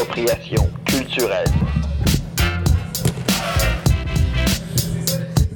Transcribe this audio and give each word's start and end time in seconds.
Appropriation 0.00 0.70
culturelle. 0.84 1.44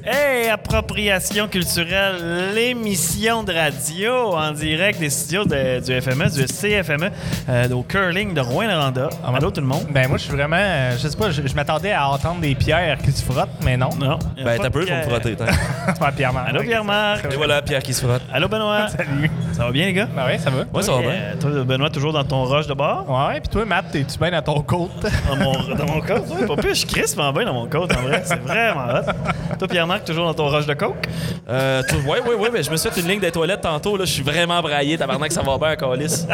Hey, 0.05 0.49
appropriation 0.51 1.47
culturelle, 1.47 2.53
l'émission 2.53 3.45
de 3.45 3.53
radio 3.53 4.35
en 4.35 4.51
direct 4.51 4.99
des 4.99 5.11
studios 5.11 5.45
de- 5.45 5.79
du 5.79 5.93
FME, 6.01 6.29
du 6.29 6.45
CFME, 6.47 7.11
euh, 7.49 7.69
au 7.71 7.85
curling 7.85 8.35
de 8.35 8.41
Rouen-Noranda. 8.41 9.11
Allô 9.25 9.53
tout 9.53 9.61
le 9.61 9.67
monde? 9.69 9.87
Ben 9.91 10.09
moi, 10.09 10.19
je 10.19 10.25
suis 10.25 10.33
vraiment... 10.33 10.57
euh, 10.59 10.97
Je 11.01 11.07
sais 11.07 11.17
pas, 11.17 11.31
je, 11.31 11.47
je 11.47 11.55
m'attendais 11.55 11.93
à 11.93 12.09
entendre 12.09 12.41
des 12.41 12.57
pierres 12.57 12.99
qui 12.99 13.13
se 13.13 13.23
frottent, 13.25 13.49
mais 13.65 13.77
non. 13.77 13.91
Non. 14.01 14.19
Ben, 14.45 14.59
t'as 14.61 14.71
peu 14.71 14.71
pour 14.71 14.81
me 14.81 14.87
Pierre. 14.87 15.05
frotter. 15.05 15.37
Allô 16.49 16.63
Pierre-Marc. 16.63 17.33
Et 17.33 17.37
voilà, 17.37 17.63
Pierre 17.63 17.83
qui 17.83 17.95
se 17.95 18.05
frotte. 18.05 18.23
Allô 18.33 18.49
Benoît. 18.49 18.89
Salut. 18.97 19.31
Ça 19.53 19.65
va 19.67 19.71
bien 19.71 19.87
les 19.87 19.93
gars? 19.93 20.09
Ben 20.15 20.27
ouais, 20.27 20.39
ça 20.39 20.51
va. 20.51 20.65
Ouais, 20.73 20.83
ça 20.83 20.93
va 20.93 21.01
bien. 21.01 21.11
Euh, 21.11 21.35
toi 21.41 21.51
Benoît, 21.65 21.91
toujours 21.91 22.13
dans 22.13 22.25
ton 22.25 22.45
rush 22.45 22.67
de 22.67 22.75
bar? 22.75 23.05
Ouais, 23.09 23.41
puis 23.41 23.49
toi, 23.49 23.65
Matt, 23.65 23.87
t'es-tu 23.93 24.19
bien 24.19 24.31
dans 24.31 24.43
ton 24.43 24.61
côte? 24.63 24.91
Dans 25.29 25.37
mon, 25.37 25.53
dans 25.75 25.87
mon 25.87 26.01
coat? 26.01 26.23
Oui, 26.31 26.47
pas 26.47 26.57
plus, 26.57 26.71
je 26.71 26.75
suis 26.75 26.87
crispement 26.89 27.33
bien 27.33 27.45
dans 27.45 27.53
mon 27.55 27.67
coat 27.67 27.87
en 27.97 28.03
vrai. 28.03 28.23
C'est 28.25 28.41
vraiment 28.41 28.87
hot. 28.89 29.13
Toi 29.59 29.69
Pierre-Marc, 29.69 30.05
toujours 30.05 30.25
dans 30.27 30.35
ton 30.35 30.49
rush 30.49 30.67
de 30.67 30.75
coke? 30.75 31.07
Euh, 31.49 31.83
tu- 31.89 31.97
ouais, 32.09 32.21
ouais, 32.21 32.35
ouais, 32.35 32.51
mais 32.53 32.63
je 32.63 32.71
me 32.71 32.77
suis 32.77 32.91
fait 32.91 33.01
une 33.01 33.09
ligne 33.09 33.21
des 33.21 33.31
toilettes 33.31 33.61
tantôt. 33.61 33.97
Là, 33.97 34.05
je 34.05 34.13
suis 34.13 34.23
vraiment 34.23 34.61
braillé. 34.63 34.97
Tabarnak, 34.99 35.31
ça 35.33 35.43
va 35.43 35.59
bien, 35.59 35.77
Calis. 35.77 36.27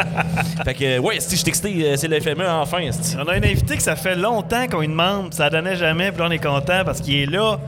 fait 0.65 0.73
que, 0.73 0.83
euh, 0.83 0.99
ouais, 0.99 1.19
si 1.19 1.35
je 1.37 1.43
t'excite, 1.43 1.65
euh, 1.67 1.95
c'est 1.97 2.07
le 2.07 2.19
FME 2.19 2.45
enfin. 2.47 2.79
On 3.17 3.27
a 3.27 3.33
un 3.33 3.37
invité 3.43 3.75
que 3.77 3.83
ça 3.83 3.95
fait 3.95 4.15
longtemps 4.15 4.67
qu'on 4.67 4.81
lui 4.81 4.87
demande, 4.87 5.33
ça 5.33 5.49
donnait 5.49 5.75
jamais, 5.75 6.11
puis 6.11 6.19
là 6.21 6.27
on 6.27 6.31
est 6.31 6.37
content 6.43 6.83
parce 6.85 7.01
qu'il 7.01 7.15
est 7.21 7.25
là, 7.25 7.59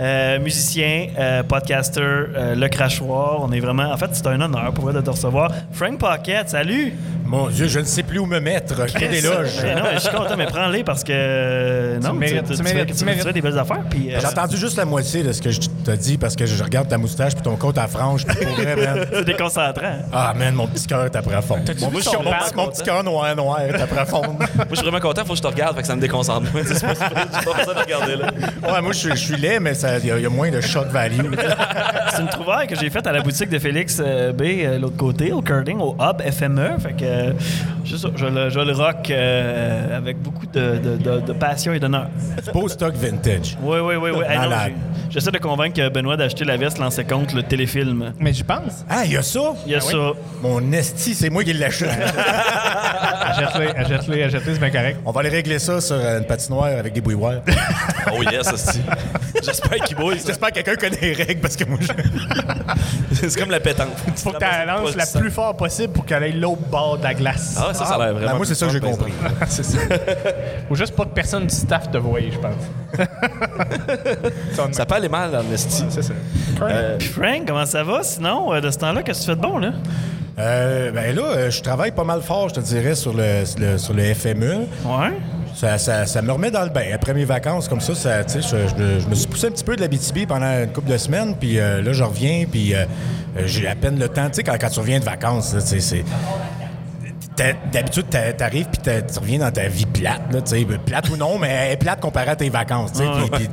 Euh, 0.00 0.40
musicien, 0.40 1.06
euh, 1.16 1.44
podcaster, 1.44 2.00
euh, 2.00 2.56
le 2.56 2.68
crachoir. 2.68 3.38
On 3.42 3.52
est 3.52 3.60
vraiment, 3.60 3.92
en 3.92 3.96
fait, 3.96 4.08
c'est 4.10 4.26
un 4.26 4.40
honneur 4.40 4.72
pour 4.74 4.86
vrai 4.86 4.92
de 4.92 5.00
te 5.00 5.08
recevoir. 5.10 5.52
Frank 5.70 5.98
Pocket, 6.00 6.48
salut. 6.50 6.94
Mon 7.24 7.46
Dieu, 7.48 7.68
je 7.68 7.78
ne 7.78 7.84
sais 7.84 8.02
plus 8.02 8.18
où 8.18 8.26
me 8.26 8.40
mettre. 8.40 8.86
Quelle 8.86 9.14
éloge. 9.14 9.50
Ben 9.62 9.76
non, 9.78 9.84
mais 9.84 9.94
je 9.94 10.00
suis 10.00 10.10
content, 10.10 10.36
mais 10.36 10.46
prends-les 10.46 10.82
parce 10.82 11.04
que 11.04 11.98
non, 12.02 12.12
mérites, 12.12 12.42
tu 12.44 12.56
tu, 12.56 12.62
mérites, 12.64 12.78
fais- 12.80 12.86
tu 12.86 12.94
tu 12.98 13.04
mérites. 13.04 13.22
fais 13.22 13.32
des 13.32 13.40
belles 13.40 13.58
affaires. 13.58 13.78
Euh, 13.94 14.18
J'ai 14.20 14.26
entendu 14.26 14.56
juste 14.56 14.76
la 14.76 14.84
moitié 14.84 15.22
de 15.22 15.30
ce 15.32 15.40
que 15.40 15.50
je 15.52 15.60
t'ai 15.60 15.96
dit 15.96 16.18
parce 16.18 16.34
que 16.36 16.44
je 16.44 16.62
regarde 16.62 16.88
ta 16.88 16.98
moustache 16.98 17.34
puis 17.34 17.42
ton 17.42 17.54
côte 17.56 17.78
à 17.78 17.86
frange. 17.86 18.26
puis 18.26 18.44
pour 18.44 18.54
vrai, 18.56 18.74
man. 18.76 19.06
c'est 19.12 19.24
déconcentrant. 19.24 19.86
hein. 19.86 19.98
Ah, 20.12 20.34
man, 20.36 20.54
mon 20.54 20.66
petit 20.66 20.86
cœur 20.88 21.04
est 21.04 21.14
après 21.16 21.40
fond. 21.40 21.58
Mon 22.22 22.30
petit- 22.32 22.54
mon 22.56 22.68
petit 22.68 22.82
cœur 22.82 23.02
noir, 23.04 23.34
noir 23.36 23.60
est 23.62 23.74
après 23.80 24.06
fond. 24.06 24.22
Moi, 24.38 24.46
je 24.70 24.74
suis 24.76 24.82
vraiment 24.84 25.00
content. 25.00 25.22
Faut 25.24 25.32
que 25.32 25.38
je 25.38 25.42
te 25.42 25.46
regarde. 25.46 25.74
Fait 25.76 25.82
que 25.82 25.86
ça 25.88 25.96
me 25.96 26.00
déconcentre. 26.00 26.50
moins. 26.52 26.62
C'est 26.64 26.80
pas, 26.86 26.94
c'est 26.94 27.14
pas, 27.14 27.26
c'est 27.32 27.44
pas 27.44 27.64
ça 27.64 27.74
de 27.74 27.78
regarder, 27.80 28.16
là. 28.16 28.26
Ouais, 28.72 28.80
moi, 28.82 28.92
je 28.92 28.98
suis- 28.98 29.10
je 29.10 29.14
suis 29.16 29.36
laid, 29.36 29.60
mais 29.60 29.72
il 30.02 30.06
y, 30.06 30.10
a- 30.10 30.18
y 30.18 30.26
a 30.26 30.30
moins 30.30 30.50
de 30.50 30.60
shock 30.60 30.88
value. 30.88 31.20
C'est 32.14 32.22
une 32.22 32.28
trouvaille 32.28 32.68
que 32.68 32.76
j'ai 32.76 32.90
faite 32.90 33.06
à 33.08 33.12
la 33.12 33.22
boutique 33.22 33.48
de 33.50 33.58
Félix 33.58 34.00
euh, 34.04 34.32
B, 34.32 34.42
euh, 34.42 34.78
l'autre 34.78 34.96
côté, 34.96 35.32
au 35.32 35.42
curling, 35.42 35.78
au 35.80 35.96
Hub 35.98 36.20
FME. 36.22 36.78
Fait 36.78 36.92
que 36.92 37.04
euh, 37.04 37.32
je 37.84 38.26
le, 38.26 38.50
je 38.50 38.60
le 38.60 38.72
rock 38.72 39.10
euh, 39.10 39.96
avec 39.98 40.18
beaucoup 40.22 40.46
de, 40.46 40.76
de- 40.78 40.96
de- 40.96 41.20
de 41.20 41.32
passion 41.32 41.72
et 41.72 41.80
d'honneur. 41.80 42.06
C'est 42.42 42.52
beau 42.52 42.68
stock 42.68 42.94
vintage. 42.94 43.56
Oui, 43.62 43.78
oui, 43.82 43.96
oui. 43.96 44.10
oui. 44.16 44.24
J'essaie 45.10 45.30
de 45.30 45.38
convaincre 45.38 45.88
Benoît 45.90 46.16
d'acheter 46.16 46.44
la 46.44 46.56
veste 46.56 46.78
lancée 46.78 47.04
contre 47.04 47.34
le 47.36 47.42
téléfilm. 47.42 48.12
Mais 48.18 48.32
j'y 48.32 48.42
pense. 48.44 48.84
Ah, 48.88 49.02
il 49.04 49.12
y 49.12 49.16
a 49.16 49.22
ça? 49.22 49.54
Il 49.66 49.72
y 49.72 49.74
a 49.74 49.78
Ah 49.80 49.84
oui? 49.86 49.92
ça. 49.92 50.12
Mon 50.42 50.72
esti, 50.72 51.14
c'est 51.14 51.30
moi 51.30 51.44
qui 51.44 51.52
l'achète. 51.52 51.90
Achète-les, 52.04 53.68
achète-les, 53.76 54.22
achète-les, 54.24 54.52
c'est 54.54 54.60
bien 54.60 54.70
correct. 54.70 54.98
On 55.04 55.10
va 55.10 55.20
aller 55.20 55.28
régler 55.30 55.58
ça 55.58 55.80
sur 55.80 55.96
euh, 55.96 56.18
une 56.18 56.26
patinoire 56.26 56.66
avec 56.78 56.92
des 56.92 57.00
bouilloires. 57.00 57.40
Oh 58.12 58.22
yes, 58.22 58.52
esti. 58.52 58.80
J'espère 59.42 59.78
qu'il 59.84 59.96
bouille. 59.96 60.18
ça. 60.20 60.26
J'espère 60.28 60.50
que 60.50 60.60
quelqu'un 60.60 60.76
connaît 60.76 61.00
les 61.00 61.12
règles 61.14 61.40
parce 61.40 61.56
que 61.56 61.64
moi, 61.64 61.78
je... 61.80 61.88
C'est 63.14 63.40
comme 63.40 63.50
la 63.50 63.60
pétanque. 63.60 63.88
Faut 64.16 64.30
que 64.30 64.36
tu 64.36 64.44
la 64.44 64.64
lances 64.66 64.94
la 64.94 65.06
plus 65.06 65.30
fort 65.30 65.56
possible 65.56 65.92
pour 65.92 66.04
qu'elle 66.04 66.22
aille 66.22 66.32
l'autre 66.38 66.62
bord 66.70 66.98
de 66.98 67.04
la 67.04 67.14
glace. 67.14 67.56
Ah, 67.58 67.72
ça, 67.72 67.84
ça 67.86 67.94
a 67.94 67.98
l'air 67.98 68.14
vraiment. 68.14 68.32
Ben, 68.32 68.36
moi, 68.36 68.46
c'est 68.46 68.54
ça 68.54 68.66
que 68.66 68.72
j'ai 68.72 68.80
compris. 68.80 69.12
c'est 69.48 69.64
ça. 69.64 69.78
Ou 70.70 70.76
juste 70.76 70.94
pas 70.94 71.04
que 71.04 71.14
personne 71.14 71.46
du 71.46 71.54
staff 71.54 71.90
te 71.90 71.98
voie, 71.98 72.20
je 72.30 72.38
pense. 72.38 73.06
Ça 74.72 74.86
peut 74.86 74.94
aller 74.94 75.08
mal 75.08 75.30
dans 75.30 75.38
le. 75.38 75.56
C'est 75.56 76.02
ça. 76.02 76.12
Puis 76.98 77.08
Frank, 77.08 77.42
comment 77.46 77.66
ça 77.66 77.82
va? 77.82 78.02
Sinon, 78.02 78.52
euh, 78.52 78.60
de 78.60 78.70
ce 78.70 78.78
temps-là, 78.78 79.02
qu'est-ce 79.02 79.20
que 79.20 79.24
tu 79.24 79.30
fais 79.30 79.36
de 79.36 79.40
bon, 79.42 79.58
là? 79.58 79.72
Euh, 80.38 80.90
ben 80.90 81.14
là, 81.14 81.22
euh, 81.22 81.50
je 81.50 81.62
travaille 81.62 81.92
pas 81.92 82.02
mal 82.04 82.20
fort, 82.20 82.48
je 82.48 82.54
te 82.54 82.60
dirais, 82.60 82.94
sur 82.94 83.12
le, 83.14 83.44
le- 83.58 83.78
sur 83.78 83.94
le 83.94 84.02
FME. 84.14 84.66
Ouais. 84.84 85.12
Ça, 85.54 85.78
ça- 85.78 86.06
ça 86.06 86.20
me 86.22 86.32
remet 86.32 86.50
dans 86.50 86.64
le 86.64 86.70
bain. 86.70 86.86
Après 86.92 87.14
mes 87.14 87.24
vacances, 87.24 87.68
comme 87.68 87.80
ça, 87.80 87.92
je, 87.94 88.40
je 88.40 88.74
me- 88.74 88.98
je 89.00 89.06
me 89.06 89.14
suis 89.14 89.28
poussé 89.28 89.46
un 89.46 89.50
petit 89.52 89.62
peu 89.62 89.76
de 89.76 89.80
la 89.80 89.86
BTB 89.88 90.26
pendant 90.26 90.46
une 90.64 90.72
couple 90.72 90.90
de 90.90 90.96
semaines, 90.98 91.36
puis 91.38 91.60
euh, 91.60 91.80
là, 91.80 91.92
je 91.92 92.02
reviens, 92.02 92.44
puis 92.50 92.74
euh, 92.74 92.84
j'ai 93.46 93.68
à 93.68 93.76
peine 93.76 93.96
le 93.98 94.08
temps. 94.08 94.26
Tu 94.28 94.34
sais, 94.34 94.42
quand, 94.42 94.56
quand 94.60 94.68
tu 94.70 94.80
reviens 94.80 94.98
de 94.98 95.04
vacances, 95.04 95.54
c'est... 95.60 96.04
D'habitude, 97.72 98.08
t'a- 98.10 98.32
t'arrives 98.32 98.66
puis 98.66 98.80
tu 98.82 99.18
reviens 99.18 99.38
dans 99.40 99.50
ta 99.50 99.66
vie 99.66 99.86
plate, 99.86 100.22
là, 100.32 100.40
tu 100.40 100.56
sais, 100.56 100.64
plate 100.86 101.08
ou 101.10 101.16
non, 101.16 101.36
mais 101.38 101.48
elle 101.48 101.72
est 101.72 101.76
plate 101.76 102.00
comparée 102.00 102.30
à 102.30 102.36
tes 102.36 102.48
vacances, 102.48 102.92
puis- 103.38 103.48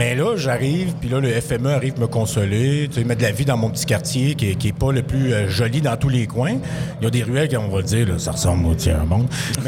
mais 0.00 0.14
là, 0.14 0.34
j'arrive, 0.34 0.94
puis 0.98 1.10
là, 1.10 1.20
le 1.20 1.28
FME 1.28 1.68
arrive 1.68 2.00
me 2.00 2.06
consoler, 2.06 2.88
tu 2.88 3.00
sais, 3.00 3.04
mettre 3.04 3.20
de 3.20 3.26
la 3.26 3.32
vie 3.32 3.44
dans 3.44 3.58
mon 3.58 3.68
petit 3.68 3.84
quartier 3.84 4.34
qui 4.34 4.52
est, 4.52 4.54
qui 4.54 4.72
pas 4.72 4.92
le 4.92 5.02
plus 5.02 5.34
euh, 5.34 5.46
joli 5.46 5.82
dans 5.82 5.94
tous 5.98 6.08
les 6.08 6.26
coins. 6.26 6.54
Il 7.00 7.04
y 7.04 7.06
a 7.06 7.10
des 7.10 7.22
ruelles 7.22 7.48
qui, 7.48 7.58
on 7.58 7.68
va 7.68 7.78
le 7.78 7.84
dire, 7.84 8.18
ça 8.18 8.30
ressemble 8.30 8.66
au 8.66 8.74
tiers-monde. 8.74 9.26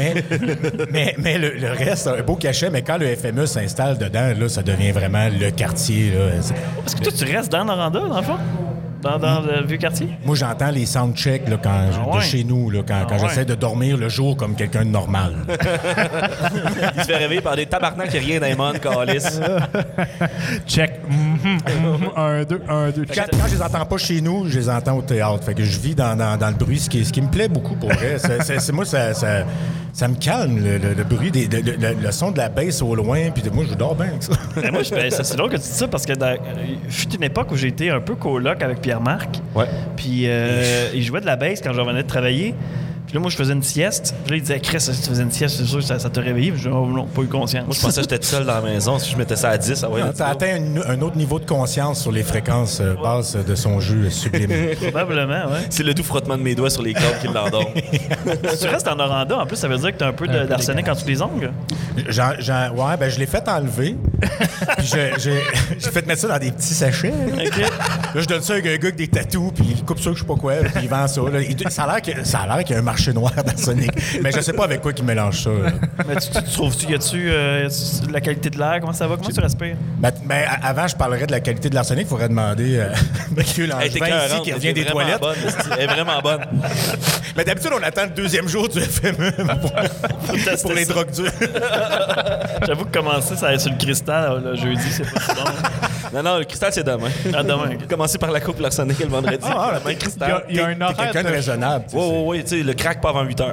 Mais, 0.91 1.15
mais, 1.19 1.37
le, 1.37 1.71
reste, 1.71 2.07
un 2.07 2.23
beau 2.23 2.35
cachet, 2.35 2.71
mais 2.71 2.81
quand 2.81 2.97
le 2.97 3.15
FME 3.15 3.45
s'installe 3.45 3.99
dedans, 3.99 4.33
là, 4.35 4.49
ça 4.49 4.63
devient 4.63 4.91
vraiment 4.91 5.29
le 5.29 5.51
quartier. 5.51 6.13
Est-ce 6.87 6.95
que 6.95 7.03
toi, 7.03 7.11
tu 7.15 7.25
restes 7.25 7.51
dans 7.51 7.63
Noranda, 7.63 7.99
dans 7.99 8.17
le 8.17 8.23
fond? 8.23 8.37
Dans, 9.03 9.19
dans 9.19 9.41
le 9.41 9.65
vieux 9.65 9.77
quartier? 9.77 10.07
Moi, 10.25 10.35
j'entends 10.35 10.69
les 10.71 10.85
soundchecks 10.85 11.47
là, 11.49 11.57
quand, 11.61 11.69
Ah 11.93 12.09
ouais? 12.13 12.17
de 12.19 12.23
chez 12.23 12.43
nous, 12.43 12.69
là, 12.69 12.79
quand, 12.87 13.01
quand 13.07 13.15
Ah 13.19 13.21
ouais? 13.23 13.27
j'essaie 13.29 13.45
de 13.45 13.55
dormir 13.55 13.97
le 13.97 14.07
jour 14.09 14.37
comme 14.37 14.55
quelqu'un 14.55 14.85
de 14.85 14.89
normal. 14.89 15.33
Il 16.95 17.01
se 17.01 17.05
fait 17.07 17.17
réveiller 17.17 17.41
par 17.41 17.55
des 17.55 17.65
tabarnaks 17.65 18.09
qui 18.09 18.19
rien 18.19 18.39
mondes, 18.55 18.79
Calis. 18.79 19.23
Check. 20.67 20.99
Mhm, 21.09 21.57
mhm. 21.57 22.09
Un, 22.15 22.43
deux, 22.43 22.61
un, 22.69 22.89
deux. 22.91 23.05
Quand, 23.05 23.13
check. 23.13 23.31
quand 23.31 23.47
je 23.47 23.55
les 23.55 23.61
entends 23.61 23.85
pas 23.85 23.97
chez 23.97 24.21
nous, 24.21 24.47
je 24.47 24.59
les 24.59 24.69
entends 24.69 24.97
au 24.97 25.01
théâtre. 25.01 25.43
Fait 25.43 25.53
que 25.53 25.63
je 25.63 25.79
vis 25.79 25.95
dans, 25.95 26.15
dans- 26.15 26.37
dans 26.37 26.47
le 26.49 26.55
bruit, 26.55 26.79
ce 26.79 26.89
qui, 26.89 27.03
ce 27.05 27.11
qui 27.11 27.21
me 27.21 27.29
plaît 27.29 27.47
beaucoup 27.47 27.75
pour 27.75 27.89
vrai. 27.91 28.17
C'est, 28.19 28.71
moi, 28.71 28.85
ça, 28.85 29.13
ça, 29.13 29.43
ça 29.91 30.07
me 30.07 30.15
calme, 30.15 30.57
le, 30.63 30.77
le- 30.77 30.93
le 30.93 31.03
bruit, 31.03 31.31
des, 31.31 31.47
le, 31.47 32.11
son 32.11 32.31
de 32.31 32.37
la 32.37 32.49
baisse 32.49 32.81
au 32.81 32.95
loin. 32.95 33.29
Puis 33.31 33.43
moi, 33.53 33.65
je 33.69 33.75
dors 33.75 33.95
bien 33.95 34.07
avec 34.07 34.23
ça. 34.23 34.33
Moi, 34.71 34.81
c'est 34.83 35.35
drôle 35.35 35.49
que 35.49 35.55
tu 35.55 35.61
dis 35.61 35.67
ça 35.67 35.87
parce 35.87 36.05
que 36.05 36.13
dans, 36.13 36.27
euh, 36.27 36.37
fut 36.89 37.13
une 37.15 37.23
époque 37.23 37.51
où 37.51 37.55
j'ai 37.55 37.67
été 37.67 37.89
un 37.89 37.99
peu 38.01 38.15
coloc 38.15 38.61
avec 38.63 38.81
Pierre-Marc. 38.93 39.41
Ouais. 39.55 39.65
Puis 39.95 40.23
euh, 40.27 40.89
il 40.93 41.01
jouait 41.03 41.21
de 41.21 41.25
la 41.25 41.35
basse 41.35 41.61
quand 41.63 41.73
je 41.73 41.79
revenais 41.81 42.03
de 42.03 42.07
travailler. 42.07 42.53
Puis 43.05 43.15
là, 43.15 43.19
moi, 43.19 43.29
je 43.29 43.35
faisais 43.35 43.51
une 43.53 43.61
sieste. 43.61 44.15
Puis 44.23 44.31
là, 44.31 44.37
il 44.37 44.41
disait, 44.41 44.59
Chris, 44.61 44.79
si 44.79 44.91
tu 45.01 45.09
faisais 45.09 45.23
une 45.23 45.31
sieste, 45.31 45.57
c'est 45.57 45.65
sûr 45.65 45.79
que 45.79 45.83
ça, 45.85 45.99
ça 45.99 46.09
te 46.09 46.19
réveillait. 46.21 46.51
Puis 46.51 46.61
je 46.63 46.69
dis, 46.69 46.73
oh 46.75 46.87
non, 46.87 47.05
pas 47.05 47.21
eu 47.21 47.27
conscience. 47.27 47.65
Moi, 47.65 47.75
je 47.75 47.81
pensais 47.81 48.01
que 48.01 48.09
j'étais 48.09 48.25
seul 48.25 48.45
dans 48.45 48.55
la 48.55 48.61
maison. 48.61 48.97
Si 48.97 49.11
je 49.11 49.17
mettais 49.17 49.35
ça 49.35 49.49
à 49.49 49.57
10, 49.57 49.83
ah 49.83 49.89
ouais. 49.89 50.01
Tu 50.15 50.21
as 50.21 50.27
atteint 50.27 50.55
un, 50.55 50.89
un 50.93 51.01
autre 51.01 51.17
niveau 51.17 51.37
de 51.37 51.45
conscience 51.45 52.01
sur 52.01 52.13
les 52.13 52.23
fréquences 52.23 52.79
euh, 52.79 52.95
basses 52.95 53.35
de 53.35 53.55
son 53.55 53.81
jeu 53.81 54.09
sublime. 54.09 54.49
Probablement, 54.81 55.51
ouais. 55.51 55.59
C'est 55.69 55.83
le 55.83 55.93
doux 55.93 56.01
frottement 56.03 56.37
de 56.37 56.43
mes 56.43 56.55
doigts 56.55 56.69
sur 56.69 56.81
les 56.81 56.93
cordes 56.93 57.19
qui 57.21 57.27
l'endorment. 57.27 57.69
si 58.53 58.59
tu 58.59 58.67
restes 58.67 58.87
en 58.87 58.95
Noranda, 58.95 59.37
en 59.37 59.45
plus, 59.45 59.57
ça 59.57 59.67
veut 59.67 59.77
dire 59.77 59.91
que 59.91 59.97
tu 59.97 60.03
as 60.05 60.07
un 60.07 60.13
peu 60.13 60.27
d'arsenic 60.27 60.87
en 60.87 60.93
dessous 60.93 61.07
les 61.07 61.21
ongles? 61.21 61.51
Ouais, 61.97 62.97
ben 62.97 63.09
je 63.09 63.19
l'ai 63.19 63.27
fait 63.27 63.47
enlever. 63.49 63.97
puis 64.77 64.87
je- 64.87 65.19
j'ai 65.77 65.91
fait 65.91 66.07
mettre 66.07 66.21
ça 66.21 66.29
dans 66.29 66.39
des 66.39 66.51
petits 66.51 66.73
sachets. 66.73 67.11
Là, 67.11 67.43
Là, 68.15 68.21
je 68.21 68.25
donne 68.27 68.41
ça 68.41 68.53
à 68.53 68.57
un 68.57 68.59
gars 68.59 68.71
avec 68.71 68.95
des 68.95 69.07
tatous, 69.07 69.51
puis 69.55 69.65
il 69.77 69.83
coupe 69.83 69.99
ça, 69.99 70.11
je 70.13 70.19
sais 70.19 70.25
pas 70.25 70.35
quoi, 70.35 70.53
puis 70.63 70.83
il 70.83 70.89
vend 70.89 71.07
ça. 71.07 71.21
là. 71.21 71.39
Il- 71.41 71.69
ça 71.71 71.83
a 71.83 71.87
l'air 72.47 72.63
qu'il 72.63 72.73
y 72.73 72.75
a 72.75 72.79
un 72.79 72.83
marché 72.83 73.11
noir 73.13 73.31
d'arsenic. 73.43 73.91
Mais 74.21 74.31
je 74.31 74.39
sais 74.41 74.53
pas 74.53 74.65
avec 74.65 74.81
quoi 74.81 74.93
qu'il 74.93 75.05
mélange 75.05 75.43
ça. 75.43 75.49
là. 75.49 75.71
Mais 76.07 76.15
tu, 76.17 76.29
tu, 76.29 76.43
tu 76.43 76.51
trouves-tu, 76.51 76.91
y 76.91 76.95
a-tu 76.95 77.29
euh, 77.31 77.69
la 78.11 78.21
qualité 78.21 78.49
de 78.49 78.57
l'air? 78.59 78.77
Comment 78.81 78.93
ça 78.93 79.07
va? 79.07 79.15
Comment 79.17 79.29
tu 79.29 79.39
respires? 79.39 79.75
Ben, 79.97 80.11
ben, 80.25 80.45
a- 80.47 80.67
avant, 80.67 80.87
je 80.87 80.95
parlerais 80.95 81.25
de 81.25 81.31
la 81.31 81.39
qualité 81.39 81.69
de 81.69 81.75
l'arsenic. 81.75 82.03
Il 82.05 82.09
faudrait 82.09 82.29
demander 82.29 82.77
euh, 82.77 82.89
Mathieu 83.35 83.65
Langevin 83.65 83.85
ici 83.87 84.41
qui 84.43 84.53
revient 84.53 84.73
des 84.73 84.85
toilettes. 84.85 85.19
bonne. 85.19 85.35
Elle 85.77 85.81
est 85.81 85.87
vraiment 85.87 86.21
bonne. 86.21 86.41
Mais 87.35 87.43
d'habitude, 87.43 87.71
on 87.79 87.83
attend 87.83 88.03
le 88.03 88.09
deuxième 88.11 88.47
jour 88.47 88.69
du 88.69 88.79
FME 88.79 89.31
pour, 89.59 90.33
tester 90.35 90.61
pour 90.61 90.73
les 90.73 90.85
ça. 90.85 90.93
drogues 90.93 91.11
dures. 91.11 91.31
J'avoue 92.67 92.85
que 92.85 92.97
commencer 92.97 93.35
ça 93.35 93.57
sur 93.57 93.71
le 93.71 93.77
cristal 93.77 94.41
le 94.43 94.55
jeudi, 94.55 94.83
c'est 94.91 95.11
pas 95.11 95.19
si 95.19 95.27
bon. 95.35 95.49
Non, 96.13 96.21
non, 96.23 96.37
le 96.37 96.45
cristal, 96.45 96.71
c'est 96.71 96.83
demain. 96.83 97.09
Ah, 97.33 97.41
demain. 97.41 97.71
Commencer 97.89 98.17
par 98.17 98.31
la 98.31 98.39
coupe 98.39 98.59
l'arsenic 98.59 98.99
le 98.99 99.07
vendredi. 99.07 99.37
Ah, 99.43 99.71
la 99.73 99.79
main 99.79 99.85
Il 99.87 99.91
y 99.91 99.95
a, 99.95 99.95
cristal. 99.99 100.43
il 100.49 100.55
y 100.55 100.59
a 100.59 100.67
un 100.67 100.73
T'es 100.75 100.83
horaire 100.83 100.97
quelqu'un 101.11 101.23
de 101.29 101.35
raisonnable. 101.35 101.85
Ouais, 101.93 101.99
ouais, 102.07 102.23
ouais, 102.25 102.43
tu 102.43 102.49
sais, 102.57 102.63
le 102.63 102.73
crack 102.73 103.01
pas 103.01 103.09
avant 103.09 103.23
8 103.23 103.41
heures. 103.41 103.51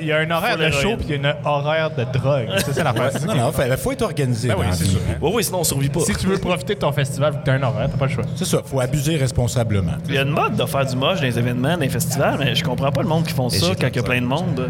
Il 0.00 0.06
y 0.06 0.12
a 0.12 0.18
un 0.18 0.30
horaire 0.30 0.56
de 0.58 0.70
show 0.70 0.96
puis 0.96 1.06
il 1.10 1.22
y 1.22 1.26
a 1.26 1.30
un 1.30 1.46
horaire 1.48 1.90
de 1.90 2.04
drogue. 2.18 2.48
C'est 2.64 2.72
ça 2.74 2.84
l'affaire. 2.84 3.10
c'est- 3.12 3.26
Non, 3.26 3.34
non, 3.34 3.52
il 3.70 3.76
faut 3.76 3.92
être 3.92 4.02
organisé. 4.02 4.48
Ben 4.48 4.56
oui, 4.58 4.66
la 4.68 4.72
c'est 4.72 4.84
sûr. 4.84 5.00
Ouais, 5.20 5.32
ouais, 5.32 5.42
sinon 5.42 5.60
on 5.60 5.64
survit 5.64 5.88
pas. 5.88 6.00
Si 6.00 6.14
tu 6.14 6.26
veux 6.26 6.38
profiter 6.38 6.74
de 6.74 6.80
ton 6.80 6.92
festival, 6.92 7.40
tu 7.44 7.50
as 7.50 7.54
un 7.54 7.62
horaire, 7.62 7.88
t'as 7.90 7.96
pas 7.98 8.06
le 8.06 8.12
choix. 8.12 8.24
C'est 8.36 8.44
ça, 8.44 8.58
faut 8.64 8.80
abuser 8.80 9.16
responsablement. 9.16 9.92
Il 10.08 10.14
y 10.14 10.18
a 10.18 10.22
une 10.22 10.30
mode 10.30 10.56
de 10.56 10.64
faire 10.66 10.84
du 10.86 10.96
moche 10.96 11.18
dans 11.18 11.24
les 11.26 11.38
événements, 11.38 11.74
dans 11.74 11.80
les 11.80 11.88
festivals, 11.88 12.36
mais 12.38 12.54
je 12.54 12.64
comprends 12.64 12.90
pas 12.90 13.02
le 13.02 13.08
monde 13.08 13.24
qui 13.24 13.32
font 13.34 13.48
ça 13.48 13.66
quand 13.80 13.88
il 13.88 13.96
y 13.96 13.98
a 13.98 14.02
plein 14.02 14.20
de 14.20 14.26
monde. 14.26 14.68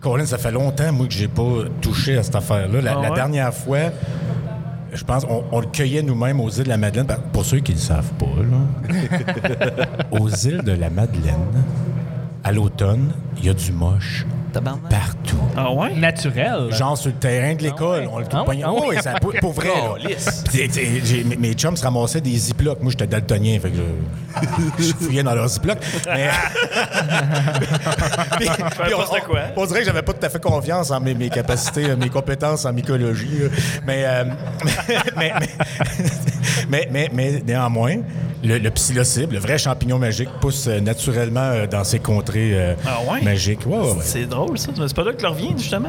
Colin, 0.00 0.24
ça 0.24 0.38
fait 0.38 0.50
longtemps, 0.50 0.92
moi, 0.92 1.06
que 1.06 1.12
j'ai 1.12 1.28
pas 1.28 1.42
touché 1.82 2.16
à 2.16 2.22
cette 2.22 2.34
affaire-là. 2.34 2.80
La, 2.80 2.92
Ah 2.98 3.02
la 3.02 3.10
dernière 3.10 3.52
fois, 3.52 3.78
je 4.92 5.04
pense, 5.04 5.24
on, 5.28 5.44
on 5.52 5.60
le 5.60 5.66
cueillait 5.66 6.02
nous-mêmes 6.02 6.40
aux 6.40 6.50
îles 6.50 6.64
de 6.64 6.68
la 6.68 6.76
Madeleine. 6.76 7.06
Pour 7.32 7.44
ceux 7.44 7.58
qui 7.60 7.72
ne 7.72 7.76
le 7.76 7.82
savent 7.82 8.12
pas, 8.14 8.26
là, 8.26 9.86
aux 10.10 10.28
îles 10.28 10.62
de 10.62 10.72
la 10.72 10.90
Madeleine, 10.90 11.36
à 12.44 12.52
l'automne, 12.52 13.12
il 13.38 13.46
y 13.46 13.50
a 13.50 13.54
du 13.54 13.72
moche 13.72 14.24
tabarnak? 14.52 14.90
Partout. 14.90 15.36
Ah 15.56 15.72
ouais? 15.72 15.94
Naturel. 15.94 16.72
Genre 16.72 16.98
sur 16.98 17.10
le 17.10 17.14
terrain 17.16 17.54
de 17.54 17.62
l'école, 17.62 18.08
on 18.10 18.18
le 18.18 18.24
tout 18.26 18.36
Ah 18.36 18.42
ouais? 18.48 18.60
Oh, 18.66 18.84
oui, 18.88 18.96
ça, 19.00 19.12
pour, 19.20 19.32
pour 19.40 19.52
vrai. 19.52 19.68
Puis, 20.50 21.24
mes- 21.24 21.36
mes 21.36 21.52
chums 21.54 21.76
se 21.76 21.84
ramassaient 21.84 22.20
des 22.20 22.36
ziplocs. 22.36 22.80
Moi, 22.82 22.90
j'étais 22.90 23.06
daltonien, 23.06 23.60
fait 23.60 23.70
que 23.70 23.76
je, 24.78 24.82
je 24.84 24.92
fouillais 24.94 25.22
dans 25.22 25.34
leurs 25.36 25.46
ziplocs. 25.48 25.78
Mais... 26.06 26.28
puis, 28.38 28.48
puis 28.48 28.94
on, 28.94 29.26
quoi. 29.26 29.40
on- 29.56 29.62
on 29.62 29.66
dirait 29.66 29.80
que 29.80 29.86
j'avais 29.86 30.02
pas 30.02 30.12
tout 30.14 30.26
à 30.26 30.28
fait 30.28 30.42
confiance 30.42 30.90
en 30.90 31.00
mes, 31.00 31.14
mes 31.14 31.30
capacités, 31.30 31.94
mes 31.96 32.08
compétences 32.08 32.64
en 32.64 32.72
mycologie. 32.72 33.42
Mais, 33.86 34.04
euh, 34.06 34.24
mais, 35.16 35.32
mais, 35.38 35.48
mais, 36.68 36.88
mais- 36.90 37.10
mais 37.12 37.42
néanmoins, 37.46 37.96
le, 38.42 38.58
le 38.58 38.70
psilocybe, 38.70 39.32
le 39.32 39.38
vrai 39.38 39.58
champignon 39.58 39.98
magique, 39.98 40.28
pousse 40.40 40.66
euh, 40.68 40.80
naturellement 40.80 41.40
euh, 41.40 41.66
dans 41.66 41.84
ces 41.84 41.98
contrées 41.98 42.52
euh, 42.54 42.74
Ah 42.86 42.98
ouais? 43.10 43.22
magiques. 43.22 43.66
Ouais, 43.66 43.76
ouais, 43.78 43.90
ouais. 43.92 43.96
C'est 44.02 44.26
drôle, 44.26 44.58
ça. 44.58 44.70
C'est 44.76 44.94
pas 44.96 45.04
là 45.04 45.12
que 45.12 45.22
leur 45.22 45.34
vient, 45.34 45.56
justement? 45.56 45.88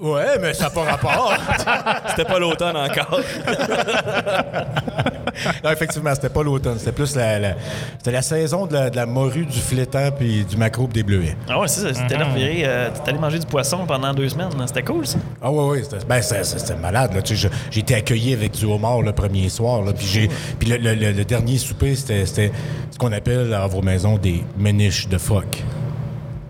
Ouais, 0.00 0.38
mais 0.40 0.52
ça 0.54 0.64
n'a 0.64 0.70
pas 0.70 0.82
rapport. 0.82 1.34
C'était 2.08 2.24
pas 2.24 2.38
l'automne 2.38 2.76
encore. 2.76 3.20
non, 5.64 5.70
effectivement, 5.70 6.14
c'était 6.14 6.28
pas 6.28 6.42
l'automne. 6.42 6.76
C'était 6.78 6.92
plus 6.92 7.14
la, 7.16 7.38
la- 7.38 7.54
c'était 7.98 8.12
la 8.12 8.22
saison 8.22 8.66
de 8.66 8.74
la, 8.74 8.90
de 8.90 8.96
la 8.96 9.06
morue, 9.06 9.46
du 9.46 9.58
flétan 9.58 10.10
puis 10.16 10.44
du 10.44 10.56
macro 10.56 10.86
des 10.86 11.02
bleuets. 11.02 11.36
Ah 11.48 11.58
ouais, 11.60 11.68
c'est 11.68 11.80
ça. 11.80 11.94
C'était 11.94 12.16
là, 12.18 12.28
viré, 12.34 12.62
euh, 12.64 12.88
T'es 13.04 13.10
allé 13.10 13.18
manger 13.18 13.38
du 13.38 13.46
poisson 13.46 13.84
pendant 13.86 14.12
deux 14.14 14.28
semaines. 14.28 14.50
là. 14.58 14.66
C'était 14.66 14.82
cool, 14.82 15.06
ça. 15.06 15.18
Ah 15.42 15.50
ouais, 15.50 15.64
ouais, 15.64 15.82
c'était, 15.82 16.04
ben, 16.08 16.20
c'est- 16.22 16.44
c'est- 16.44 16.58
c'était 16.58 16.76
malade. 16.76 17.14
Là. 17.14 17.22
Tu 17.22 17.36
sais, 17.36 17.48
je- 17.48 17.54
j'ai 17.70 17.80
été 17.80 17.94
accueilli 17.94 18.32
avec 18.32 18.52
du 18.52 18.64
homard 18.66 19.02
le 19.02 19.12
premier 19.12 19.48
soir. 19.48 19.82
Là, 19.82 19.92
puis, 19.92 20.06
j'ai, 20.06 20.28
puis 20.58 20.68
le, 20.68 20.76
le- 20.78 20.94
le- 20.94 21.12
le 21.12 21.24
dernier 21.24 21.58
souper, 21.58 21.94
c'était, 21.94 22.26
c'était 22.26 22.52
ce 22.90 22.98
qu'on 22.98 23.12
appelle 23.12 23.52
à 23.54 23.66
vos 23.66 23.82
maisons 23.82 24.16
des 24.18 24.42
méniches 24.58 25.08
de 25.08 25.18
phoque. 25.18 25.62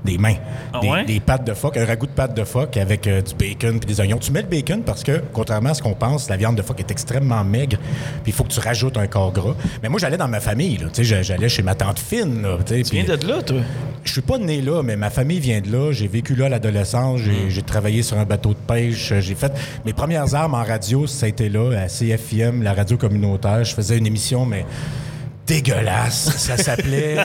Des 0.04 0.18
mains. 0.18 0.34
Ah 0.72 0.80
des, 0.80 0.88
ouais? 0.88 1.04
des 1.04 1.20
pâtes 1.20 1.46
de 1.46 1.54
phoque, 1.54 1.76
un 1.76 1.86
ragoût 1.86 2.06
de 2.06 2.12
pâtes 2.12 2.36
de 2.36 2.44
phoque 2.44 2.76
avec 2.76 3.06
euh, 3.06 3.22
du 3.22 3.34
bacon 3.34 3.78
puis 3.80 3.86
des 3.86 4.00
oignons. 4.00 4.18
Tu 4.18 4.32
mets 4.32 4.42
le 4.42 4.48
bacon 4.48 4.82
parce 4.82 5.02
que, 5.02 5.22
contrairement 5.32 5.70
à 5.70 5.74
ce 5.74 5.82
qu'on 5.82 5.94
pense, 5.94 6.28
la 6.28 6.36
viande 6.36 6.56
de 6.56 6.62
phoque 6.62 6.80
est 6.80 6.90
extrêmement 6.90 7.42
maigre. 7.44 7.78
Puis 8.22 8.32
il 8.32 8.32
faut 8.32 8.44
que 8.44 8.52
tu 8.52 8.60
rajoutes 8.60 8.98
un 8.98 9.06
corps 9.06 9.32
gras. 9.32 9.54
Mais 9.82 9.88
moi, 9.88 9.98
j'allais 9.98 10.16
dans 10.16 10.28
ma 10.28 10.40
famille. 10.40 10.76
Là, 10.76 10.88
tu 10.92 11.04
sais, 11.04 11.22
j'allais 11.22 11.48
chez 11.48 11.62
ma 11.62 11.74
tante 11.74 11.98
fine. 11.98 12.42
Là, 12.42 12.58
tu 12.66 12.74
viens 12.82 13.04
de 13.04 13.26
là, 13.26 13.42
toi? 13.42 13.60
je 14.04 14.12
suis 14.12 14.20
pas 14.20 14.38
né 14.38 14.60
là, 14.60 14.82
mais 14.82 14.96
ma 14.96 15.10
famille 15.10 15.40
vient 15.40 15.60
de 15.60 15.72
là. 15.72 15.92
J'ai 15.92 16.08
vécu 16.08 16.34
là 16.34 16.46
à 16.46 16.48
l'adolescence. 16.48 17.20
J'ai, 17.20 17.48
j'ai 17.50 17.62
travaillé 17.62 18.02
sur 18.02 18.18
un 18.18 18.24
bateau 18.24 18.50
de 18.50 18.54
pêche. 18.54 19.14
J'ai 19.20 19.34
fait 19.34 19.52
mes 19.84 19.92
premières 19.92 20.34
armes 20.34 20.54
en 20.54 20.62
radio, 20.62 21.06
ça 21.06 21.26
a 21.26 21.28
été 21.28 21.48
là, 21.48 21.70
à 21.78 21.86
CFIM, 21.86 22.62
la 22.62 22.74
radio 22.74 22.96
communautaire. 22.96 23.64
Je 23.64 23.74
faisais 23.74 23.96
une 23.96 24.06
émission, 24.06 24.44
mais 24.44 24.64
dégueulasse. 25.46 26.36
Ça 26.36 26.56
s'appelait. 26.56 27.16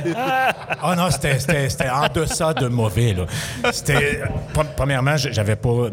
Oh 0.83 0.95
non, 0.98 1.10
c'était, 1.12 1.89
en 1.89 2.07
deçà 2.13 2.54
de 2.54 2.68
mauvais, 2.68 3.13
là. 3.13 3.25
C'était. 3.71 4.21
pre- 4.54 4.66
Premièrement, 4.75 5.18
j'avais 5.18 5.56
pas. 5.56 5.88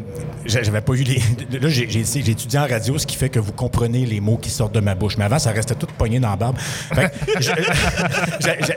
J'avais 0.45 0.81
pas 0.81 0.93
eu 0.95 1.03
les. 1.03 1.23
Là, 1.59 1.69
j'ai, 1.69 1.85
étudié 2.31 2.59
en 2.59 2.67
radio, 2.67 2.99
ce 2.99 3.07
qui 3.07 3.17
fait 3.17 3.29
que 3.29 3.39
vous 3.39 3.53
comprenez 3.53 4.07
les 4.07 4.21
mots 4.21 4.37
qui 4.37 4.51
sortent 4.51 4.75
de 4.75 4.81
ma 4.81 4.95
bouche. 4.95 5.17
Mais 5.17 5.25
avant, 5.25 5.39
ça 5.39 5.51
restait 5.51 5.75
tout 5.75 5.87
pogné 5.99 6.21
dans 6.21 6.31
la 6.31 6.37
barbe. 6.37 6.57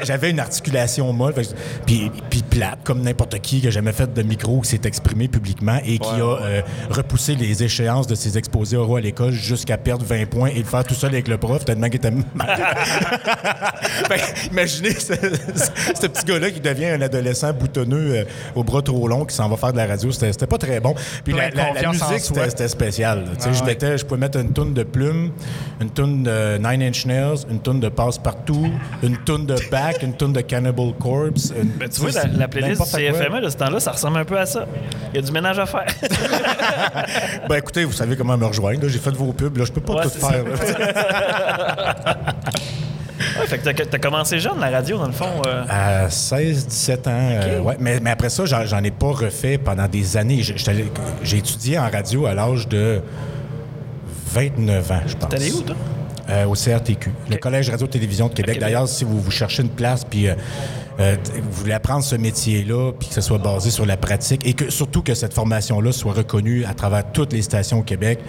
J'avais 0.03 0.29
une 0.31 0.39
articulation 0.39 1.11
molle. 1.13 1.33
Puis, 1.85 2.11
puis 2.29 2.41
plate, 2.41 2.79
comme 2.83 3.01
n'importe 3.01 3.39
qui 3.39 3.61
qui 3.61 3.67
a 3.67 3.71
jamais 3.71 3.91
fait 3.91 4.13
de 4.13 4.21
micro, 4.23 4.61
qui 4.61 4.69
s'est 4.69 4.81
exprimé 4.85 5.27
publiquement 5.27 5.79
et 5.85 5.99
qui 5.99 6.09
a 6.09 6.37
euh, 6.41 6.61
repoussé 6.89 7.35
les 7.35 7.63
échéances 7.63 8.07
de 8.07 8.15
ses 8.15 8.37
exposés 8.37 8.77
oraux 8.77 8.95
à 8.97 9.01
l'école 9.01 9.31
jusqu'à 9.31 9.77
perdre 9.77 10.05
20 10.05 10.25
points 10.29 10.49
et 10.49 10.59
le 10.59 10.63
faire 10.63 10.83
tout 10.83 10.93
seul 10.93 11.11
avec 11.11 11.27
le 11.27 11.37
prof, 11.37 11.65
tellement 11.65 11.87
qu'il 11.87 11.95
était 11.95 12.11
mal. 12.11 12.25
Fait 14.07 14.17
que, 14.17 14.47
imaginez 14.51 14.91
ce, 14.93 15.13
ce 15.15 16.07
petit 16.07 16.25
gars-là 16.25 16.51
qui 16.51 16.59
devient 16.59 16.87
un 16.87 17.01
adolescent 17.01 17.53
boutonneux 17.53 18.15
euh, 18.17 18.23
aux 18.55 18.63
bras 18.63 18.81
trop 18.81 19.07
longs 19.07 19.25
qui 19.25 19.35
s'en 19.35 19.49
va 19.49 19.57
faire 19.57 19.71
de 19.71 19.77
la 19.77 19.87
radio. 19.87 20.11
C'était 20.11 20.47
pas 20.47 20.57
très 20.57 20.79
bon. 20.79 20.95
Puis 21.23 21.33
la, 21.33 21.49
la- 21.49 21.73
la 21.81 21.89
musique, 21.89 22.19
c'était 22.19 22.67
spécial. 22.67 23.25
Ah 23.27 23.51
je, 23.51 23.59
ouais. 23.59 23.65
mettais, 23.65 23.97
je 23.97 24.05
pouvais 24.05 24.19
mettre 24.19 24.39
une 24.39 24.51
toune 24.53 24.73
de 24.73 24.83
Plume, 24.83 25.31
une 25.81 25.89
toune 25.89 26.23
de 26.23 26.57
Nine 26.57 26.83
Inch 26.83 27.05
Nails, 27.05 27.39
une 27.49 27.59
toune 27.61 27.79
de 27.79 27.89
Passe-Partout, 27.89 28.69
une 29.03 29.17
toune 29.17 29.45
de 29.45 29.55
Back, 29.71 30.03
une 30.03 30.13
toune 30.13 30.33
de 30.33 30.41
Cannibal 30.41 30.93
Corpse. 30.99 31.51
une- 31.61 31.69
Ben, 31.69 31.89
tu 31.89 32.01
vois, 32.01 32.11
la, 32.11 32.25
la 32.25 32.47
playlist. 32.47 32.81
CFME 32.83 33.41
de 33.41 33.49
ce 33.49 33.57
temps-là, 33.57 33.79
ça 33.79 33.91
ressemble 33.91 34.17
un 34.17 34.25
peu 34.25 34.37
à 34.39 34.45
ça. 34.45 34.65
Il 35.13 35.17
y 35.17 35.19
a 35.19 35.21
du 35.25 35.31
ménage 35.31 35.59
à 35.59 35.65
faire. 35.65 35.85
Ben 37.49 37.55
écoutez, 37.57 37.83
vous 37.83 37.93
savez 37.93 38.15
comment 38.15 38.37
me 38.37 38.45
rejoindre. 38.45 38.87
J'ai 38.87 38.99
fait 38.99 39.11
de 39.11 39.17
vos 39.17 39.33
pubs. 39.33 39.57
Là. 39.57 39.65
Je 39.65 39.71
peux 39.71 39.81
pas 39.81 39.93
Ouais, 39.95 40.03
tout 40.03 40.09
faire. 40.09 40.43
fait 43.49 43.57
que 43.57 43.69
t'as, 43.69 43.85
t'as 43.85 43.97
commencé 43.97 44.39
jeune, 44.39 44.59
la 44.59 44.69
radio, 44.69 44.97
dans 44.97 45.07
le 45.07 45.11
fond. 45.11 45.41
euh. 45.45 45.63
À 45.67 46.07
16-17 46.07 46.97
ans, 46.97 46.99
euh, 47.07 47.59
ouais. 47.61 47.75
Mais, 47.79 47.99
mais 47.99 48.11
après 48.11 48.29
ça, 48.29 48.45
j'en, 48.45 48.83
ai 48.83 48.91
pas 48.91 49.11
refait 49.11 49.57
pendant 49.57 49.87
des 49.87 50.17
années. 50.17 50.41
J'ai, 50.41 51.37
étudié 51.37 51.79
en 51.79 51.89
radio 51.89 52.25
à 52.25 52.33
l'âge 52.33 52.67
de 52.67 53.01
29 54.31 54.91
ans, 54.91 55.01
je 55.05 55.15
pense. 55.15 55.29
T'es 55.29 55.35
allé 55.35 55.51
où, 55.51 55.61
toi? 55.61 55.75
Euh, 56.29 56.45
au 56.45 56.53
CRTQ, 56.53 57.11
le 57.29 57.37
Collège 57.37 57.71
Radio-Télévision 57.71 58.27
de 58.27 58.33
Québec. 58.33 58.55
Québec. 58.55 58.61
D'ailleurs, 58.61 58.87
si 58.87 59.03
vous, 59.03 59.19
vous 59.19 59.31
cherchez 59.31 59.63
une 59.63 59.69
place, 59.69 60.05
puis 60.05 60.27
euh, 60.27 60.35
euh, 60.99 61.15
vous 61.41 61.51
voulez 61.61 61.73
apprendre 61.73 62.03
ce 62.03 62.15
métier-là, 62.15 62.91
puis 62.97 63.07
que 63.09 63.13
ce 63.13 63.21
soit 63.21 63.37
basé 63.37 63.69
sur 63.71 63.85
la 63.85 63.97
pratique, 63.97 64.45
et 64.45 64.53
que 64.53 64.69
surtout 64.69 65.01
que 65.01 65.13
cette 65.13 65.33
formation-là 65.33 65.91
soit 65.91 66.13
reconnue 66.13 66.65
à 66.65 66.73
travers 66.73 67.11
toutes 67.11 67.33
les 67.33 67.41
stations 67.41 67.79
au 67.79 67.83
Québec, 67.83 68.19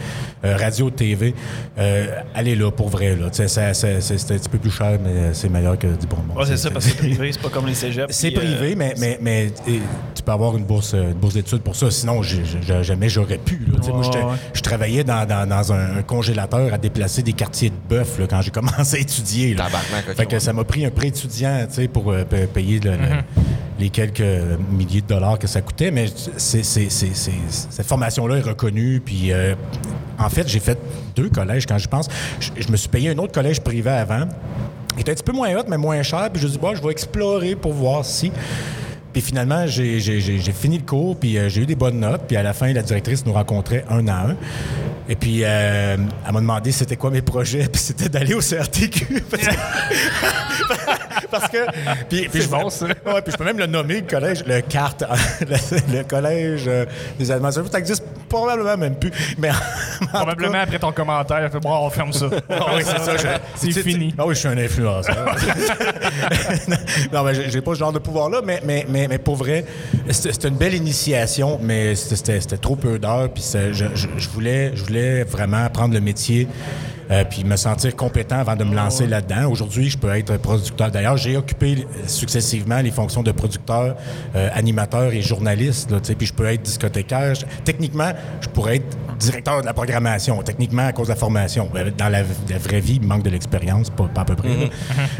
euh, 0.44 0.56
radio, 0.56 0.90
TV, 0.90 1.34
euh, 1.78 2.06
allez 2.34 2.54
là 2.54 2.70
pour 2.70 2.88
vrai. 2.88 3.16
Là. 3.16 3.28
C'est, 3.32 3.48
c'est 3.48 3.64
un 3.64 4.36
petit 4.38 4.48
peu 4.48 4.58
plus 4.58 4.70
cher, 4.70 4.98
mais 5.02 5.32
c'est 5.32 5.48
meilleur 5.48 5.78
que 5.78 5.86
du 5.88 6.06
bon 6.06 6.16
monde. 6.26 6.36
Ouais, 6.38 6.44
c'est 6.46 6.56
ça, 6.56 6.70
parce 6.70 6.84
que 6.86 6.92
c'est 6.92 6.98
privé, 6.98 7.30
c'est 7.32 7.42
pas 7.42 7.48
comme 7.48 7.66
les 7.66 7.74
cégeps. 7.74 8.14
C'est 8.14 8.30
puis, 8.30 8.38
euh, 8.46 8.56
privé, 8.56 8.74
mais, 8.76 8.94
mais, 8.98 9.18
mais 9.20 9.46
et, 9.66 9.80
tu 10.14 10.22
peux 10.22 10.32
avoir 10.32 10.56
une 10.56 10.64
bourse, 10.64 10.94
une 10.94 11.14
bourse 11.14 11.34
d'études 11.34 11.62
pour 11.62 11.76
ça. 11.76 11.90
Sinon, 11.90 12.22
j'ai- 12.22 12.42
j'ai- 12.44 12.82
jamais 12.84 13.08
j'aurais 13.08 13.38
pu. 13.38 13.60
là. 13.70 13.78
Tu 13.78 13.84
sais, 13.86 13.90
moi, 13.90 13.98
Ouais, 14.00 14.04
j'étais- 14.06 14.24
ouais. 14.24 14.34
je 14.52 14.60
travaillais 14.60 15.04
dans, 15.04 15.26
dans- 15.26 15.48
dans 15.48 15.72
un, 15.72 16.02
congélateur 16.06 16.72
à 16.72 16.78
déplacer 16.78 17.22
des 17.22 17.32
quartiers 17.32 17.70
de 17.70 17.74
bœuf 17.88 18.18
là, 18.18 18.26
quand 18.28 18.40
j'ai 18.42 18.50
commencé 18.50 18.96
à 18.96 19.00
étudier. 19.00 19.54
là. 19.54 19.68
Fait 20.16 20.26
que 20.26 20.32
ouais. 20.34 20.40
ça 20.40 20.52
m'a 20.52 20.64
pris 20.64 20.84
un 20.84 20.90
prêt 20.90 21.08
étudiant 21.08 21.64
tu 21.68 21.74
sais, 21.74 21.88
pour 21.88 22.10
euh, 22.12 22.24
pa- 22.24 22.46
payer 22.60 22.80
le- 22.80 22.90
le- 22.92 23.22
les 23.78 23.88
quelques 23.88 24.22
milliers 24.70 25.00
de 25.00 25.06
dollars 25.06 25.38
que 25.38 25.46
ça 25.46 25.60
coûtait. 25.62 25.90
Mais 25.90 26.06
cette 26.36 27.86
formation-là 27.86 28.36
est 28.36 28.42
reconnue. 28.42 29.00
Puis, 29.04 29.32
euh, 29.32 29.54
en 30.18 30.28
fait, 30.28 30.46
j'ai 30.46 30.60
fait 30.60 30.78
deux 31.16 31.30
collèges 31.30 31.64
quand 31.66 31.78
je 31.78 31.88
pense. 31.88 32.08
Je, 32.40 32.50
je 32.62 32.70
me 32.70 32.76
suis 32.76 32.88
payé 32.88 33.10
un 33.10 33.18
autre 33.18 33.32
collège 33.32 33.60
privé 33.60 33.90
avant. 33.90 34.24
Il 34.96 35.00
était 35.00 35.12
un 35.12 35.14
petit 35.14 35.22
peu 35.22 35.32
moins 35.32 35.54
hot, 35.56 35.64
mais 35.68 35.78
moins 35.78 36.02
cher. 36.02 36.28
Puis 36.30 36.42
je 36.42 36.46
me 36.46 36.50
suis 36.50 36.58
dit, 36.58 36.66
bon, 36.66 36.74
je 36.74 36.82
vais 36.82 36.90
explorer 36.90 37.54
pour 37.56 37.72
voir 37.72 38.04
si. 38.04 38.30
Puis 39.12 39.22
finalement, 39.22 39.66
j'ai, 39.66 40.00
fini 40.52 40.78
le 40.78 40.84
cours, 40.84 41.16
puis 41.16 41.36
euh, 41.36 41.48
j'ai 41.48 41.62
eu 41.62 41.66
des 41.66 41.74
bonnes 41.74 42.00
notes. 42.00 42.22
Puis 42.28 42.36
à 42.36 42.42
la 42.42 42.52
fin, 42.52 42.72
la 42.72 42.82
directrice 42.82 43.26
nous 43.26 43.32
rencontrait 43.32 43.84
un 43.90 44.06
à 44.08 44.28
un. 44.28 44.36
Et 45.08 45.16
puis, 45.16 45.40
euh, 45.42 45.96
elle 46.26 46.32
m'a 46.32 46.40
demandé 46.40 46.70
c'était 46.70 46.96
quoi 46.96 47.10
mes 47.10 47.22
projets, 47.22 47.68
puis 47.72 47.80
c'était 47.80 48.08
d'aller 48.08 48.34
au 48.34 48.40
CRTQ. 48.40 49.22
Parce 49.30 49.46
que. 49.46 49.54
parce 51.30 51.48
que 51.48 51.58
puis, 52.08 52.28
puis 52.28 52.42
je, 52.42 52.48
bon, 52.48 52.70
ça. 52.70 52.86
Ouais, 52.86 53.22
puis 53.22 53.32
je 53.32 53.36
peux 53.36 53.44
même 53.44 53.58
le 53.58 53.66
nommer, 53.66 54.00
le 54.00 54.06
collège, 54.06 54.44
le 54.46 54.60
CART, 54.60 54.96
le, 55.40 55.96
le 55.98 56.04
collège 56.04 56.64
euh, 56.66 56.84
des 57.18 57.30
animateurs. 57.30 57.64
Ça 57.70 57.78
existe 57.78 58.04
probablement 58.30 58.76
même 58.78 58.94
plus. 58.94 59.12
Mais 59.36 59.50
Probablement 60.12 60.52
cas- 60.52 60.60
après 60.62 60.78
ton 60.78 60.92
commentaire, 60.92 61.50
bon, 61.60 61.70
on 61.70 61.90
ferme 61.90 62.12
ça. 62.14 62.26
ah 62.50 62.66
oui, 62.74 62.82
c'est 62.84 62.98
ça. 62.98 63.16
je- 63.18 63.68
C'est 63.72 63.82
fini. 63.82 64.14
Ah 64.16 64.26
oui, 64.26 64.34
je 64.34 64.40
suis 64.40 64.48
un 64.48 64.56
influenceur. 64.56 65.36
non, 67.12 67.22
mais 67.24 67.50
j'ai 67.50 67.60
pas 67.60 67.74
ce 67.74 67.78
genre 67.80 67.92
de 67.92 67.98
pouvoir-là, 67.98 68.40
mais, 68.44 68.60
mais, 68.64 68.86
mais, 68.88 69.08
mais 69.08 69.18
pour 69.18 69.36
vrai, 69.36 69.64
c'était 70.10 70.48
une 70.48 70.56
belle 70.56 70.74
initiation, 70.74 71.58
mais 71.62 71.94
c'était- 71.94 72.40
trop 72.58 72.76
peu 72.76 72.98
d'heures, 72.98 73.28
puis 73.32 73.42
c'est- 73.42 73.72
je, 73.74 73.84
je- 73.94 74.08
je 74.16 74.28
voulais, 74.30 74.72
je 74.74 74.84
voulais 74.84 75.24
vraiment 75.24 75.64
apprendre 75.64 75.92
le 75.94 76.00
métier. 76.00 76.48
Euh, 77.10 77.24
puis 77.28 77.44
me 77.44 77.56
sentir 77.56 77.96
compétent 77.96 78.38
avant 78.38 78.56
de 78.56 78.64
me 78.64 78.74
lancer 78.74 79.06
là-dedans. 79.06 79.50
Aujourd'hui, 79.50 79.90
je 79.90 79.98
peux 79.98 80.14
être 80.14 80.36
producteur. 80.38 80.90
D'ailleurs, 80.90 81.16
j'ai 81.16 81.36
occupé 81.36 81.86
successivement 82.06 82.80
les 82.80 82.90
fonctions 82.90 83.22
de 83.22 83.32
producteur, 83.32 83.96
euh, 84.36 84.48
animateur 84.54 85.12
et 85.12 85.22
journaliste. 85.22 85.90
Là, 85.90 85.98
puis 86.16 86.26
je 86.26 86.34
peux 86.34 86.46
être 86.46 86.62
discothécaire. 86.62 87.34
Je- 87.34 87.46
techniquement, 87.64 88.12
je 88.40 88.48
pourrais 88.48 88.76
être 88.76 88.96
directeur 89.18 89.60
de 89.60 89.66
la 89.66 89.74
programmation, 89.74 90.42
techniquement 90.42 90.86
à 90.86 90.92
cause 90.92 91.08
de 91.08 91.12
la 91.12 91.16
formation. 91.16 91.68
Euh, 91.74 91.90
Dans 91.96 92.08
la, 92.08 92.20
la 92.48 92.58
vraie 92.58 92.80
vie, 92.80 92.98
il 93.02 93.06
manque 93.06 93.22
de 93.22 93.30
l'expérience, 93.30 93.90
pas, 93.90 94.04
pas 94.14 94.22
à 94.22 94.24
peu 94.24 94.36
près. 94.36 94.70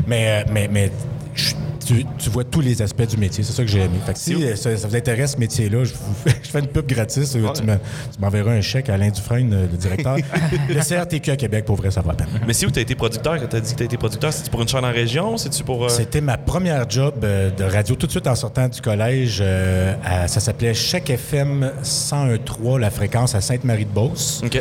Mais, 0.06 0.42
euh, 0.42 0.50
mais, 0.52 0.68
mais 0.72 0.86
je- 0.86 1.19
tu, 1.34 2.04
tu 2.18 2.30
vois 2.30 2.44
tous 2.44 2.60
les 2.60 2.82
aspects 2.82 3.06
du 3.08 3.16
métier. 3.16 3.42
C'est 3.44 3.52
ça 3.52 3.62
que 3.64 3.68
j'ai 3.70 3.80
aimé. 3.80 3.98
Fait 4.06 4.12
que 4.12 4.18
si 4.18 4.34
euh, 4.34 4.54
ça, 4.56 4.76
ça 4.76 4.86
vous 4.88 4.94
intéresse, 4.96 5.32
ce 5.32 5.36
métier-là, 5.38 5.84
je, 5.84 5.92
fais, 6.24 6.36
je 6.42 6.48
fais 6.50 6.60
une 6.60 6.66
pub 6.68 6.86
gratis. 6.86 7.34
euh, 7.36 7.48
Tu 7.54 7.62
me- 7.62 7.76
tu 7.76 8.20
m'enverras 8.20 8.52
un 8.52 8.60
chèque 8.60 8.88
à 8.88 8.94
Alain 8.94 9.10
Dufresne, 9.10 9.52
euh, 9.52 9.66
le 9.70 9.76
directeur. 9.76 10.16
le 10.68 10.74
CRTQ 10.80 11.30
à 11.32 11.36
Québec, 11.36 11.64
pour 11.64 11.76
vrai, 11.76 11.90
ça 11.90 12.00
va 12.00 12.12
la 12.12 12.14
peine. 12.24 12.28
Mais 12.46 12.52
c'est 12.52 12.66
où 12.66 12.70
t'as 12.70 12.80
été 12.82 12.94
producteur? 12.94 13.38
Quand 13.40 13.46
t'as 13.48 13.60
dit 13.60 13.72
que 13.72 13.78
t'as 13.78 13.84
été 13.86 13.96
producteur? 13.96 14.32
C'est-tu 14.32 14.50
pour 14.50 14.62
une 14.62 14.68
chaîne 14.68 14.84
en 14.84 14.92
région? 14.92 15.36
C'est-tu 15.36 15.62
pour. 15.64 15.84
euh, 15.84 15.88
C'était 15.88 16.20
ma 16.20 16.36
première 16.38 16.88
job 16.88 17.14
de 17.20 17.64
radio 17.64 17.94
tout 17.96 18.06
de 18.06 18.12
suite 18.12 18.26
en 18.26 18.34
sortant 18.34 18.68
du 18.68 18.80
collège. 18.80 19.38
euh, 19.42 19.94
à- 20.04 20.28
ça 20.28 20.40
s'appelait 20.40 20.74
Chèque 20.74 21.10
FM 21.10 21.70
101.3, 21.82 22.78
la 22.78 22.90
fréquence 22.90 23.34
à 23.34 23.40
Sainte-Marie-de-Beauce. 23.40 24.42
OK. 24.44 24.60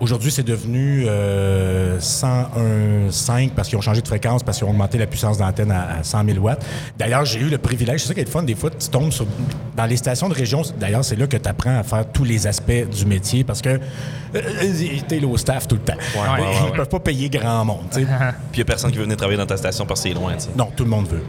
Aujourd'hui, 0.00 0.30
c'est 0.30 0.42
devenu 0.42 1.04
euh, 1.08 1.98
101.5 1.98 3.50
parce 3.50 3.68
qu'ils 3.68 3.78
ont 3.78 3.82
changé 3.82 4.00
de 4.02 4.06
fréquence, 4.08 4.42
parce 4.42 4.58
qu'ils 4.58 4.66
ont 4.66 4.70
augmenté 4.70 4.98
la 4.98 5.06
puissance 5.06 5.38
d'antenne 5.38 5.70
à, 5.70 5.98
à 5.98 6.01
à 6.02 6.04
100 6.04 6.24
000 6.26 6.38
watts. 6.38 6.64
D'ailleurs, 6.98 7.24
j'ai 7.24 7.40
eu 7.40 7.48
le 7.48 7.58
privilège, 7.58 8.02
c'est 8.02 8.08
ça 8.08 8.14
qui 8.14 8.20
est 8.20 8.24
le 8.24 8.30
fun, 8.30 8.42
des 8.42 8.54
fois, 8.54 8.70
tu 8.70 8.88
tombes 8.88 9.10
sur, 9.12 9.26
dans 9.76 9.86
les 9.86 9.96
stations 9.96 10.28
de 10.28 10.34
région. 10.34 10.62
D'ailleurs, 10.78 11.04
c'est 11.04 11.16
là 11.16 11.26
que 11.26 11.36
tu 11.36 11.48
apprends 11.48 11.78
à 11.78 11.82
faire 11.82 12.04
tous 12.12 12.24
les 12.24 12.46
aspects 12.46 12.88
du 12.90 13.06
métier 13.06 13.44
parce 13.44 13.62
que 13.62 13.80
euh, 14.34 14.40
t'es 15.08 15.20
là 15.20 15.26
au 15.26 15.36
staff 15.36 15.68
tout 15.68 15.76
le 15.76 15.82
temps. 15.82 15.94
ouais, 16.14 16.20
ouais, 16.42 16.48
Ils 16.60 16.70
ouais. 16.70 16.76
peuvent 16.76 16.88
pas 16.88 17.00
payer 17.00 17.28
grand 17.28 17.64
monde. 17.64 17.84
Puis 17.92 18.04
il 18.54 18.58
y 18.58 18.62
a 18.62 18.64
personne 18.64 18.90
qui 18.90 18.96
veut 18.98 19.04
venir 19.04 19.16
travailler 19.16 19.38
dans 19.38 19.46
ta 19.46 19.56
station 19.56 19.86
parce 19.86 20.02
que 20.02 20.08
c'est 20.08 20.14
loin, 20.14 20.32
tu 20.34 20.40
sais. 20.44 20.48
non, 20.56 20.68
tout 20.74 20.84
le 20.84 20.90
monde 20.90 21.08
veut. 21.08 21.22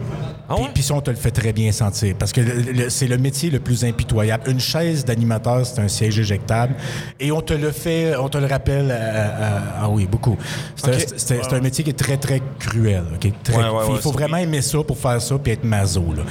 Ah 0.49 0.55
Puis- 0.55 0.63
ouais? 0.63 0.69
Puis 0.73 0.83
ça, 0.83 0.93
on 0.95 1.01
te 1.01 1.09
le 1.11 1.15
fait 1.17 1.31
très 1.31 1.53
bien 1.53 1.71
sentir. 1.71 2.15
Parce 2.17 2.31
que 2.31 2.41
c'est 2.89 3.07
le 3.07 3.17
métier 3.17 3.49
le 3.49 3.59
plus 3.59 3.83
impitoyable. 3.85 4.49
Une 4.49 4.59
chaise 4.59 5.05
d'animateur, 5.05 5.65
c'est 5.65 5.79
un 5.79 5.87
siège 5.87 6.19
éjectable. 6.19 6.75
Et 7.19 7.31
on 7.31 7.41
te 7.41 7.53
le 7.53 7.71
fait, 7.71 8.15
on 8.17 8.29
te 8.29 8.37
le 8.37 8.45
rappelle. 8.47 8.91
à- 8.91 8.95
à- 8.95 9.61
ah 9.83 9.89
oui, 9.89 10.05
beaucoup. 10.09 10.37
C'est 10.75 11.53
un- 11.53 11.59
métier 11.61 11.83
qui 11.83 11.91
est 11.91 11.93
très, 11.93 12.17
très 12.17 12.41
cruel. 12.59 13.03
ok? 13.15 13.31
Très- 13.43 13.55
Ouais, 13.55 13.63
ouais, 13.63 13.69
ouais, 13.69 13.85
il 13.95 14.01
faut 14.01 14.11
vraiment 14.11 14.37
aimer 14.37 14.52
ça 14.61 14.79
pour 14.83 14.97
faire 14.97 15.21
ça 15.21 15.35
puis 15.37 15.51
être 15.53 15.63
maso. 15.63 16.03
Là. 16.15 16.23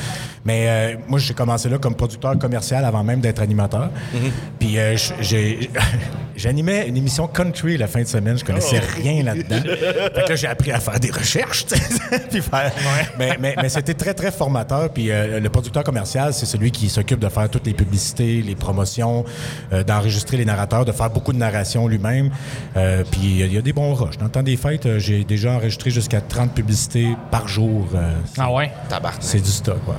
Mais 0.45 0.67
euh, 0.69 0.97
moi, 1.07 1.19
j'ai 1.21 1.35
commencé 1.35 1.69
là 1.69 1.79
comme 1.79 1.95
producteur 1.95 2.37
commercial 2.39 2.85
avant 2.85 3.05
même 3.05 3.21
d'être 3.21 3.41
animateur. 3.41 3.91
Mm-hmm. 4.15 4.31
Puis 4.59 4.79
euh, 4.79 4.97
j'ai- 5.21 5.71
j'animais 6.37 6.89
une 6.89 6.97
émission 6.97 7.29
country 7.29 7.77
la 7.77 7.87
fin 7.87 8.01
de 8.03 8.07
semaine. 8.09 8.37
Je 8.39 8.45
connaissais 8.45 8.81
Oh. 8.83 9.01
rien 9.03 9.23
là-dedans. 9.23 9.61
fait 9.63 10.23
que 10.25 10.29
là, 10.31 10.35
j'ai 10.35 10.47
appris 10.49 10.73
à 10.73 10.81
faire 10.81 10.99
des 10.99 11.11
recherches. 11.13 11.65
puis 12.31 12.41
faire- 12.41 12.73
Mais, 13.19 13.37
mais- 13.41 13.55
mais 13.61 13.69
c'était 13.69 13.95
très, 13.95 14.15
très 14.15 14.33
formateur. 14.33 14.91
Puis 14.93 15.11
euh, 15.13 15.39
le 15.39 15.49
producteur 15.49 15.85
commercial, 15.85 16.35
c'est 16.35 16.47
celui 16.47 16.73
qui 16.73 16.89
s'occupe 16.89 17.21
de 17.21 17.29
faire 17.29 17.49
toutes 17.49 17.67
les 17.67 17.75
publicités, 17.75 18.43
les 18.43 18.57
promotions, 18.57 19.25
euh, 19.73 19.85
d'enregistrer 19.85 20.37
les 20.39 20.45
narrateurs, 20.45 20.85
de 20.85 20.93
faire 20.93 21.11
beaucoup 21.11 21.33
de 21.33 21.39
narration 21.39 21.87
lui-même. 21.87 22.31
Euh, 22.77 23.05
puis 23.09 23.21
il 23.45 23.53
y 23.53 23.59
a 23.59 23.63
des 23.63 23.73
bons 23.73 23.95
rushs. 23.95 24.19
Dans 24.19 24.25
le 24.25 24.31
temps 24.33 24.43
des 24.43 24.57
fêtes, 24.57 24.99
j'ai 24.99 25.23
déjà 25.23 25.53
enregistré 25.53 25.91
jusqu'à 25.91 26.21
30 26.21 26.53
publicités 26.53 27.09
par 27.31 27.47
jour. 27.47 27.87
Euh, 28.13 28.21
Ah 28.39 28.53
ouais? 28.53 28.73
Tabarnak. 28.89 29.23
c'est 29.23 29.41
du 29.41 29.51
stock, 29.51 29.79
ouais. 29.89 29.95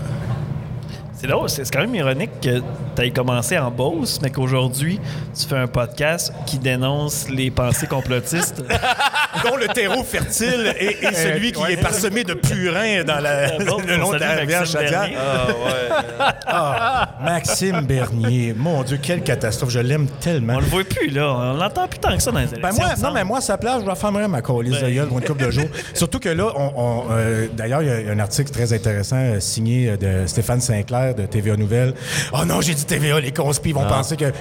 C'est 1.23 1.29
drôle, 1.29 1.49
c'est 1.49 1.71
quand 1.71 1.79
même 1.79 1.95
ironique 1.95 2.31
que 2.41 2.59
tu 2.97 3.01
aies 3.01 3.11
commencé 3.11 3.57
en 3.57 3.71
Beauce, 3.71 4.19
mais 4.21 4.29
qu'aujourd'hui, 4.29 4.99
tu 5.33 5.47
fais 5.47 5.55
un 5.55 5.67
podcast 5.67 6.33
qui 6.45 6.57
dénonce 6.57 7.29
les 7.29 7.49
pensées 7.49 7.87
complotistes. 7.87 8.61
dont 9.43 9.55
le 9.55 9.67
terreau 9.67 10.03
fertile 10.03 10.73
est, 10.77 11.03
est 11.03 11.13
celui 11.13 11.51
qui 11.51 11.61
ouais. 11.61 11.73
est 11.73 11.81
parsemé 11.81 12.23
de 12.23 12.33
purin 12.33 13.03
dans 13.03 13.19
la, 13.19 13.57
Bon, 13.57 13.77
le 13.85 13.97
long 13.97 14.09
on 14.09 14.13
de 14.13 14.17
la 14.17 14.31
rivière. 14.33 14.63
Ah 14.75 15.47
ouais. 15.47 16.25
Ah, 16.45 17.09
Maxime 17.23 17.81
Bernier, 17.81 18.53
mon 18.55 18.83
Dieu, 18.83 18.99
quelle 19.01 19.23
catastrophe, 19.23 19.71
je 19.71 19.79
l'aime 19.79 20.07
tellement. 20.19 20.55
On 20.55 20.59
le 20.59 20.65
voit 20.65 20.83
plus, 20.83 21.09
là. 21.09 21.33
On 21.33 21.53
l'entend 21.53 21.87
plus 21.87 21.99
tant 21.99 22.15
que 22.15 22.21
ça 22.21 22.31
dans 22.31 22.39
les 22.39 22.47
Ben 22.47 22.71
moi, 22.73 22.89
non, 23.01 23.11
mais 23.11 23.23
moi, 23.23 23.37
à 23.39 23.41
sa 23.41 23.57
place, 23.57 23.83
je 23.83 23.89
refermerais 23.89 24.27
ma 24.27 24.41
colise 24.41 24.75
de 24.75 24.81
Ben. 24.81 24.93
gueule 24.93 25.07
pour 25.07 25.19
une 25.19 25.25
couple 25.25 25.45
de 25.45 25.51
jours. 25.51 25.69
Surtout 25.93 26.19
que 26.19 26.29
là, 26.29 26.51
on, 26.55 26.71
on, 26.75 27.03
euh, 27.11 27.47
d'ailleurs, 27.53 27.81
il 27.81 27.87
y 27.87 27.91
a- 27.91 28.11
un 28.11 28.19
article 28.19 28.51
très 28.51 28.73
intéressant 28.73 29.17
euh, 29.17 29.39
signé 29.39 29.89
euh, 29.89 29.97
de 29.97 30.27
Stéphane 30.27 30.61
Sinclair 30.61 31.12
de 31.13 31.25
TVA 31.25 31.55
Nouvelle. 31.57 31.93
Oh 32.33 32.45
non, 32.45 32.61
j'ai 32.61 32.73
dit 32.73 32.85
TVA, 32.85 33.19
les 33.19 33.31
conspis 33.31 33.71
vont 33.71 33.85
penser 33.85 34.17
que... 34.17 34.25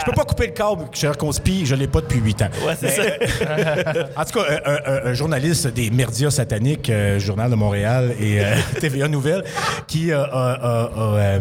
Je 0.00 0.04
peux 0.06 0.12
pas 0.12 0.24
couper 0.24 0.46
le 0.46 0.52
câble, 0.52 0.84
cher 0.92 1.18
conspi, 1.18 1.66
je 1.66 1.74
l'ai 1.74 1.86
pas 1.86 2.00
depuis 2.00 2.18
huit 2.18 2.40
ans. 2.40 2.48
Ouais, 2.66 2.74
c'est 2.80 2.88
ça. 2.88 3.02
En 4.16 4.24
tout 4.24 4.38
cas, 4.38 4.44
un, 4.64 4.72
un- 4.72 5.10
un 5.10 5.12
journaliste 5.14 5.66
des 5.68 5.90
médias 5.90 6.30
sataniques, 6.30 6.88
euh, 6.88 7.18
Journal 7.18 7.50
de 7.50 7.56
Montréal 7.56 8.12
et 8.18 8.40
euh, 8.40 8.54
TVA 8.80 9.08
Nouvelle, 9.08 9.44
qui 9.86 10.12
euh, 10.12 10.24
a, 10.24 10.90
euh, 10.96 11.38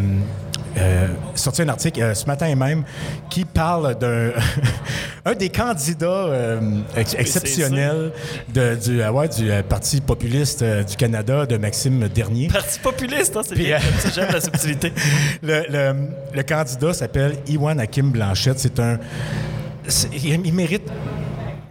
euh, 0.78 1.08
sorti 1.36 1.62
un 1.62 1.70
article 1.70 2.02
euh, 2.02 2.14
ce 2.14 2.26
matin 2.26 2.54
même 2.56 2.84
qui 3.30 3.46
parle 3.46 3.98
d'un 3.98 4.32
un 5.26 5.34
des 5.34 5.50
candidats 5.50 6.06
euh, 6.08 6.60
ex- 6.96 7.16
exceptionnels 7.18 8.12
de- 8.54 8.76
du, 8.76 9.04
ouais, 9.04 9.30
du 9.30 9.50
Parti 9.68 10.02
populiste 10.02 10.64
du 10.64 10.96
Canada, 10.96 11.46
de 11.46 11.58
Maxime 11.58 12.08
Dernier. 12.10 12.48
Parti 12.50 12.80
populiste, 12.80 13.36
hein, 13.38 13.42
c'est 13.48 13.56
bien. 13.56 13.78
J'aime 14.14 14.32
la 14.32 14.42
subtilité. 14.42 14.92
Le, 15.42 15.64
le- 15.70 15.96
le 16.34 16.44
candidat 16.44 16.94
s'appelle 16.94 17.36
Iwan 17.48 17.80
Hakim 17.80 18.12
Blanchette. 18.12 18.60
C'est 18.60 18.80
un. 18.80 18.98
il, 20.24 20.54
mérite 20.54 20.90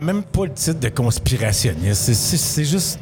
même 0.00 0.22
pas 0.22 0.44
le 0.44 0.52
titre 0.52 0.80
de 0.80 0.88
conspirationniste. 0.88 2.12
C'est 2.14 2.64
juste. 2.64 2.98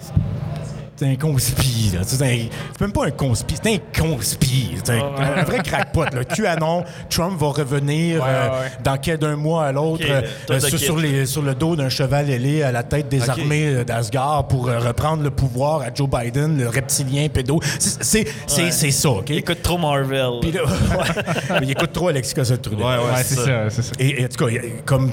C'est 1.02 1.08
un 1.10 1.16
conspi, 1.16 1.90
là. 1.94 2.00
C'est 2.04 2.48
même 2.80 2.92
pas 2.92 3.06
un 3.06 3.10
conspi, 3.10 3.56
c'est 3.60 3.74
un 3.74 3.78
conspi. 4.00 4.76
C'est 4.84 4.92
un, 4.92 5.40
un 5.40 5.42
vrai 5.42 5.58
crackpot, 5.58 6.04
là. 6.04 6.24
QAnon, 6.24 6.84
Trump 7.10 7.40
va 7.40 7.48
revenir 7.48 8.22
Ouais, 8.22 8.28
euh, 8.28 8.48
ouais, 8.50 8.72
dans 8.84 8.96
quel 8.98 9.18
d'un 9.18 9.34
mois 9.36 9.64
à 9.66 9.72
l'autre 9.72 10.04
euh, 10.08 10.60
sur, 10.60 10.78
kit. 10.78 10.84
sur 10.84 10.96
les- 10.98 11.26
sur 11.26 11.42
le 11.42 11.54
dos 11.56 11.74
d'un 11.74 11.88
cheval 11.88 12.30
ailé 12.30 12.62
à 12.62 12.70
la 12.70 12.84
tête 12.84 13.08
des 13.08 13.28
armées 13.28 13.66
euh, 13.66 13.84
d'Asgard 13.84 14.46
pour 14.46 14.68
euh, 14.68 14.78
reprendre 14.78 15.22
le 15.24 15.30
pouvoir 15.30 15.80
à 15.80 15.92
Joe 15.92 16.08
Biden, 16.08 16.56
le 16.58 16.68
reptilien 16.68 17.28
pédo. 17.28 17.58
C'est 17.80 18.26
Ouais. 18.62 18.70
ça, 18.92 19.10
OK? 19.10 19.30
Il 19.30 19.38
écoute 19.38 19.62
trop 19.62 19.78
Marvel. 19.78 20.30
Puis 20.40 20.52
là, 20.52 20.60
ouais. 20.64 21.58
il 21.62 21.70
écoute 21.72 21.92
trop 21.92 22.08
Alexis. 22.08 22.34
Ouais, 22.36 22.42
Ouais, 22.82 23.22
c'est 23.24 23.34
ça. 23.34 23.44
ça, 23.44 23.70
c'est 23.70 23.82
ça. 23.82 23.92
Et, 23.98 24.22
et 24.22 24.24
en 24.24 24.28
tout 24.28 24.44
cas, 24.46 24.52
comme, 24.84 25.12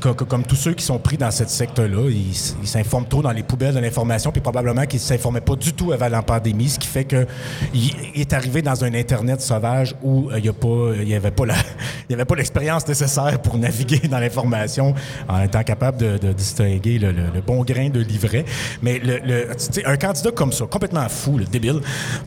comme, 0.00 0.14
comme 0.14 0.42
tous 0.44 0.56
ceux 0.56 0.72
qui 0.74 0.84
sont 0.84 0.98
pris 0.98 1.16
dans 1.16 1.30
cette 1.30 1.50
secte-là, 1.50 2.08
ils 2.10 2.34
s'informent 2.66 3.06
trop 3.06 3.22
dans 3.22 3.30
les 3.32 3.42
poubelles 3.44 3.74
de 3.74 3.80
l'information, 3.80 4.32
puis 4.32 4.40
probablement 4.40 4.84
qu'ils 4.86 4.98
ne 5.00 5.04
s'informaient 5.28 5.40
pas 5.40 5.56
du 5.56 5.72
tout 5.72 5.92
avant 5.92 6.08
la 6.08 6.22
pandémie, 6.22 6.68
ce 6.68 6.78
qui 6.78 6.88
fait 6.88 7.04
qu'il 7.04 7.26
il 7.74 8.20
est 8.20 8.32
arrivé 8.32 8.62
dans 8.62 8.84
un 8.84 8.94
Internet 8.94 9.40
sauvage 9.40 9.94
où 10.02 10.30
euh, 10.30 10.38
il 10.38 11.04
n'y 11.04 11.10
y 11.10 11.14
avait 11.14 12.24
pas 12.24 12.34
l'expérience 12.34 12.86
nécessaire 12.88 13.40
pour 13.42 13.58
naviguer 13.58 14.08
dans 14.08 14.18
l'information 14.18 14.94
en 15.28 15.42
étant 15.42 15.62
capable 15.62 15.98
de, 16.18 16.32
distinguer 16.32 16.98
le, 16.98 17.40
bon 17.46 17.62
grain 17.62 17.90
de 17.90 18.00
livret. 18.00 18.44
Mais 18.82 18.98
le, 18.98 19.48
un 19.84 19.96
candidat 19.96 20.30
comme 20.30 20.52
ça, 20.52 20.66
complètement 20.66 21.08
fou, 21.08 21.38
le 21.38 21.44
débile, 21.44 21.80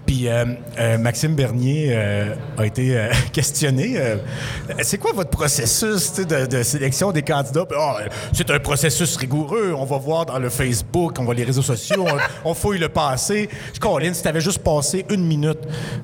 puis 0.06 0.28
euh, 0.28 0.46
euh, 0.80 0.98
Maxime 0.98 1.36
Bernier 1.36 1.90
euh, 1.92 2.36
a 2.58 2.66
été 2.66 2.98
euh, 2.98 3.12
questionné. 3.34 3.94
euh, 3.98 4.16
c'est 4.82 4.98
quoi 4.98 5.12
votre 5.14 5.30
processus 5.30 6.14
de, 6.14 6.64
sélection 6.64 7.12
des 7.12 7.22
candidats? 7.22 7.66
Euh, 7.72 8.08
c'est 8.34 8.50
un 8.50 8.60
processus 8.60 9.16
rigoureux. 9.18 9.74
On 9.76 9.86
va 9.86 9.98
voir 9.98 10.26
dans 10.26 10.40
le 10.40 10.50
Facebook, 10.50 11.16
on 11.20 11.26
va 11.26 11.34
les 11.34 11.44
réseaux 11.44 11.62
sociaux, 11.62 12.06
on 12.46 12.54
fouille 12.54 12.80
le 12.80 12.90
passé. 12.92 13.50
Colin, 13.80 14.14
si 14.14 14.22
t'avais 14.24 14.42
juste 14.42 14.60
passé 14.60 15.06
une 15.10 15.26
minute 15.26 15.60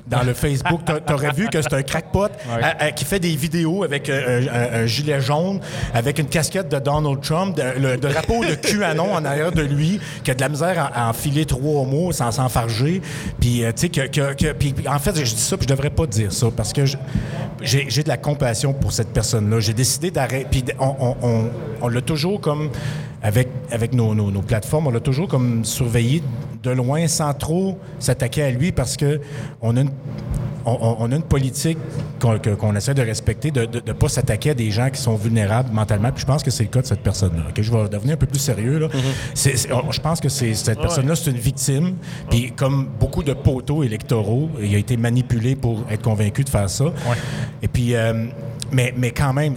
dans 0.06 0.22
le 0.22 0.34
Facebook, 0.34 0.84
t'a- 0.84 1.00
t'aurais 1.00 1.32
vu 1.32 1.48
que 1.48 1.60
c'est 1.62 1.72
un 1.74 1.82
crackpot 1.82 2.28
à- 2.62 2.84
à- 2.86 2.90
qui 2.92 3.04
fait 3.04 3.20
des 3.20 3.34
vidéos 3.36 3.84
avec 3.84 4.08
euh, 4.08 4.82
un, 4.82 4.86
gilet 4.86 5.20
jaune, 5.20 5.60
avec 5.94 6.18
une 6.18 6.26
casquette 6.28 6.68
de 6.68 6.78
Donald 6.78 7.20
Trump, 7.20 7.56
de- 7.56 7.78
le 7.80 7.96
drapeau 7.96 8.44
de 8.44 8.54
QAnon 8.54 9.12
en 9.14 9.24
arrière 9.24 9.52
de 9.52 9.62
lui, 9.62 10.00
qui 10.24 10.30
a 10.30 10.34
de 10.34 10.40
la 10.40 10.48
misère 10.48 10.78
à, 10.94 11.04
à 11.06 11.10
enfiler 11.10 11.44
trois 11.44 11.84
mots 11.84 12.12
sans 12.12 12.32
s'enfarger. 12.32 13.00
Puis, 13.40 13.64
euh, 13.64 13.72
tu 13.72 13.82
sais, 13.82 13.88
que, 13.88 14.88
en 14.88 14.98
fait, 14.98 15.16
je 15.16 15.34
dis 15.34 15.40
ça, 15.40 15.56
puis 15.56 15.66
je 15.68 15.74
devrais 15.74 15.90
pas 15.90 16.06
dire 16.06 16.32
ça, 16.32 16.46
parce 16.56 16.72
que 16.72 16.84
j'ai 16.86 16.98
j'ai 17.88 18.02
de 18.02 18.08
la 18.08 18.16
compassion 18.16 18.72
pour 18.72 18.92
cette 18.92 19.08
personne-là. 19.12 19.60
J'ai 19.60 19.72
décidé 19.74 20.10
d'arrêter. 20.10 20.46
Puis 20.50 20.64
on, 20.78 20.94
on- 21.00 21.16
on- 21.22 21.50
on 21.82 21.88
l'a 21.88 22.00
toujours 22.00 22.40
comme, 22.40 22.70
avec, 23.22 23.48
avec 23.70 23.92
nos, 23.94 24.14
nos- 24.14 24.30
nos 24.30 24.42
plateformes, 24.42 24.86
on 24.86 24.90
l'a 24.90 25.00
toujours 25.00 25.28
comme 25.28 25.64
surveillé 25.64 26.22
de 26.62 26.70
loin 26.70 27.06
sans 27.08 27.32
trop 27.34 27.78
s'attaquer 27.98 28.42
à 28.42 28.50
lui 28.50 28.72
parce 28.72 28.96
que 28.96 29.20
on 29.62 29.76
a 29.76 29.80
une, 29.82 29.90
on, 30.64 31.10
a 31.10 31.14
une 31.16 31.22
politique 31.22 31.78
qu'on 32.20 32.38
qu'on 32.38 32.74
essaie 32.76 32.92
de 32.94 33.00
respecter, 33.02 33.50
de 33.50 33.62
ne 33.86 33.92
pas 33.92 34.08
s'attaquer 34.08 34.50
à 34.50 34.54
des 34.54 34.70
gens 34.70 34.90
qui 34.90 35.00
sont 35.00 35.14
vulnérables 35.14 35.70
mentalement. 35.72 36.10
Puis 36.12 36.20
je 36.22 36.26
pense 36.26 36.42
que 36.42 36.50
c'est 36.50 36.64
le 36.64 36.68
cas 36.68 36.82
de 36.82 36.86
cette 36.86 37.00
personne-là. 37.02 37.44
ok? 37.48 37.60
Je 37.62 37.72
vais 37.72 37.88
devenir 37.88 38.14
un 38.14 38.16
peu 38.18 38.26
plus 38.26 38.38
sérieux. 38.40 38.78
là. 38.80 38.88
C'est- 39.34 39.56
c'est- 39.56 39.68
je 39.90 40.00
pense 40.00 40.20
que 40.20 40.28
c'est- 40.28 40.54
cette 40.54 40.80
personne-là, 40.80 41.16
c'est 41.16 41.30
une 41.30 41.38
victime. 41.38 41.94
Puis 42.28 42.52
comme 42.52 42.88
beaucoup 43.00 43.22
de 43.22 43.32
poteaux 43.32 43.82
électoraux, 43.82 44.50
il 44.62 44.74
a 44.74 44.78
été 44.78 44.96
manipulé 44.96 45.56
pour 45.56 45.84
être 45.90 46.02
convaincu 46.02 46.44
de 46.44 46.50
faire 46.50 46.68
ça. 46.68 46.86
Et 47.62 47.68
puis... 47.68 47.94
euh, 47.94 48.26
mais, 48.72 48.92
mais 48.96 49.10
quand 49.10 49.32
même, 49.32 49.56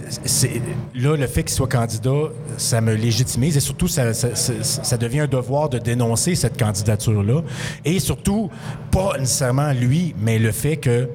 là, 0.94 1.16
le 1.16 1.26
fait 1.26 1.42
qu'il 1.42 1.54
soit 1.54 1.68
candidat, 1.68 2.30
ça 2.56 2.80
me 2.80 2.94
légitimise 2.94 3.56
et 3.56 3.60
surtout, 3.60 3.88
ça, 3.88 4.14
ça- 4.14 4.34
ça- 4.34 4.62
ça 4.62 4.96
devient 4.96 5.20
un 5.20 5.26
devoir 5.26 5.68
de 5.68 5.78
dénoncer 5.78 6.34
cette 6.34 6.58
candidature-là. 6.58 7.42
Et 7.84 7.98
surtout, 8.00 8.50
pas 8.90 9.18
nécessairement 9.18 9.72
lui, 9.72 10.14
mais 10.18 10.38
le 10.38 10.52
fait 10.52 10.76
que 10.76 11.08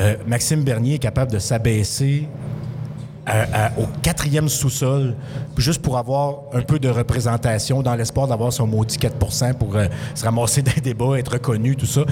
euh, 0.00 0.16
Maxime 0.26 0.64
Bernier 0.64 0.94
est 0.94 0.98
capable 0.98 1.30
de 1.32 1.38
s'abaisser 1.38 2.26
à- 3.26 3.66
à- 3.66 3.70
au 3.78 3.86
quatrième 4.02 4.48
sous-sol, 4.48 5.14
juste 5.56 5.82
pour 5.82 5.96
avoir 5.98 6.40
un 6.52 6.62
peu 6.62 6.78
de 6.78 6.88
représentation, 6.88 7.82
dans 7.82 7.94
l'espoir 7.94 8.26
d'avoir 8.28 8.52
son 8.52 8.66
maudit 8.66 8.98
4% 8.98 9.54
pour 9.54 9.76
euh, 9.76 9.86
se 10.14 10.24
ramasser 10.24 10.62
des 10.62 10.80
débats, 10.80 11.18
être 11.18 11.32
reconnu, 11.32 11.76
tout 11.76 11.86
ça. 11.86 12.02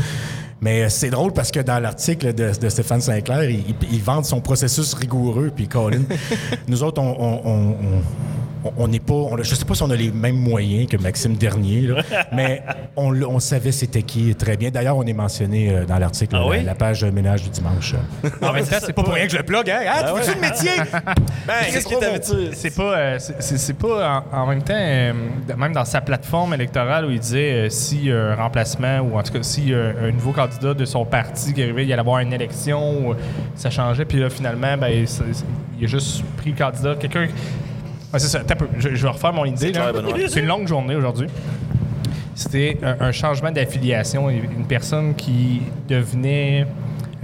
Mais 0.61 0.83
euh, 0.85 0.88
c'est 0.88 1.11
drôle 1.11 1.33
parce 1.33 1.50
que 1.50 1.61
dans 1.61 1.78
l'article 1.81 2.33
de, 2.35 2.52
de 2.59 2.69
Stéphane 2.69 3.00
Sinclair, 3.00 3.45
il, 3.50 3.61
il- 3.69 3.75
il 3.92 4.02
vante 4.02 4.25
son 4.26 4.40
processus 4.40 4.95
rigoureux, 4.95 5.50
puis 5.54 5.66
Colin. 5.69 6.02
nous 6.69 6.83
autres, 6.83 7.00
on, 7.02 7.16
on- 7.19 7.40
on- 7.45 7.71
on- 7.71 7.76
on- 8.64 8.73
on 8.76 8.87
n'est 8.87 9.00
pas. 9.00 9.12
on 9.14 9.37
je 9.42 9.57
sais 9.57 9.64
pas 9.64 9.75
si 9.75 9.83
on 9.83 9.90
a 9.90 9.97
les 9.97 10.12
mêmes 10.12 10.37
moyens 10.37 10.87
que 10.88 10.97
Maxime 10.97 11.35
Dernier, 11.35 11.81
là, 11.81 12.02
mais 12.33 12.62
on, 12.95 13.12
on 13.25 13.40
savait 13.40 13.73
c'était 13.73 14.04
qui 14.04 14.33
très 14.37 14.57
bien. 14.57 14.71
D'ailleurs, 14.71 14.97
on 14.97 15.02
est 15.02 15.12
mentionné 15.12 15.69
euh, 15.75 15.85
dans 15.85 15.99
l'article, 15.99 16.37
Ah 16.37 16.42
la, 16.45 16.47
oui? 16.47 16.62
la 16.62 16.76
page 16.76 17.04
ménage 17.07 17.42
du 17.42 17.49
dimanche. 17.50 17.97
Même 18.23 18.64
temps, 18.64 18.76
c'est 18.81 18.92
pas 18.92 19.02
Pour 19.02 19.14
rien 19.14 19.26
que 19.26 19.33
je 19.33 19.38
le 19.38 19.42
plug, 19.42 19.69
hein? 19.69 19.81
Ah, 19.88 20.12
tu 20.14 20.23
fais-tu 20.23 20.37
le 20.37 20.40
métier? 20.49 20.71
Ben, 21.47 21.55
qu'est-ce 21.73 21.87
qui 21.87 21.99
t'avait 21.99 22.21
C'est 22.55 22.75
pas, 22.75 22.97
euh, 22.97 23.19
c'est- 23.19 23.77
pas 23.77 24.25
en, 24.33 24.43
en 24.43 24.47
même 24.47 24.63
temps, 24.63 24.75
euh, 24.77 25.13
même 25.57 25.73
dans 25.73 25.85
sa 25.85 26.01
plateforme 26.01 26.55
électorale 26.55 27.07
où 27.07 27.11
il 27.11 27.19
disait 27.19 27.53
euh, 27.53 27.69
si 27.69 28.11
un 28.11 28.35
remplacement 28.35 29.01
ou 29.01 29.19
en 29.19 29.23
tout 29.23 29.33
cas 29.33 29.43
si 29.43 29.73
euh, 29.73 30.09
un 30.09 30.13
nouveau 30.13 30.33
candidat 30.33 30.75
de 30.75 30.85
son 30.85 31.05
parti 31.05 31.53
qui 31.53 31.63
arrivait, 31.63 31.85
il 31.85 31.93
allait 31.93 32.01
avoir 32.01 32.21
une 32.21 32.33
élection, 32.33 33.09
ou, 33.09 33.15
ça 33.57 33.71
changeait, 33.71 34.05
puis 34.05 34.19
là 34.21 34.31
finalement, 34.31 34.77
ben, 34.77 35.05
il, 35.79 35.85
a 35.85 35.89
juste 35.89 36.23
pris 36.37 36.51
le 36.53 36.57
candidat, 36.57 36.95
quelqu'un. 36.95 37.27
Ah, 38.13 38.19
c'est 38.19 38.29
ça, 38.29 38.43
je, 38.79 38.95
je 38.95 39.03
vais 39.03 39.09
refaire 39.13 39.33
mon 39.33 39.45
idée. 39.45 39.73
là. 39.73 39.91
clair, 39.91 39.93
Benoît. 39.95 40.19
C'est 40.29 40.41
une 40.41 40.47
longue 40.47 40.69
journée 40.69 40.95
aujourd'hui. 40.95 41.27
C'était 42.35 42.79
un, 42.83 43.07
un 43.07 43.13
changement 43.13 43.51
d'affiliation, 43.51 44.31
une 44.31 44.67
personne 44.67 45.15
qui 45.15 45.63
devenait 45.89 46.67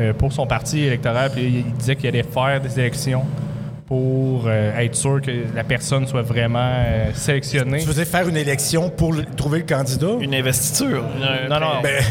euh, 0.01 0.13
pour 0.13 0.33
son 0.33 0.47
parti 0.47 0.81
électoral, 0.85 1.31
puis 1.31 1.65
il 1.67 1.73
disait 1.75 1.97
qu'il 1.97 2.09
allait 2.09 2.23
faire 2.23 2.61
des 2.61 2.79
élections 2.79 3.25
pour 3.89 4.45
euh, 4.47 4.79
être 4.79 4.95
sûr 4.95 5.19
que 5.23 5.31
la 5.55 5.65
personne 5.65 6.07
soit 6.07 6.21
vraiment 6.21 6.59
euh, 6.61 7.07
sélectionnée. 7.15 7.79
Tu 7.81 7.87
faisais 7.87 8.05
faire 8.05 8.29
une 8.29 8.37
élection 8.37 8.91
pour 8.91 9.15
le- 9.15 9.25
trouver 9.25 9.61
le 9.61 9.65
candidat? 9.65 10.09
Une 10.21 10.35
investiture. 10.35 11.05
Une- 11.17 11.49
Non, 11.49 11.59
non. 11.59 11.67
Ben, 11.83 12.03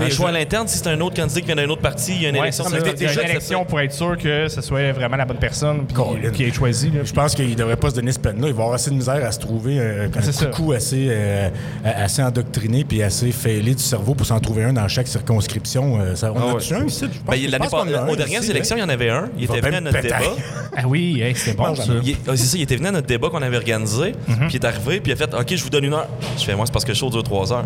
Un 0.00 0.08
choix 0.08 0.30
à 0.30 0.32
l'interne, 0.32 0.66
si 0.66 0.78
c'est 0.78 0.88
un 0.88 0.98
autre 1.02 1.14
candidat 1.14 1.40
qui 1.40 1.46
vient 1.46 1.56
d'un 1.56 1.68
autre 1.68 1.82
parti, 1.82 2.12
il 2.16 2.22
y 2.22 2.26
a 2.26 2.30
une 2.30 2.36
Ouais, 2.36 2.40
élection. 2.42 2.64
c'est 2.64 2.70
ça 2.70 2.76
ça. 2.78 2.84
veut 2.84 2.92
Il 2.96 3.02
y 3.02 3.06
a 3.06 3.12
dire 3.12 3.22
une 3.22 3.28
élection 3.30 3.64
pour 3.66 3.80
être 3.80 3.92
sûr 3.92 4.16
que 4.16 4.48
ce 4.48 4.62
soit 4.62 4.92
vraiment 4.92 5.16
la 5.18 5.26
bonne 5.26 5.36
personne 5.36 5.86
Colin. 5.92 6.30
qui 6.32 6.44
est 6.44 6.52
choisie. 6.54 6.90
là. 6.90 7.00
Je 7.04 7.12
pense 7.12 7.34
qu'il 7.34 7.50
ne 7.50 7.54
devrait 7.54 7.76
pas 7.76 7.90
se 7.90 7.94
donner 7.96 8.12
ce 8.12 8.18
peine-là. 8.18 8.48
Il 8.48 8.54
va 8.54 8.62
avoir 8.62 8.72
assez 8.74 8.90
de 8.90 8.94
misère 8.96 9.22
à 9.22 9.30
se 9.30 9.38
trouver 9.38 9.78
un, 9.78 10.04
un 10.06 10.50
coucou 10.50 10.72
assez, 10.72 11.06
euh, 11.10 11.50
assez 11.84 12.22
endoctriné 12.22 12.84
puis 12.84 13.02
assez 13.02 13.30
fêlé 13.30 13.74
du 13.74 13.82
cerveau 13.82 14.14
pour 14.14 14.26
s'en 14.26 14.40
trouver 14.40 14.64
un 14.64 14.72
dans 14.72 14.88
chaque 14.88 15.06
circonscription. 15.08 16.00
Euh, 16.00 16.14
ça, 16.14 16.32
on 16.32 16.36
Ah 16.38 16.40
a 16.40 16.46
ouais. 16.54 16.72
un 16.72 16.86
ici? 16.86 17.00
Je 17.12 17.18
pense- 17.18 17.36
Ben, 17.36 17.36
je 17.36 17.56
pense 17.58 17.68
qu'on 17.68 17.76
passée, 17.84 17.94
en 17.94 17.98
a 17.98 18.02
un 18.04 18.08
aux 18.08 18.16
dernières 18.16 18.48
élections, 18.50 18.76
il 18.76 18.80
y 18.80 18.82
en 18.84 18.88
avait 18.88 19.10
un. 19.10 19.28
Il 19.36 19.44
était 19.44 19.60
venu 19.60 19.68
bien 19.68 19.78
à 19.78 19.80
notre 19.82 20.00
pétaille. 20.00 20.20
débat. 20.22 20.32
Ah 20.78 20.82
oui, 20.86 21.22
hey, 21.28 21.34
c'était 21.36 21.56
bon 21.56 21.74
ça. 21.74 21.82
Ah, 22.28 22.36
c'est 22.36 22.44
ça, 22.46 22.56
il 22.56 22.62
était 22.62 22.76
venu 22.76 22.88
à 22.88 22.92
notre 22.92 23.06
débat 23.06 23.28
qu'on 23.30 23.42
avait 23.42 23.56
organisé, 23.56 24.12
puis 24.26 24.34
il 24.50 24.56
est 24.56 24.64
arrivé, 24.64 25.00
puis 25.00 25.12
il 25.12 25.14
a 25.14 25.16
fait 25.16 25.34
OK, 25.34 25.54
je 25.54 25.62
vous 25.62 25.70
donne 25.70 25.84
une 25.84 25.94
heure. 25.94 26.08
Je 26.38 26.44
fais 26.44 26.54
Moi, 26.54 26.66
c'est 26.66 26.72
parce 26.72 26.84
que 26.84 26.90
le 26.92 26.96
show 26.96 27.10
dure 27.10 27.22
trois 27.22 27.52
heures. 27.52 27.64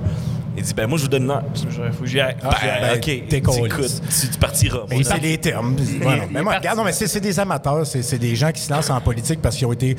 Il 0.56 0.62
dit 0.64 0.74
Ben, 0.74 0.86
moi, 0.86 0.98
je 0.98 1.02
vous 1.04 1.08
donne 1.08 1.24
une 1.24 1.30
heure. 1.30 1.42
Il 1.54 1.92
faut 1.92 2.00
que 2.02 2.06
j'y 2.06 2.20
aille. 2.20 2.36
Ben, 2.42 2.50
ben, 2.80 2.96
OK, 2.96 3.04
t'es 3.28 3.40
tu 3.40 4.28
tu, 4.32 4.38
partiras. 4.38 4.80
Mais 4.90 4.96
c'est 5.04 5.18
les 5.22 5.38
termes. 5.38 5.76
Voilà. 6.00 6.22
Mais 6.30 6.42
moi, 6.42 6.56
regarde, 6.56 6.76
non, 6.78 6.84
mais 6.84 6.92
c'est 6.92 7.20
des 7.20 7.38
amateurs, 7.40 7.86
c'est 7.86 8.02
c'est 8.02 8.18
des 8.18 8.34
gens 8.36 8.50
qui 8.52 8.60
se 8.60 8.70
lancent 8.72 8.90
en 8.90 9.00
politique 9.00 9.40
parce 9.40 9.56
qu'ils 9.56 9.66
ont 9.66 9.72
été, 9.72 9.96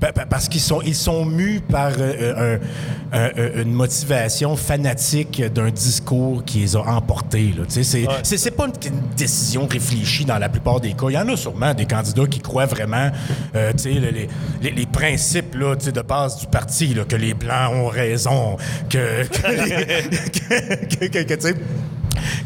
pa- 0.00 0.12
pa- 0.12 0.26
parce 0.26 0.48
qu'ils 0.48 0.60
sont, 0.60 0.80
ils 0.82 0.94
sont 0.94 1.24
mus 1.24 1.60
par 1.60 1.90
euh, 1.98 2.58
un- 3.12 3.18
un- 3.18 3.62
une 3.62 3.72
motivation 3.72 4.56
fanatique 4.56 5.42
d'un 5.52 5.70
discours 5.70 6.44
qui 6.44 6.58
les 6.60 6.76
a 6.76 6.80
emportés. 6.80 7.52
C'est 8.22 8.50
pas 8.56 8.66
une, 8.66 8.72
une 8.92 9.00
décision 9.16 9.66
réfléchie 9.66 10.24
dans 10.24 10.38
la 10.38 10.48
plupart 10.48 10.80
des 10.80 10.92
cas. 10.92 11.06
Il 11.08 11.14
y 11.14 11.18
en 11.18 11.28
a 11.28 11.36
sûrement 11.36 11.72
des 11.74 11.86
candidats 11.86 12.26
qui 12.26 12.40
croient 12.40 12.66
vraiment, 12.66 13.10
euh, 13.56 13.72
les, 13.84 14.00
les- 14.00 14.70
les- 14.70 14.86
principes 14.86 15.54
là, 15.56 15.74
de 15.74 16.00
base 16.02 16.38
du 16.38 16.46
parti, 16.46 16.94
là, 16.94 17.04
que 17.04 17.16
les 17.16 17.34
blancs 17.34 17.72
ont 17.72 17.88
raison, 17.88 18.56
que, 18.88 19.26
que 19.26 19.46
les- 19.50 20.03
que- 20.32 20.86
que- 20.88 21.08
que- 21.10 21.24
que, 21.26 21.36
tu 21.36 21.48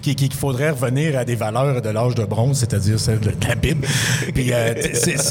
qu'il 0.02 0.14
qu'il 0.14 0.32
faudrait 0.34 0.70
revenir 0.70 1.18
à 1.18 1.24
des 1.24 1.34
valeurs 1.34 1.80
de 1.82 1.88
l'âge 1.88 2.14
de 2.14 2.24
bronze, 2.24 2.58
c'est-à-dire 2.58 2.98
celles 2.98 3.20
de 3.20 3.32
la 3.48 3.54
Bible. 3.54 3.86
Puis, 4.34 4.52
euh, 4.52 4.74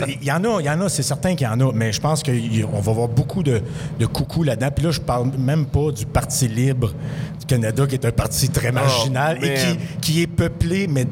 il 0.08 0.24
y 0.26 0.32
en 0.32 0.44
a, 0.44 0.60
il 0.60 0.66
y 0.66 0.70
en 0.70 0.82
a, 0.82 0.90
c'est 0.90 1.04
certain 1.04 1.36
qu'il 1.36 1.46
y 1.48 1.50
en 1.50 1.60
a, 1.60 1.72
mais 1.74 1.92
je 1.92 2.00
pense 2.02 2.24
qu'on 2.24 2.80
va 2.82 2.92
voir 2.92 3.08
beaucoup 3.08 3.44
de, 3.44 3.62
de 4.00 4.06
coucou 4.06 4.44
là-dedans. 4.44 4.70
Puis 4.76 4.86
là, 4.86 4.92
je 4.92 5.02
parle 5.02 5.32
même 5.38 5.66
pas 5.66 5.92
du 5.92 6.06
Parti 6.06 6.48
libre 6.48 6.94
du 7.40 7.46
Canada, 7.46 7.86
qui 7.88 7.96
est 7.96 8.06
un 8.06 8.12
parti 8.12 8.50
très 8.50 8.72
marginal 8.72 9.38
et 9.44 9.54
qui, 9.56 9.78
qui 10.02 10.22
est 10.22 10.28
peuplé, 10.28 10.88
mais 10.88 11.06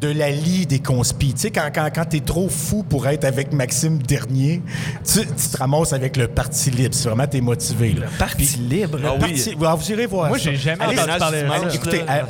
de 0.00 0.08
la 0.08 0.30
lie 0.30 0.66
des 0.66 0.80
conspis. 0.80 1.32
Tu 1.34 1.42
sais, 1.42 1.50
quand, 1.50 1.68
quand, 1.72 1.88
quand 1.94 2.04
t'es 2.04 2.20
trop 2.20 2.48
fou 2.48 2.82
pour 2.82 3.06
être 3.06 3.24
avec 3.24 3.52
Maxime 3.52 3.98
Dernier, 3.98 4.60
tu, 5.04 5.20
tu 5.20 5.48
te 5.48 5.56
ramasses 5.56 5.92
avec 5.92 6.16
le 6.16 6.26
Parti 6.28 6.70
libre. 6.70 6.94
Si 6.94 7.04
vraiment 7.06 7.26
t'es 7.26 7.40
motivé. 7.40 7.92
Là. 7.92 8.06
Parti 8.18 8.44
libre? 8.58 8.98
Le 8.98 9.06
Ah 9.06 9.12
oui. 9.14 9.20
parti- 9.20 9.54
Alors, 9.60 9.76
vous 9.76 9.90
irez 9.92 10.06
voir 10.06 10.28
Moi, 10.28 10.38
j'ai 10.38 10.56
jamais 10.56 10.84
entendu 10.84 11.18
parler 11.18 11.42
de 11.42 11.48
ça. 11.48 11.74
Écoutez, 11.74 11.98
là, 11.98 12.24
à-. 12.24 12.26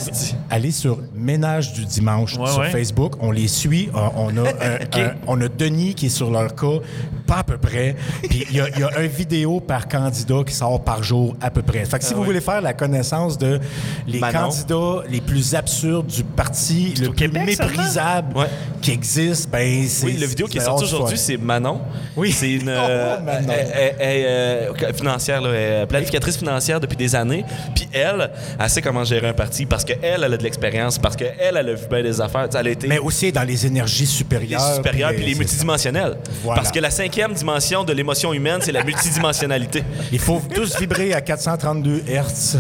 Allez 0.51 0.71
sur 0.71 0.99
Ménage 1.15 1.73
du 1.73 1.85
dimanche 1.85 2.37
Ouais, 2.37 2.47
sur 2.49 2.59
ouais. 2.61 2.71
Facebook. 2.71 3.15
On 3.21 3.31
les 3.31 3.49
suit. 3.49 3.89
Euh, 3.95 3.99
On 4.17 4.29
a, 4.37 4.41
un- 4.49 5.01
un- 5.01 5.15
on 5.27 5.41
a 5.41 5.49
Denis 5.49 5.95
qui 5.95 6.07
est 6.07 6.11
sur 6.11 6.31
leur 6.31 6.55
cas, 6.55 6.79
pas 7.27 7.39
à 7.39 7.45
peu 7.45 7.59
près. 7.59 7.97
Puis 8.29 8.45
il 8.51 8.57
y, 8.57 8.61
a- 8.61 8.69
il 8.69 8.79
y 8.81 8.83
a 8.83 8.91
un 8.99 9.07
vidéo 9.07 9.61
par 9.61 9.89
candidat 9.89 10.43
qui 10.47 10.55
sort 10.55 10.83
par 10.83 11.03
jour 11.03 11.35
à 11.41 11.51
peu 11.51 11.63
près. 11.63 11.85
Fait 11.85 11.99
que 11.99 12.05
si 12.05 12.15
vous 12.15 12.25
voulez 12.25 12.41
faire 12.41 12.61
la 12.61 12.73
connaissance 12.75 13.39
de 13.39 13.61
les 14.07 14.21
candidats 14.21 15.03
les 15.09 15.21
plus 15.21 15.55
absurdes 15.55 16.07
du 16.07 16.25
parti, 16.25 16.95
le 17.01 17.09
plus 17.09 17.17
Québec 17.17 17.47
méprisable 17.59 18.37
Ouais. 18.37 18.47
qui 18.81 18.91
existe, 18.93 19.51
ben 19.51 19.85
c'est. 19.89 20.07
Oui, 20.07 20.17
la 20.19 20.27
vidéo 20.27 20.47
qui 20.47 20.59
est 20.59 20.63
sortie 20.63 20.85
aujourd'hui, 20.85 21.19
c'est 21.19 21.37
Manon. 21.37 21.81
Oui. 22.17 22.33
C'est 22.33 22.53
une 22.53 22.69
Oh, 22.73 22.87
euh, 22.89 23.21
Manon. 23.21 23.49
elle- 23.53 23.73
elle- 23.75 23.97
elle, 24.01 24.27
euh, 24.27 24.93
financière, 24.95 25.41
là, 25.41 25.87
planificatrice 25.87 26.37
financière 26.37 26.81
depuis 26.81 26.97
des 26.97 27.15
années. 27.15 27.45
Puis 27.75 27.89
elle, 27.93 28.31
elle 28.59 28.71
sait 28.71 28.83
comment 28.83 29.05
gérer 29.05 29.29
un 29.29 29.33
parti 29.35 29.67
parce 29.67 29.85
qu'elle, 29.85 30.23
elle 30.25 30.32
a 30.35 30.37
de 30.37 30.43
l'expérience, 30.43 30.99
parce 30.99 31.17
qu'elle, 31.17 31.35
elle 31.39 31.57
a 31.57 31.75
vu 31.75 31.87
bien 31.91 32.03
des 32.03 32.21
affaires. 32.21 32.49
Elle 32.55 32.67
a 32.67 32.71
été 32.71 32.87
Mais 32.89 32.99
aussi 32.99 33.31
dans 33.33 33.43
les 33.43 33.67
énergies 33.67 34.01
les 34.03 34.07
supérieures. 34.07 34.75
supérieures 34.77 35.11
puis 35.15 35.25
les 35.25 35.35
multidimensionnelles. 35.35 36.17
Voilà. 36.43 36.61
Parce 36.61 36.73
que 36.73 36.81
la 36.81 36.91
cinquième 36.91 37.33
dimension 37.33 37.85
de 37.85 37.93
l'émotion 37.93 38.33
humaine, 38.33 38.59
c'est 38.61 38.73
la 38.73 38.83
multidimensionnalité. 38.85 39.83
Il 40.13 40.19
faut 40.19 40.41
tous 40.55 40.79
vibrer 40.79 41.13
à 41.15 41.21
432 41.21 42.03
Hertz. 42.09 42.57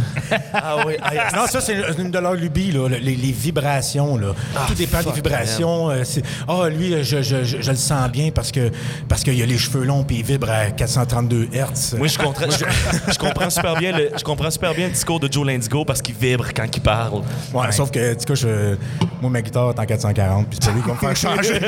ah 0.54 0.78
oui. 0.86 0.94
Non, 1.34 1.46
ça, 1.46 1.60
c'est 1.60 1.76
une 1.98 2.10
de 2.10 2.18
leurs 2.18 2.34
lubies, 2.34 2.72
là, 2.72 2.88
les, 2.88 3.00
les 3.16 3.32
vibrations. 3.32 4.16
Là. 4.16 4.28
Tout 4.66 4.74
dépend 4.74 5.02
des 5.02 5.12
vibrations. 5.12 5.90
euh, 5.90 6.02
Ah, 6.48 6.68
lui, 6.68 7.02
je, 7.02 7.22
je- 7.22 7.44
je- 7.44 7.60
je 7.62 7.70
le 7.70 7.76
sens 7.76 8.10
bien 8.10 8.30
parce 8.30 8.50
que 8.52 8.70
parce 9.08 9.22
qu'il 9.22 9.40
a 9.42 9.46
les 9.46 9.58
cheveux 9.58 9.84
longs 9.84 10.04
et 10.10 10.14
il 10.14 10.22
vibre 10.24 10.50
à 10.50 10.70
432 10.70 11.48
Hertz. 11.52 11.94
Moi, 11.96 12.06
je, 12.08 12.18
comprends- 12.18 12.50
je- 12.50 13.12
je 13.12 13.18
comprends 13.18 13.50
super 13.50 13.76
bien 13.76 13.96
le, 13.96 14.10
je 14.16 14.22
comprends 14.22 14.50
super 14.50 14.74
bien 14.74 14.86
le 14.86 14.92
discours 14.92 15.20
de 15.20 15.30
Joe 15.32 15.46
Lindigo 15.46 15.84
parce 15.84 16.02
qu'il 16.02 16.14
vibre 16.14 16.46
quand 16.54 16.66
il 16.74 16.80
parle. 16.80 17.22
Ouais, 17.52 17.61
Sauf 17.70 17.90
que, 17.90 18.14
du 18.18 18.24
coup, 18.26 18.34
je, 18.34 18.74
moi, 19.20 19.30
ma 19.30 19.42
guitare 19.42 19.70
est 19.70 19.78
en 19.78 19.84
440, 19.86 20.48
puis 20.48 20.58
c'est 20.62 20.72
lui 20.72 20.80
qui 20.82 20.88
va 20.88 20.94
me 20.94 20.98
faire 20.98 21.16
changer. 21.36 21.60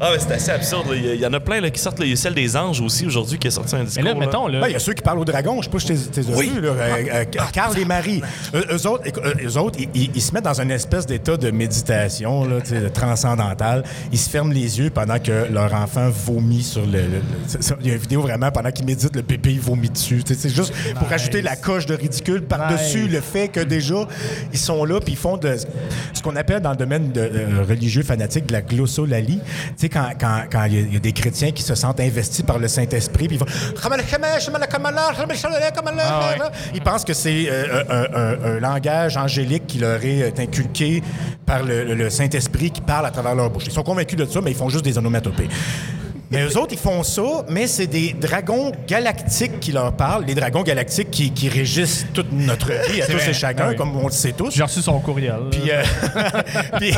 Ah, 0.00 0.10
mais 0.12 0.18
c'est 0.20 0.32
assez 0.32 0.50
absurde. 0.52 0.86
là. 0.90 0.94
Il 0.96 1.20
y 1.20 1.26
en 1.26 1.32
a 1.32 1.40
plein 1.40 1.60
là, 1.60 1.70
qui 1.70 1.80
sortent. 1.80 1.98
là. 1.98 2.04
Il 2.04 2.10
y 2.10 2.12
a 2.12 2.16
celle 2.16 2.34
des 2.34 2.56
anges 2.56 2.80
aussi 2.80 3.04
aujourd'hui 3.04 3.36
qui 3.36 3.48
a 3.48 3.50
sorti 3.50 3.74
un 3.74 3.82
discours. 3.82 4.04
Mais 4.04 4.10
là, 4.10 4.14
là. 4.14 4.26
mettons, 4.26 4.46
là, 4.46 4.60
Ben, 4.60 4.68
Il 4.68 4.72
y 4.74 4.76
a 4.76 4.78
ceux 4.78 4.92
qui 4.94 5.02
parlent 5.02 5.18
au 5.18 5.24
dragon, 5.24 5.60
je 5.60 5.64
sais 5.64 5.70
pas 5.72 5.78
si 5.80 6.08
tu 6.10 6.20
les 6.20 6.30
as 6.32 6.36
Oui. 6.36 6.52
là, 6.62 6.68
euh, 6.68 7.04
euh, 7.14 7.24
Carl 7.52 7.76
et 7.76 7.84
Marie. 7.84 8.22
Eux, 8.54 8.64
eux 8.74 8.86
autres, 8.86 9.02
euh, 9.24 9.34
eux 9.44 9.58
autres 9.58 9.76
ils, 9.80 9.88
ils- 10.00 10.10
ils 10.14 10.22
se 10.22 10.32
mettent 10.32 10.44
dans 10.44 10.60
une 10.60 10.70
espèce 10.70 11.04
d'état 11.04 11.36
de 11.36 11.50
méditation, 11.50 12.44
là, 12.44 12.60
tu 12.60 12.68
sais, 12.68 12.80
de 12.80 12.88
transcendantal. 12.88 13.82
Ils 14.12 14.18
se 14.20 14.30
ferment 14.30 14.52
les 14.52 14.78
yeux 14.78 14.90
pendant 14.90 15.18
que 15.18 15.46
leur 15.50 15.74
enfant 15.74 16.08
vomit 16.10 16.62
sur 16.62 16.86
le. 16.86 17.00
il 17.80 17.86
y 17.88 17.90
a 17.90 17.94
une 17.94 17.98
vidéo 18.00 18.20
vraiment 18.20 18.52
pendant 18.52 18.70
qu'ils 18.70 18.86
méditent, 18.86 19.16
le 19.16 19.22
bébé 19.22 19.54
il 19.54 19.60
vomit 19.60 19.90
dessus. 19.90 20.22
Tu 20.24 20.34
sais, 20.34 20.40
C'est 20.48 20.54
juste 20.54 20.72
pour 20.96 21.10
ajouter 21.12 21.42
la 21.42 21.56
coche 21.56 21.86
de 21.86 21.94
ridicule 21.96 22.42
par-dessus 22.42 23.02
Nice. 23.06 23.12
le 23.14 23.20
fait 23.20 23.48
que 23.48 23.57
déjà, 23.64 24.06
ils 24.52 24.58
sont 24.58 24.84
là 24.84 25.00
puis 25.00 25.12
ils 25.12 25.18
font 25.18 25.36
de, 25.36 25.56
ce 26.12 26.22
qu'on 26.22 26.36
appelle 26.36 26.60
dans 26.60 26.70
le 26.70 26.76
domaine 26.76 27.12
de, 27.12 27.20
euh, 27.20 27.64
religieux 27.68 28.02
fanatique 28.02 28.46
de 28.46 28.52
la 28.52 28.62
glossolalie. 28.62 29.38
Tu 29.38 29.72
sais, 29.76 29.88
quand 29.88 30.10
quand- 30.18 30.42
quand 30.50 30.64
il 30.64 30.74
y, 30.74 30.78
a- 30.78 30.80
il 30.80 30.94
y 30.94 30.96
a 30.96 31.00
des 31.00 31.12
chrétiens 31.12 31.50
qui 31.52 31.62
se 31.62 31.74
sentent 31.74 32.00
investis 32.00 32.42
par 32.42 32.58
le 32.58 32.68
Saint-Esprit, 32.68 33.26
puis 33.28 33.36
ils 33.36 33.40
vont. 33.40 33.46
Ah 36.08 36.20
ouais. 36.30 36.50
Ils 36.74 36.82
pensent 36.82 37.04
que 37.04 37.12
c'est 37.14 37.46
euh, 37.50 37.82
un, 37.88 38.06
un- 38.14 38.56
un 38.56 38.60
langage 38.60 39.16
angélique 39.16 39.66
qui 39.66 39.78
leur 39.78 40.04
est 40.04 40.22
euh, 40.22 40.30
inculqué 40.42 41.02
par 41.46 41.62
le- 41.62 41.94
le 41.94 42.10
Saint-Esprit 42.10 42.70
qui 42.70 42.80
parle 42.80 43.06
à 43.06 43.10
travers 43.10 43.34
leur 43.34 43.50
bouche. 43.50 43.64
Ils 43.66 43.72
sont 43.72 43.82
convaincus 43.82 44.18
de 44.18 44.24
ça, 44.24 44.40
mais 44.40 44.50
ils 44.50 44.56
font 44.56 44.68
juste 44.68 44.84
des 44.84 44.96
onomatopées. 44.98 45.48
Mais 46.30 46.44
eux 46.44 46.58
autres, 46.58 46.72
ils 46.74 46.78
font 46.78 47.02
ça, 47.02 47.22
mais 47.48 47.66
c'est 47.66 47.86
des 47.86 48.12
dragons 48.12 48.70
galactiques 48.86 49.60
qui 49.60 49.72
leur 49.72 49.92
parlent, 49.94 50.24
les 50.26 50.34
dragons 50.34 50.62
galactiques 50.62 51.10
qui, 51.10 51.30
qui 51.32 51.48
régissent 51.48 52.04
toute 52.12 52.30
notre 52.32 52.70
vie, 52.90 53.00
à 53.00 53.06
tous 53.06 53.12
vrai. 53.12 53.30
et 53.30 53.32
chacun, 53.32 53.64
Ah 53.66 53.70
oui. 53.70 53.76
comme 53.76 53.96
on 53.96 54.04
le 54.06 54.12
sait 54.12 54.32
tous. 54.32 54.54
j'ai 54.54 54.62
reçu 54.62 54.82
son 54.82 55.00
courriel. 55.00 55.38
Puis, 55.50 55.70
euh, 55.70 55.82
puis, 56.78 56.92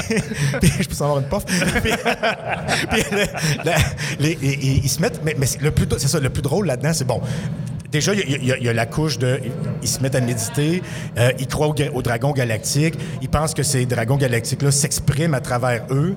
puis 0.61 0.73
je 0.81 0.89
peux 0.89 1.05
avoir 1.05 1.19
une 1.21 1.27
pof. 1.29 1.45
Puis, 1.47 1.93
puis 2.91 3.03
le- 3.13 3.65
la- 3.65 3.77
les- 4.19 4.39
et- 4.43 4.49
et 4.67 4.81
ils 4.83 4.89
se 4.91 5.01
mettent. 5.01 5.21
Mais, 5.25 5.37
mais 5.39 5.47
le 5.61 5.71
plus, 5.71 5.87
c'est 5.99 6.09
ça, 6.09 6.19
le 6.19 6.31
plus 6.31 6.43
drôle 6.43 6.67
là-dedans, 6.67 6.93
c'est 6.93 7.07
bon. 7.07 7.21
Déjà, 7.91 8.15
il 8.15 8.45
y, 8.45 8.69
a- 8.69 8.73
la 8.73 8.87
couche 8.87 9.19
de. 9.19 9.41
Ils 9.83 9.89
se 9.89 10.01
mettent 10.01 10.15
à 10.15 10.21
méditer, 10.21 10.83
euh, 11.19 11.33
ils 11.39 11.47
croient 11.49 11.69
au, 11.69 11.75
aux 11.95 12.03
dragons 12.03 12.33
galactiques, 12.33 12.95
ils 13.21 13.29
pensent 13.29 13.53
que 13.55 13.63
ces 13.65 13.85
dragons 13.87 14.17
galactiques-là 14.17 14.71
s'expriment 14.71 15.35
à 15.35 15.41
travers 15.41 15.85
eux. 15.91 16.15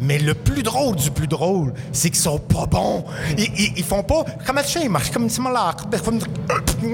Mais 0.00 0.18
le 0.18 0.34
plus 0.34 0.62
drôle 0.64 0.96
du 0.96 1.10
plus 1.12 1.28
drôle, 1.28 1.72
c'est 1.92 2.10
qu'ils 2.10 2.18
sont 2.18 2.38
pas 2.40 2.66
bons. 2.66 3.04
Ils, 3.38 3.44
ils, 3.56 3.72
ils 3.76 3.84
font 3.84 4.02
pas. 4.02 4.24
Comme 4.44 4.58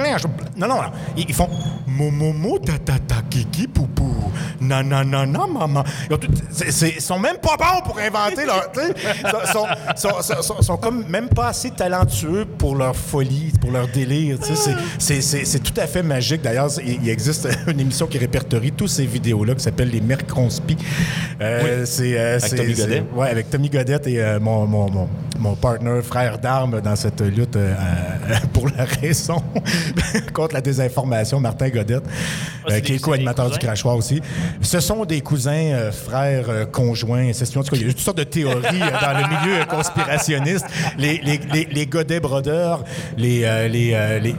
ça, 0.05 0.13
là, 0.15 0.19
comme- 0.21 0.33
Non, 0.57 0.69
non, 0.69 0.83
non. 0.83 0.91
Ils, 1.17 1.25
ils 1.29 1.35
font. 1.35 1.49
Momomo, 1.89 2.59
tatata, 2.59 3.23
kiki, 3.31 3.67
poupou. 3.67 4.15
Non, 4.61 4.83
maman. 4.85 5.85
Ils, 6.11 7.01
sont 7.01 7.19
même 7.19 7.39
pas 7.39 7.57
bons 7.57 7.83
pour 7.85 7.99
inventer 7.99 8.45
leur. 8.45 8.71
Ils 8.77 9.49
sont, 9.53 9.67
sont, 9.97 10.23
sont- 10.23 10.43
sont- 10.43 10.63
sont 10.63 10.77
comme 10.77 11.05
même 11.09 11.29
pas 11.29 11.49
assez 11.49 11.71
talentueux 11.71 12.45
pour 12.45 12.75
leur 12.77 12.95
folie, 12.97 13.53
pour 13.61 13.71
leur 13.71 13.89
délire. 13.89 14.39
C'est- 14.99 15.59
tout 15.63 15.81
à 15.81 15.87
fait 15.87 16.03
magique. 16.03 16.43
D'ailleurs, 16.43 16.71
il, 16.85 17.09
existe 17.09 17.49
une 17.67 17.81
émission 17.81 18.07
qui 18.07 18.19
répertorie 18.19 18.73
toutes 18.73 18.89
ces 18.91 19.07
vidéos-là 19.07 19.55
qui 19.55 19.63
s'appelle 19.63 19.91
Les 19.91 20.01
Mercronspi. 20.01 20.77
Euh, 21.41 21.85
c'est, 21.87 22.19
euh, 22.19 22.39
c'est- 22.41 22.57
Tommy 22.57 22.75
Godet. 22.75 23.05
Ouais, 23.15 23.29
avec 23.31 23.51
Tommy 23.51 23.69
Godette 23.71 24.07
et 24.09 24.21
euh, 24.21 24.41
mon, 24.41 24.67
mon, 24.67 24.91
mon, 24.91 25.09
mon 25.39 25.55
partner, 25.55 26.01
frère 26.03 26.39
d'armes 26.39 26.81
dans 26.81 26.97
cette 26.97 27.21
lutte 27.21 27.57
pour 28.53 28.69
la 28.69 28.85
raison 28.85 29.41
contre 30.33 30.55
la 30.55 30.61
désinformation, 30.61 31.39
Martin 31.41 31.69
Godette, 31.79 32.05
c'est 32.67 32.75
euh, 32.75 32.81
qui 32.81 32.95
est 32.95 32.99
co-animateur 32.99 33.51
du 33.51 33.59
crachoir 33.59 33.97
aussi. 33.97 34.21
Ce 34.61 34.81
sont 34.81 35.05
des 35.05 35.21
cousins, 35.21 35.53
euh, 35.53 35.93
frères, 35.93 36.47
euh, 36.49 36.67
conjoints, 36.67 37.29
incestueux. 37.29 37.61
En 37.61 37.63
tout 37.63 37.71
cas, 37.71 37.77
il 37.81 37.87
y 37.87 37.91
a 37.91 37.93
toutes 37.93 38.01
sortes 38.01 38.19
de 38.19 38.25
théories 38.25 38.63
dans 38.79 39.13
le 39.19 39.29
milieu 39.29 39.65
conspirationniste. 39.67 40.67
Les, 40.99 41.19
les, 41.19 41.41
les, 41.53 41.65
les 41.71 41.87
Godet 41.87 42.21
Brothers, 42.21 42.83
les, 43.17 43.41
les, 43.69 43.97
les, 44.21 44.35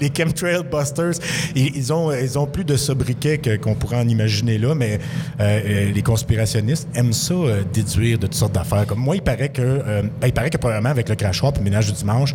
les, 0.00 0.12
Chemtrail 0.16 0.62
Busters, 0.70 1.14
ils, 1.54 1.76
ils 1.76 1.92
ont, 1.92 2.12
ils 2.12 2.38
ont 2.38 2.46
plus 2.46 2.64
de 2.64 2.76
sobriquets 2.76 3.38
que- 3.38 3.56
qu'on 3.56 3.74
pourrait 3.74 3.98
en 3.98 4.08
imaginer 4.08 4.58
là, 4.58 4.74
mais 4.74 4.98
les 5.38 6.02
conspirationnistes 6.02 6.88
aiment 6.94 7.12
ça 7.12 7.34
déduire 7.72 8.18
de 8.18 8.26
toutes 8.26 8.34
sortes 8.34 8.52
d'affaires. 8.54 8.86
Comme 8.86 9.00
moi, 9.00 9.14
il 9.16 9.22
paraît 9.22 9.48
que, 9.50 9.82
ben, 10.20 10.26
il 10.26 10.32
paraît 10.32 10.50
que 10.50 10.56
probablement 10.58 10.90
avec 10.90 11.08
le 11.08 11.14
crachoir 11.14 11.52
puis 11.52 11.60
le 11.62 11.70
ménage 11.70 11.86
du 11.86 11.92
dimanche, 11.92 12.32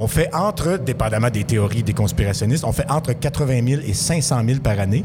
on 0.00 0.06
fait 0.06 0.34
entre, 0.34 0.78
dépendamment 0.78 1.30
des 1.30 1.44
théories 1.44 1.82
des 1.82 1.92
conspirationnistes, 1.92 2.64
on 2.64 2.72
fait 2.72 2.90
entre 2.90 3.12
80 3.12 3.60
000 3.65 3.65
et 3.68 3.92
500 3.94 4.42
000 4.46 4.60
par 4.60 4.78
année. 4.78 5.02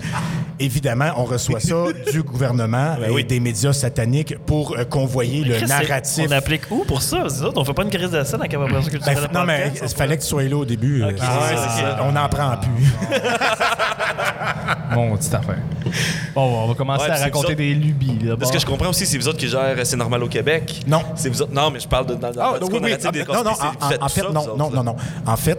Évidemment, 0.60 1.12
on 1.18 1.24
reçoit 1.24 1.60
ça 1.60 1.76
du 2.12 2.22
gouvernement 2.32 2.96
et 3.18 3.24
des 3.24 3.40
médias 3.40 3.74
sataniques 3.74 4.38
pour 4.46 4.76
euh, 4.78 4.84
convoyer 4.86 5.44
le 5.44 5.60
narratif. 5.66 6.26
On 6.30 6.32
applique 6.32 6.64
où 6.70 6.84
pour 6.86 7.02
ça? 7.02 7.24
Autres, 7.26 7.54
on 7.56 7.66
fait 7.66 7.74
pas 7.74 7.84
une 7.84 7.90
crise 7.90 8.12
de 8.12 8.22
dans 8.32 8.38
la 8.38 8.48
capacité 8.48 8.98
Ben, 9.06 9.16
non, 9.34 9.44
mais 9.46 9.72
il 9.82 9.90
fallait 9.90 10.18
que 10.18 10.22
tu 10.22 10.28
sois 10.28 10.44
là 10.44 10.58
au 10.58 10.66
début. 10.66 11.02
Euh, 11.04 11.18
ça, 11.18 12.00
on 12.04 12.12
n'en 12.12 12.30
prend 12.30 12.58
plus. 12.58 13.18
Mon 14.94 15.16
petite 15.16 15.34
affaire. 15.34 15.58
Bon, 16.36 16.64
on 16.64 16.68
va 16.68 16.74
commencer 16.74 17.06
Ouais, 17.06 17.12
à 17.12 17.16
raconter 17.16 17.48
autres- 17.48 17.56
des 17.56 17.74
lubies. 17.74 18.20
là, 18.24 18.36
Parce 18.38 18.52
bon. 18.52 18.56
que 18.56 18.62
je 18.62 18.66
comprends 18.66 18.90
aussi, 18.90 19.06
c'est 19.06 19.18
vous 19.18 19.28
autres 19.28 19.38
qui 19.40 19.48
gèrent 19.48 19.76
C'est 19.84 19.96
normal 19.98 20.24
au 20.24 20.28
Québec. 20.28 20.82
Non. 20.88 21.02
C'est 21.16 21.30
vous 21.30 21.42
autres. 21.42 21.54
Non, 21.54 21.72
mais 21.72 21.80
je 21.80 21.88
parle 21.88 22.06
de, 22.08 22.16
dans, 22.16 22.32
dans 22.32 22.42
Ah, 22.42 22.52
oui, 22.62 22.80
des 23.12 23.24
non, 23.26 23.44
non, 23.44 23.52
en, 24.02 24.10
fait, 24.10 24.24
non, 24.32 24.56
non, 24.58 24.70
non, 24.70 24.84
non. 24.84 24.96
En 25.26 25.38
fait, 25.38 25.58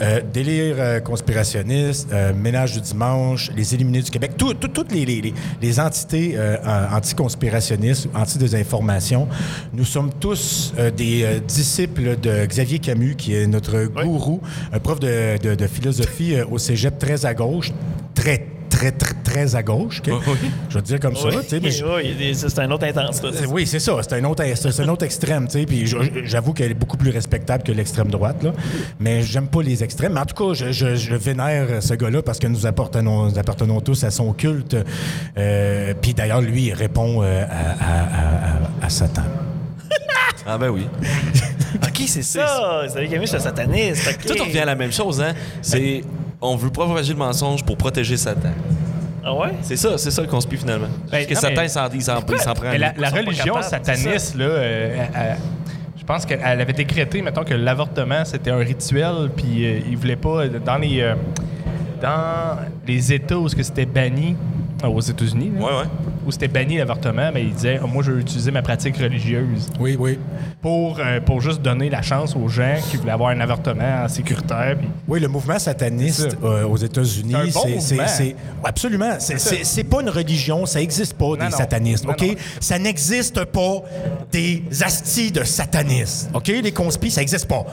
euh, 0.00 0.20
délire 0.32 0.76
euh, 0.78 1.00
conspirationniste, 1.00 2.08
euh, 2.12 2.32
ménage 2.34 2.72
du 2.74 2.80
dimanche, 2.80 3.50
les 3.56 3.74
éliminés 3.74 4.02
du 4.02 4.10
Québec, 4.10 4.32
tout- 4.36 4.54
tout- 4.54 4.68
toutes 4.68 4.92
les, 4.92 5.04
les- 5.04 5.32
les- 5.62 5.80
entités 5.80 6.34
euh, 6.36 6.56
anticonspirationnistes, 6.92 8.08
anti-désinformation, 8.14 9.28
nous 9.72 9.84
sommes 9.84 10.10
tous 10.20 10.72
euh, 10.78 10.90
des 10.90 11.22
euh, 11.24 11.38
disciples 11.40 12.16
de 12.20 12.46
Xavier 12.46 12.78
Camus, 12.78 13.14
qui 13.16 13.34
est 13.34 13.46
notre 13.46 13.84
gourou, 13.86 14.40
un 14.72 14.78
prof 14.78 15.00
de, 15.00 15.38
de- 15.42 15.54
de 15.54 15.66
philosophie 15.66 16.34
euh, 16.34 16.44
au 16.50 16.58
cégep 16.58 16.98
très 16.98 17.24
à 17.26 17.34
gauche, 17.34 17.72
très, 18.14 18.46
très, 18.76 18.92
très, 18.92 19.14
très 19.24 19.56
à 19.56 19.62
gauche. 19.62 20.02
Je 20.68 20.74
vais 20.74 20.82
te 20.82 20.86
dire 20.86 21.00
comme 21.00 21.16
ça. 21.16 21.28
Oui, 21.28 21.34
mais 21.62 21.70
je- 21.70 21.84
oui, 21.84 22.34
c'est 22.34 22.58
un 22.58 22.70
autre 22.70 22.84
intense. 22.86 23.20
Oui, 23.48 23.66
c'est 23.66 23.78
ça. 23.78 23.92
C'est 24.02 24.14
un 24.14 24.24
autre, 24.24 24.44
c'est 24.54 24.80
un 24.82 24.88
autre 24.88 25.04
extrême. 25.04 25.48
Puis 25.48 25.86
j'avoue 26.24 26.52
qu'elle 26.52 26.70
est 26.72 26.74
beaucoup 26.74 26.96
plus 26.96 27.10
respectable 27.10 27.62
que 27.64 27.72
l'extrême 27.72 28.08
droite, 28.08 28.42
là. 28.42 28.52
Mais 29.00 29.22
j'aime 29.22 29.48
pas 29.48 29.62
les 29.62 29.82
extrêmes. 29.82 30.12
Mais 30.12 30.20
en 30.20 30.26
tout 30.26 30.34
cas, 30.48 30.54
je, 30.54 30.72
je- 30.72 30.94
je 30.94 31.14
vénère 31.14 31.82
ce 31.82 31.94
gars-là 31.94 32.22
parce 32.22 32.38
que 32.38 32.46
nous 32.48 32.66
appartenons, 32.66 33.30
nous 33.30 33.38
appartenons 33.38 33.80
tous 33.80 34.04
à 34.04 34.10
son 34.10 34.32
culte. 34.32 34.76
Euh, 35.38 35.94
puis 36.00 36.12
d'ailleurs, 36.14 36.40
lui, 36.42 36.64
il 36.66 36.72
répond 36.74 37.22
euh, 37.22 37.44
à, 37.44 37.46
à- 37.46 38.02
à- 38.02 38.56
à- 38.82 38.86
à 38.86 38.88
Satan. 38.90 39.22
Ah, 40.46 40.58
ben 40.58 40.68
oui. 40.68 40.86
OK, 41.82 42.02
c'est 42.06 42.22
ça. 42.22 42.82
Vous 42.86 42.92
savez, 42.92 43.08
Camille, 43.08 43.26
je 43.26 43.32
suis 43.32 43.40
sataniste. 43.40 44.18
Tout 44.26 44.44
revient 44.44 44.60
à 44.60 44.64
la 44.66 44.74
même 44.76 44.92
chose, 44.92 45.20
hein. 45.20 45.34
C'est. 45.62 46.02
On 46.46 46.56
veut 46.56 46.70
propager 46.70 47.12
le 47.12 47.18
mensonge 47.18 47.64
pour 47.64 47.76
protéger 47.76 48.16
Satan. 48.16 48.50
Ah 49.24 49.34
ouais? 49.34 49.48
C'est 49.62 49.76
ça, 49.76 49.98
c'est 49.98 50.10
ça 50.12 50.22
le 50.22 50.28
conspi 50.28 50.56
finalement. 50.56 50.86
Parce 51.10 51.26
que 51.26 51.34
non, 51.34 51.40
Satan, 51.40 51.54
mais- 51.62 51.68
s'en- 51.68 51.88
il 51.92 52.02
s'en 52.02 52.20
il 52.28 52.38
s'en 52.40 52.54
prend. 52.54 52.70
Mais 52.70 52.78
la, 52.78 52.92
la 52.96 53.10
religion 53.10 53.60
sataniste, 53.62 54.36
là, 54.36 54.44
euh, 54.44 54.96
elle- 54.96 55.20
elle- 55.20 55.36
je 55.98 56.04
pense 56.04 56.24
qu'elle 56.24 56.40
avait 56.44 56.72
décrété, 56.72 57.20
mettons, 57.22 57.42
que 57.42 57.54
l'avortement, 57.54 58.24
c'était 58.24 58.52
un 58.52 58.58
rituel, 58.58 59.30
puis 59.34 59.66
euh, 59.66 59.80
ils 59.90 59.96
voulaient 59.96 60.14
pas, 60.14 60.46
dans 60.46 60.76
les, 60.78 61.00
euh, 61.00 61.14
dans 62.00 62.56
les 62.86 63.12
États 63.12 63.38
où 63.38 63.48
c'était 63.48 63.86
banni, 63.86 64.36
aux 64.88 65.00
États-Unis, 65.00 65.52
là, 65.54 65.60
Ouais, 65.64 65.72
ouais. 65.72 65.88
où 66.26 66.30
c'était 66.32 66.48
banni 66.48 66.76
l'avortement, 66.78 67.30
mais 67.32 67.42
ils 67.42 67.52
disaient, 67.54 67.80
Ah, 67.82 67.86
moi, 67.86 68.02
je 68.02 68.12
veux 68.12 68.20
utiliser 68.20 68.50
ma 68.50 68.62
pratique 68.62 68.96
religieuse 68.96 69.68
Oui, 69.80 69.96
oui. 69.98 70.18
pour, 70.62 70.98
euh, 70.98 71.20
pour 71.20 71.40
juste 71.40 71.62
donner 71.62 71.90
la 71.90 72.02
chance 72.02 72.34
aux 72.36 72.48
gens 72.48 72.74
qui 72.90 72.96
voulaient 72.96 73.12
avoir 73.12 73.30
un 73.30 73.40
avortement 73.40 74.08
sécuritaire. 74.08 74.76
puis- 74.78 74.88
Oui, 75.08 75.20
le 75.20 75.28
mouvement 75.28 75.58
sataniste 75.58 76.36
euh, 76.42 76.64
aux 76.66 76.76
États-Unis, 76.76 77.34
C'est 77.50 77.52
bon 77.52 77.64
absolument. 78.64 79.14
C'est- 79.18 79.84
pas 79.84 80.00
une 80.02 80.10
religion, 80.10 80.66
ça 80.66 80.80
n'existe 80.80 81.14
pas 81.14 81.36
des 81.36 81.44
non. 81.44 81.50
satanistes, 81.50 82.04
Non, 82.04 82.12
ok? 82.12 82.22
non. 82.22 82.34
Ça 82.60 82.78
n'existe 82.78 83.44
pas 83.44 83.82
des 84.32 84.62
astis 84.82 85.30
de 85.30 85.44
satanistes, 85.44 86.30
ok? 86.34 86.48
Les 86.48 86.72
conspis, 86.72 87.10
ça 87.10 87.20
n'existe 87.20 87.46
pas. 87.46 87.64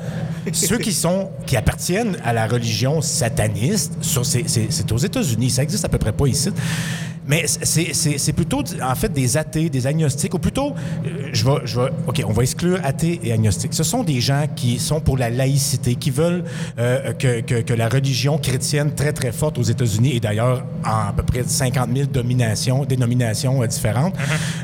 Ceux 0.52 0.78
qui 0.78 0.91
sont 0.93 1.30
qui 1.45 1.56
appartiennent 1.58 2.17
à 2.23 2.34
la 2.34 2.47
religion 2.47 3.02
sataniste, 3.02 3.93
ça, 4.02 4.23
c'est- 4.23 4.43
c'est 4.47 4.67
c'est 4.69 4.91
aux 4.91 4.97
États-Unis, 4.97 5.49
ça 5.49 5.63
existe 5.63 5.86
à 5.86 5.89
peu 5.89 5.97
près 5.97 6.12
pas 6.12 6.28
ici. 6.28 6.49
Mais 7.28 7.46
c'est- 7.48 7.94
c'est 7.94 8.18
c'est 8.18 8.34
plutôt, 8.34 8.64
en 8.84 8.96
fait, 8.96 9.12
des 9.12 9.38
athées, 9.38 9.70
des 9.70 9.88
agnostiques, 9.88 10.34
ou 10.34 10.40
plutôt, 10.40 10.72
euh, 11.06 11.30
je 11.32 11.46
vais, 11.46 11.56
je 11.66 11.80
vais, 11.80 11.90
OK, 12.08 12.22
on 12.28 12.34
va 12.34 12.44
exclure 12.44 12.80
athées 12.84 13.20
et 13.24 13.32
agnostiques. 13.32 13.74
Ce 13.74 13.84
sont 13.84 14.04
des 14.04 14.20
gens 14.20 14.46
qui 14.56 14.78
sont 14.80 15.00
pour 15.00 15.18
la 15.18 15.30
laïcité, 15.30 15.96
qui 15.96 16.10
veulent 16.12 16.44
euh, 16.80 17.14
que, 17.14 17.42
que- 17.42 17.62
que 17.62 17.74
la 17.74 17.88
religion 17.88 18.38
chrétienne 18.38 18.94
très, 18.94 19.14
très 19.14 19.32
forte 19.32 19.58
aux 19.58 19.64
États-Unis, 19.64 20.16
et 20.16 20.20
d'ailleurs 20.20 20.66
en 20.86 21.10
à 21.10 21.14
peu 21.16 21.24
près 21.24 21.44
50 21.46 21.90
000 21.96 22.08
dominations, 22.08 22.86
dénominations 22.86 23.62
euh, 23.64 23.68
différentes, 23.68 24.16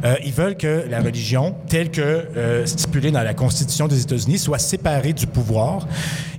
euh, 0.03 0.15
ils 0.25 0.33
veulent 0.33 0.57
que 0.57 0.85
la 0.89 0.99
religion, 1.01 1.55
telle 1.67 1.91
que 1.91 2.01
euh, 2.01 2.65
stipulée 2.65 3.11
dans 3.11 3.23
la 3.23 3.33
Constitution 3.33 3.87
des 3.87 4.01
États-Unis, 4.01 4.37
soit 4.37 4.59
séparée 4.59 5.13
du 5.13 5.27
pouvoir. 5.27 5.87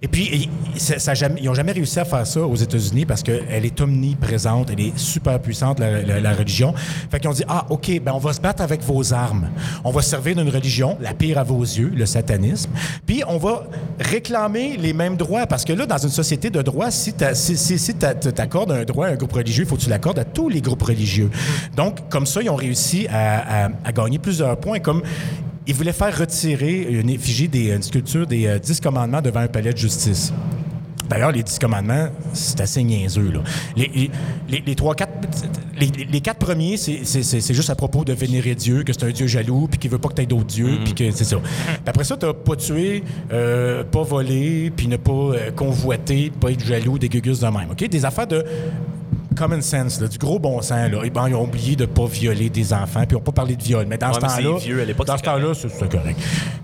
Et 0.02 0.08
puis, 0.08 0.48
ils- 0.48 1.44
n'ont 1.46 1.52
jamais 1.54 1.72
réussi 1.72 2.00
à 2.00 2.06
faire 2.06 2.26
ça 2.26 2.40
aux 2.40 2.56
États-Unis 2.56 3.04
parce 3.04 3.22
qu'elle 3.22 3.66
est 3.66 3.80
omniprésente, 3.82 4.70
elle 4.70 4.80
est 4.80 4.98
super 4.98 5.38
puissante, 5.40 5.78
la, 5.78 6.32
religion. 6.32 6.72
Fait 7.10 7.20
qu'ils 7.20 7.28
ont 7.28 7.34
dit, 7.34 7.44
ah, 7.48 7.66
OK, 7.68 8.00
ben 8.02 8.12
on 8.14 8.18
va 8.18 8.32
se 8.32 8.40
battre 8.40 8.62
avec 8.62 8.82
vos 8.82 9.12
armes. 9.12 9.50
On 9.84 9.90
va 9.90 10.00
se 10.00 10.08
servir 10.08 10.36
d'une 10.36 10.48
religion, 10.48 10.96
la 11.02 11.12
pire 11.12 11.36
à 11.38 11.42
vos 11.42 11.60
yeux, 11.62 11.92
le 11.94 12.06
satanisme. 12.06 12.70
Puis, 13.04 13.22
on 13.28 13.36
va 13.36 13.64
réclamer 13.98 14.78
les 14.78 14.94
mêmes 14.94 15.16
droits 15.18 15.46
parce 15.46 15.66
que 15.66 15.74
là, 15.74 15.84
dans 15.84 15.98
une 15.98 16.08
société 16.08 16.48
de 16.48 16.62
droit, 16.62 16.90
si 16.90 17.12
tu 17.12 17.94
t'accordes 18.32 18.72
un 18.72 18.84
droit 18.84 19.06
à 19.06 19.10
un 19.10 19.16
groupe 19.16 19.32
religieux, 19.34 19.64
il 19.64 19.68
faut 19.68 19.76
que 19.76 19.82
tu 19.82 19.90
l'accordes 19.90 20.18
à 20.18 20.24
tous 20.24 20.48
les 20.48 20.62
groupes 20.62 20.82
religieux. 20.82 21.30
Donc, 21.76 22.08
comme 22.08 22.24
ça, 22.24 22.40
ils 22.40 22.48
ont 22.48 22.56
réussi 22.56 23.06
à, 23.08 23.66
à- 23.66 23.70
à 23.84 23.92
gagner 23.92 24.18
plusieurs 24.18 24.56
points. 24.56 24.78
Comme 24.80 25.02
ils 25.66 25.74
voulaient 25.74 25.92
faire 25.92 26.16
retirer 26.16 26.82
une 26.90 27.10
effigie, 27.10 27.48
des, 27.48 27.70
une 27.72 27.82
sculpture 27.82 28.26
des 28.26 28.46
euh, 28.46 28.58
dix 28.58 28.80
commandements 28.80 29.20
devant 29.22 29.40
un 29.40 29.48
palais 29.48 29.72
de 29.72 29.78
justice. 29.78 30.32
D'ailleurs, 31.08 31.32
les 31.32 31.42
dix 31.42 31.58
commandements, 31.58 32.08
c'est 32.32 32.60
assez 32.60 32.84
niaiseux. 32.84 33.32
Là. 33.32 33.40
Les, 33.76 33.90
les- 33.92 34.10
les- 34.48 34.62
les 34.64 34.74
trois, 34.76 34.94
quatre, 34.94 35.12
les, 35.78 35.90
les 36.08 36.20
quatre 36.20 36.38
premiers, 36.38 36.76
c'est- 36.76 37.52
juste 37.52 37.68
à 37.70 37.74
propos 37.74 38.04
de 38.04 38.12
vénérer 38.12 38.54
Dieu, 38.54 38.84
que 38.84 38.92
c'est 38.92 39.02
un 39.04 39.10
Dieu 39.10 39.26
jaloux, 39.26 39.66
puis 39.68 39.78
qu'il 39.80 39.90
veut 39.90 39.98
pas 39.98 40.08
que 40.08 40.14
tu 40.14 40.22
aies 40.22 40.26
d'autres 40.26 40.44
dieux, 40.44 40.78
puis 40.84 40.94
que 40.94 41.10
c'est 41.10 41.24
ça. 41.24 41.38
Puis 41.38 41.78
après 41.84 42.04
ça, 42.04 42.16
tu 42.16 42.26
pas 42.44 42.54
tué, 42.56 43.02
euh, 43.32 43.82
pas 43.82 44.02
volé, 44.02 44.70
puis 44.76 44.86
ne 44.86 44.96
pas 44.96 45.10
euh, 45.12 45.50
convoiter, 45.50 46.30
pas 46.30 46.52
être 46.52 46.64
jaloux, 46.64 46.96
des 46.96 47.08
gugus 47.08 47.40
de 47.40 47.46
même. 47.46 47.70
OK? 47.72 47.88
Des 47.88 48.04
affaires 48.04 48.28
de 48.28 48.44
common 49.36 49.60
sense, 49.60 50.00
là, 50.00 50.08
du 50.08 50.18
gros 50.18 50.38
bon 50.38 50.60
sens. 50.62 50.90
Là. 50.90 51.02
Et 51.04 51.10
ben, 51.10 51.28
ils 51.28 51.34
ont 51.34 51.44
oublié 51.44 51.76
de 51.76 51.82
ne 51.82 51.86
pas 51.86 52.06
violer 52.06 52.50
des 52.50 52.72
enfants, 52.72 53.00
puis 53.00 53.08
ils 53.10 53.14
n'ont 53.14 53.20
pas 53.20 53.32
parlé 53.32 53.56
de 53.56 53.62
viol. 53.62 53.86
Mais 53.88 53.96
dans 53.98 54.08
Ouais, 54.08 54.14
ce 54.14 54.20
temps-là, 54.20 54.50
dans 55.06 55.16
ce 55.16 55.22
temps-là, 55.22 55.52
c'est 55.54 55.88
correct. 55.90 56.18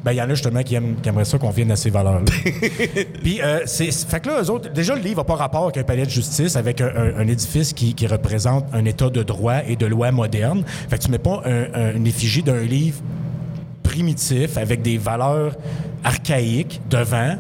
Ben, 0.04 0.12
il 0.12 0.16
y 0.16 0.22
en 0.22 0.24
a 0.30 0.34
justement 0.34 0.62
qui, 0.62 0.74
aiment, 0.74 0.96
qui 1.02 1.08
aimeraient 1.08 1.24
ça 1.24 1.38
qu'on 1.38 1.50
vienne 1.50 1.70
à 1.70 1.76
ces 1.76 1.90
valeurs-là. 1.90 2.24
Puis, 3.22 3.40
euh, 3.42 3.60
c'est, 3.66 3.90
fait 3.92 4.20
que 4.20 4.28
là, 4.28 4.42
eux 4.42 4.50
autres, 4.50 4.70
déjà, 4.72 4.94
le 4.94 5.00
livre 5.02 5.18
n'a 5.18 5.24
pas 5.24 5.34
rapport 5.36 5.64
avec 5.64 5.76
un 5.78 5.82
palais 5.84 6.04
de 6.04 6.10
justice, 6.10 6.56
avec 6.56 6.80
un, 6.80 6.88
un- 6.88 7.16
un 7.18 7.28
édifice 7.28 7.72
qui, 7.72 7.94
qui 7.94 8.06
représente 8.06 8.64
un 8.72 8.84
état 8.84 9.10
de 9.10 9.22
droit 9.22 9.58
et 9.66 9.76
de 9.76 9.86
loi 9.86 10.10
moderne. 10.12 10.62
Fait 10.88 10.98
que 10.98 11.04
tu 11.04 11.10
mets 11.10 11.18
pas 11.18 11.42
un- 11.44 11.72
un- 11.74 11.94
une 11.96 12.06
effigie 12.06 12.42
d'un 12.42 12.60
livre 12.60 13.00
primitif 13.82 14.56
avec 14.58 14.82
des 14.82 14.98
valeurs 14.98 15.54
archaïques 16.04 16.80
devant 16.90 17.36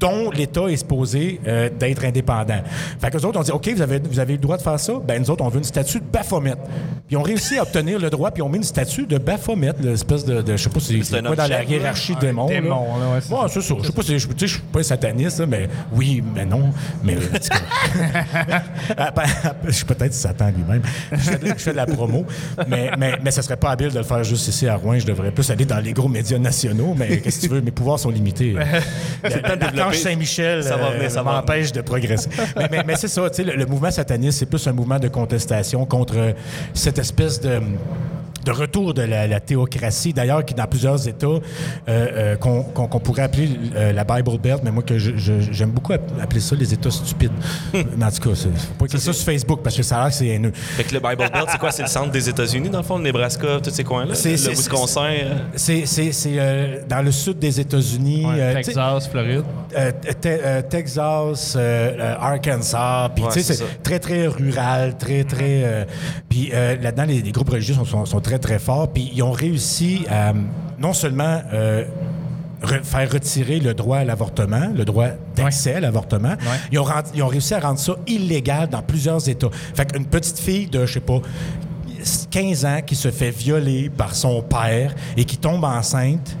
dont 0.00 0.30
l'État 0.30 0.68
est 0.68 0.76
supposé 0.76 1.40
euh, 1.46 1.68
d'être 1.70 2.04
indépendant. 2.04 2.60
Fait 3.00 3.10
que 3.10 3.18
autres, 3.24 3.38
on 3.38 3.42
dit, 3.42 3.50
OK, 3.50 3.68
vous 3.68 3.82
avez, 3.82 3.98
vous 3.98 4.20
avez 4.20 4.34
le 4.34 4.38
droit 4.38 4.56
de 4.56 4.62
faire 4.62 4.78
ça? 4.78 4.92
Ben, 5.06 5.20
nous 5.20 5.30
autres, 5.30 5.44
on 5.44 5.48
veut 5.48 5.58
une 5.58 5.64
statue 5.64 5.98
de 5.98 6.04
Baphomet. 6.04 6.54
Puis 6.54 7.12
ils 7.12 7.16
ont 7.16 7.22
réussi 7.22 7.58
à 7.58 7.62
obtenir 7.62 7.98
le 7.98 8.10
droit, 8.10 8.30
puis 8.30 8.42
ils 8.42 8.46
ont 8.46 8.48
mis 8.48 8.58
une 8.58 8.64
statue 8.64 9.06
de 9.06 9.18
Baphomet, 9.18 9.72
l'espèce 9.80 10.24
de, 10.24 10.42
de- 10.42 10.56
Je 10.56 10.62
sais 10.62 10.70
pas 10.70 10.80
si 10.80 11.04
C'est 11.04 11.22
quoi 11.24 11.36
dans 11.36 11.46
la 11.46 11.64
hiérarchie 11.64 12.12
là. 12.14 12.18
démon. 12.20 12.48
Un 12.48 12.52
là. 12.54 12.60
démon, 12.60 12.98
là, 12.98 13.14
ouais, 13.14 13.20
c'est 13.20 13.32
Ouais, 13.32 13.48
ça. 13.48 13.60
Je 13.60 13.86
sais 13.86 13.92
pas 13.92 14.02
si. 14.02 14.18
Je 14.18 14.28
tu 14.28 14.32
sais, 14.38 14.46
je 14.46 14.52
suis 14.54 14.62
pas 14.62 14.80
un 14.80 14.84
sataniste, 14.84 15.40
là, 15.40 15.46
mais 15.46 15.68
oui, 15.92 16.22
mais 16.34 16.44
non. 16.44 16.70
Mais. 17.02 17.16
je 19.66 19.70
suis 19.70 19.84
peut-être 19.84 20.14
Satan 20.14 20.50
lui-même. 20.56 20.82
Je 21.12 21.16
fais, 21.18 21.38
de, 21.38 21.46
je 21.48 21.54
fais 21.54 21.72
de 21.72 21.76
la 21.76 21.86
promo. 21.86 22.24
Mais, 22.68 22.90
mais, 22.98 23.12
mais 23.22 23.30
ça 23.30 23.42
serait 23.42 23.56
pas 23.56 23.70
habile 23.70 23.90
de 23.90 23.98
le 23.98 24.04
faire 24.04 24.24
juste 24.24 24.48
ici 24.48 24.66
à 24.68 24.76
Rouen. 24.76 24.98
Je 24.98 25.06
devrais 25.06 25.30
plus 25.30 25.48
aller 25.50 25.64
dans 25.64 25.78
les 25.78 25.92
gros 25.92 26.08
médias 26.08 26.38
nationaux, 26.38 26.94
mais 26.96 27.20
qu'est-ce 27.20 27.40
que 27.40 27.46
tu 27.46 27.52
veux? 27.52 27.60
Mes 27.60 27.70
pouvoirs 27.70 27.98
sont 27.98 28.10
limités. 28.10 28.54
Saint-Michel 29.96 30.64
Ça 30.64 30.76
va 30.76 30.86
euh, 30.88 30.96
venir, 30.96 31.10
ça 31.10 31.22
va 31.22 31.32
m'empêche 31.32 31.72
de 31.72 31.80
progresser. 31.80 32.28
mais 32.56 32.68
mais, 32.70 32.82
mais 32.86 32.96
c'est 32.96 33.08
ça, 33.08 33.28
tu 33.30 33.36
sais, 33.36 33.44
le, 33.44 33.54
le 33.56 33.66
mouvement 33.66 33.90
sataniste, 33.90 34.38
c'est 34.38 34.46
plus 34.46 34.66
un 34.66 34.72
mouvement 34.72 34.98
de 34.98 35.08
contestation 35.08 35.84
contre 35.86 36.34
cette 36.74 36.98
espèce 36.98 37.40
de 37.40 37.60
de 38.48 38.52
retour 38.52 38.94
de 38.94 39.02
la, 39.02 39.26
la 39.26 39.40
théocratie, 39.40 40.12
d'ailleurs, 40.14 40.44
qui 40.44 40.54
dans 40.54 40.66
plusieurs 40.66 41.06
États, 41.06 41.26
euh, 41.26 41.40
euh, 41.88 42.36
qu'on 42.36 42.62
qu'on- 42.62 42.86
qu'on 42.88 43.00
pourrait 43.00 43.22
appeler 43.22 43.48
euh, 43.76 43.92
la 43.92 44.04
Bible 44.04 44.38
Belt, 44.38 44.60
mais 44.64 44.70
moi, 44.70 44.82
que 44.82 44.96
je- 44.98 45.16
je- 45.16 45.52
j'aime 45.52 45.70
beaucoup 45.70 45.92
app- 45.92 46.10
appeler 46.22 46.40
ça 46.40 46.56
les 46.56 46.72
États 46.72 46.90
stupides. 46.90 47.32
mais 47.74 48.04
en 48.04 48.10
tout 48.10 48.28
cas, 48.28 48.34
c'est- 48.34 48.48
faut 48.48 48.74
pas 48.78 48.84
écrire 48.86 49.00
ça 49.00 49.12
sur 49.12 49.24
Facebook, 49.24 49.60
parce 49.62 49.76
que 49.76 49.82
ça 49.82 49.96
a 49.96 50.00
l'air 50.02 50.08
que 50.10 50.14
c'est 50.14 50.26
haineux. 50.28 50.52
Fait 50.54 50.84
que 50.84 50.94
le 50.94 51.00
Bible 51.00 51.30
Belt, 51.32 51.46
c'est 51.50 51.58
quoi? 51.58 51.70
C'est 51.70 51.82
le 51.82 51.88
centre 51.88 52.10
des 52.10 52.28
États-Unis, 52.28 52.70
dans 52.70 52.78
le 52.78 52.84
fond, 52.84 52.96
le 52.98 53.04
Nebraska, 53.04 53.60
tous 53.62 53.70
ces 53.70 53.84
coins-là? 53.84 54.14
C'est- 54.14 54.30
Le 54.30 54.50
Wisconsin. 54.50 55.10
C'est 55.56 55.84
c'est- 55.86 56.12
c'est, 56.12 56.32
euh, 56.38 56.78
dans 56.88 57.02
le 57.02 57.12
sud 57.12 57.38
des 57.38 57.60
États-Unis. 57.60 58.24
Ouais, 58.26 58.32
euh, 58.40 58.50
tu 58.56 58.62
sais, 58.64 58.72
Texas, 58.72 59.08
Floride. 59.08 59.44
Euh, 59.76 59.92
te- 59.92 60.28
euh, 60.28 60.62
Texas, 60.62 61.56
Arkansas, 62.20 63.10
puis 63.14 63.24
Ouais, 63.24 63.30
tu 63.32 63.42
sais, 63.42 63.54
c'est 63.54 63.82
très 63.82 63.98
très 63.98 64.26
rural, 64.26 64.96
très 64.96 65.24
très. 65.24 65.62
euh, 65.64 65.84
puis 66.28 66.50
euh, 66.54 66.76
là-dedans, 66.80 67.04
les, 67.06 67.20
les 67.22 67.32
groupes 67.32 67.50
religieux 67.50 67.74
sont, 67.74 67.84
sont- 67.84 68.06
sont 68.06 68.20
très 68.38 68.56
très 68.56 68.58
forts, 68.58 68.88
puis 68.88 69.10
ils 69.14 69.22
ont 69.22 69.32
réussi 69.32 70.04
à 70.10 70.32
non 70.78 70.92
seulement 70.92 71.40
euh, 71.52 71.84
re- 72.62 72.82
faire 72.84 73.10
retirer 73.12 73.60
le 73.60 73.74
droit 73.74 73.98
à 73.98 74.04
l'avortement, 74.04 74.70
le 74.74 74.84
droit 74.84 75.08
d'accès 75.36 75.74
à 75.74 75.80
l'avortement, 75.80 76.34
ils, 76.72 76.78
ont 76.78 76.84
rend- 76.84 77.02
ils 77.14 77.22
ont 77.22 77.28
réussi 77.28 77.54
à 77.54 77.60
rendre 77.60 77.78
ça 77.78 77.94
illégal 78.06 78.68
dans 78.68 78.82
plusieurs 78.82 79.28
États. 79.28 79.50
Fait 79.74 79.90
qu'une 79.92 80.06
petite 80.06 80.38
fille 80.38 80.66
de, 80.66 80.86
je 80.86 80.94
sais 80.94 81.00
pas. 81.00 81.20
15 82.30 82.64
ans 82.64 82.80
qui 82.86 82.94
se 82.94 83.10
fait 83.10 83.30
violer 83.30 83.90
par 83.90 84.14
son 84.14 84.40
père 84.42 84.94
et 85.16 85.24
qui 85.24 85.36
tombe 85.36 85.64
enceinte, 85.64 86.36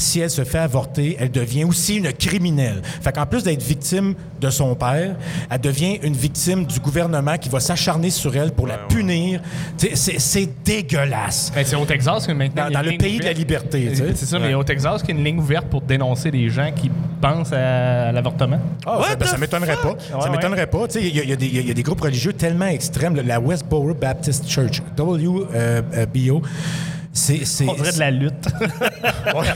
si 0.00 0.20
elle 0.20 0.30
se 0.30 0.44
fait 0.44 0.58
avorter, 0.58 1.16
elle 1.18 1.30
devient 1.30 1.64
aussi 1.64 1.96
une 1.96 2.12
criminelle. 2.12 2.82
Fait 3.00 3.12
qu'en 3.12 3.26
plus 3.26 3.42
d'être 3.42 3.62
victime 3.62 4.14
de 4.40 4.50
son 4.50 4.74
père, 4.74 5.16
elle 5.50 5.60
devient 5.60 5.98
une 6.02 6.14
victime 6.14 6.64
du 6.64 6.80
gouvernement 6.80 7.36
qui 7.36 7.48
va 7.48 7.60
s'acharner 7.60 8.10
sur 8.10 8.34
elle 8.36 8.52
pour 8.52 8.66
la 8.66 8.78
punir. 8.78 9.40
C'est 9.76 10.18
c'est 10.20 10.48
dégueulasse. 10.64 11.52
Ben, 11.54 11.64
c'est 11.64 11.76
au 11.76 11.84
Texas 11.84 12.26
que 12.26 12.32
maintenant. 12.32 12.70
Dans, 12.70 12.82
le 12.82 12.96
pays 12.96 13.18
de 13.18 13.24
la 13.24 13.32
liberté. 13.32 13.92
C'est 13.94 14.26
ça, 14.26 14.38
mais 14.38 14.54
au 14.54 14.64
Texas, 14.64 15.02
qu'il 15.02 15.14
y 15.14 15.18
a 15.18 15.20
une 15.20 15.24
ligne 15.24 15.38
ouverte 15.38 15.66
pour 15.66 15.82
dénoncer 15.82 16.30
les 16.30 16.48
gens 16.48 16.70
qui 16.74 16.90
pensent 17.20 17.52
à, 17.52 18.12
l'avortement. 18.12 18.58
Ah, 18.86 19.00
ça, 19.08 19.16
ben, 19.16 19.26
ça 19.26 19.38
m'étonnerait 19.38 19.76
pas. 19.76 19.90
Ouais, 19.90 20.22
ça 20.22 20.30
m'étonnerait 20.30 20.66
pas. 20.66 20.86
Il 20.94 21.06
y, 21.06 21.28
y 21.28 21.32
a 21.32 21.36
des- 21.36 21.46
il 21.46 21.68
y 21.68 21.70
a 21.70 21.74
des 21.74 21.82
groupes 21.82 22.00
religieux 22.00 22.32
tellement 22.32 22.66
extrêmes. 22.66 23.20
La 23.26 23.40
Westboro 23.40 23.94
Baptist 23.94 24.48
Church, 24.48 24.82
WBO, 24.98 26.42
c'est... 27.12 27.44
c'est- 27.44 27.68
On 27.68 27.74
dirait 27.74 27.92
de 27.92 27.98
la 27.98 28.10
lutte. 28.10 28.48
Ouais. 29.34 29.46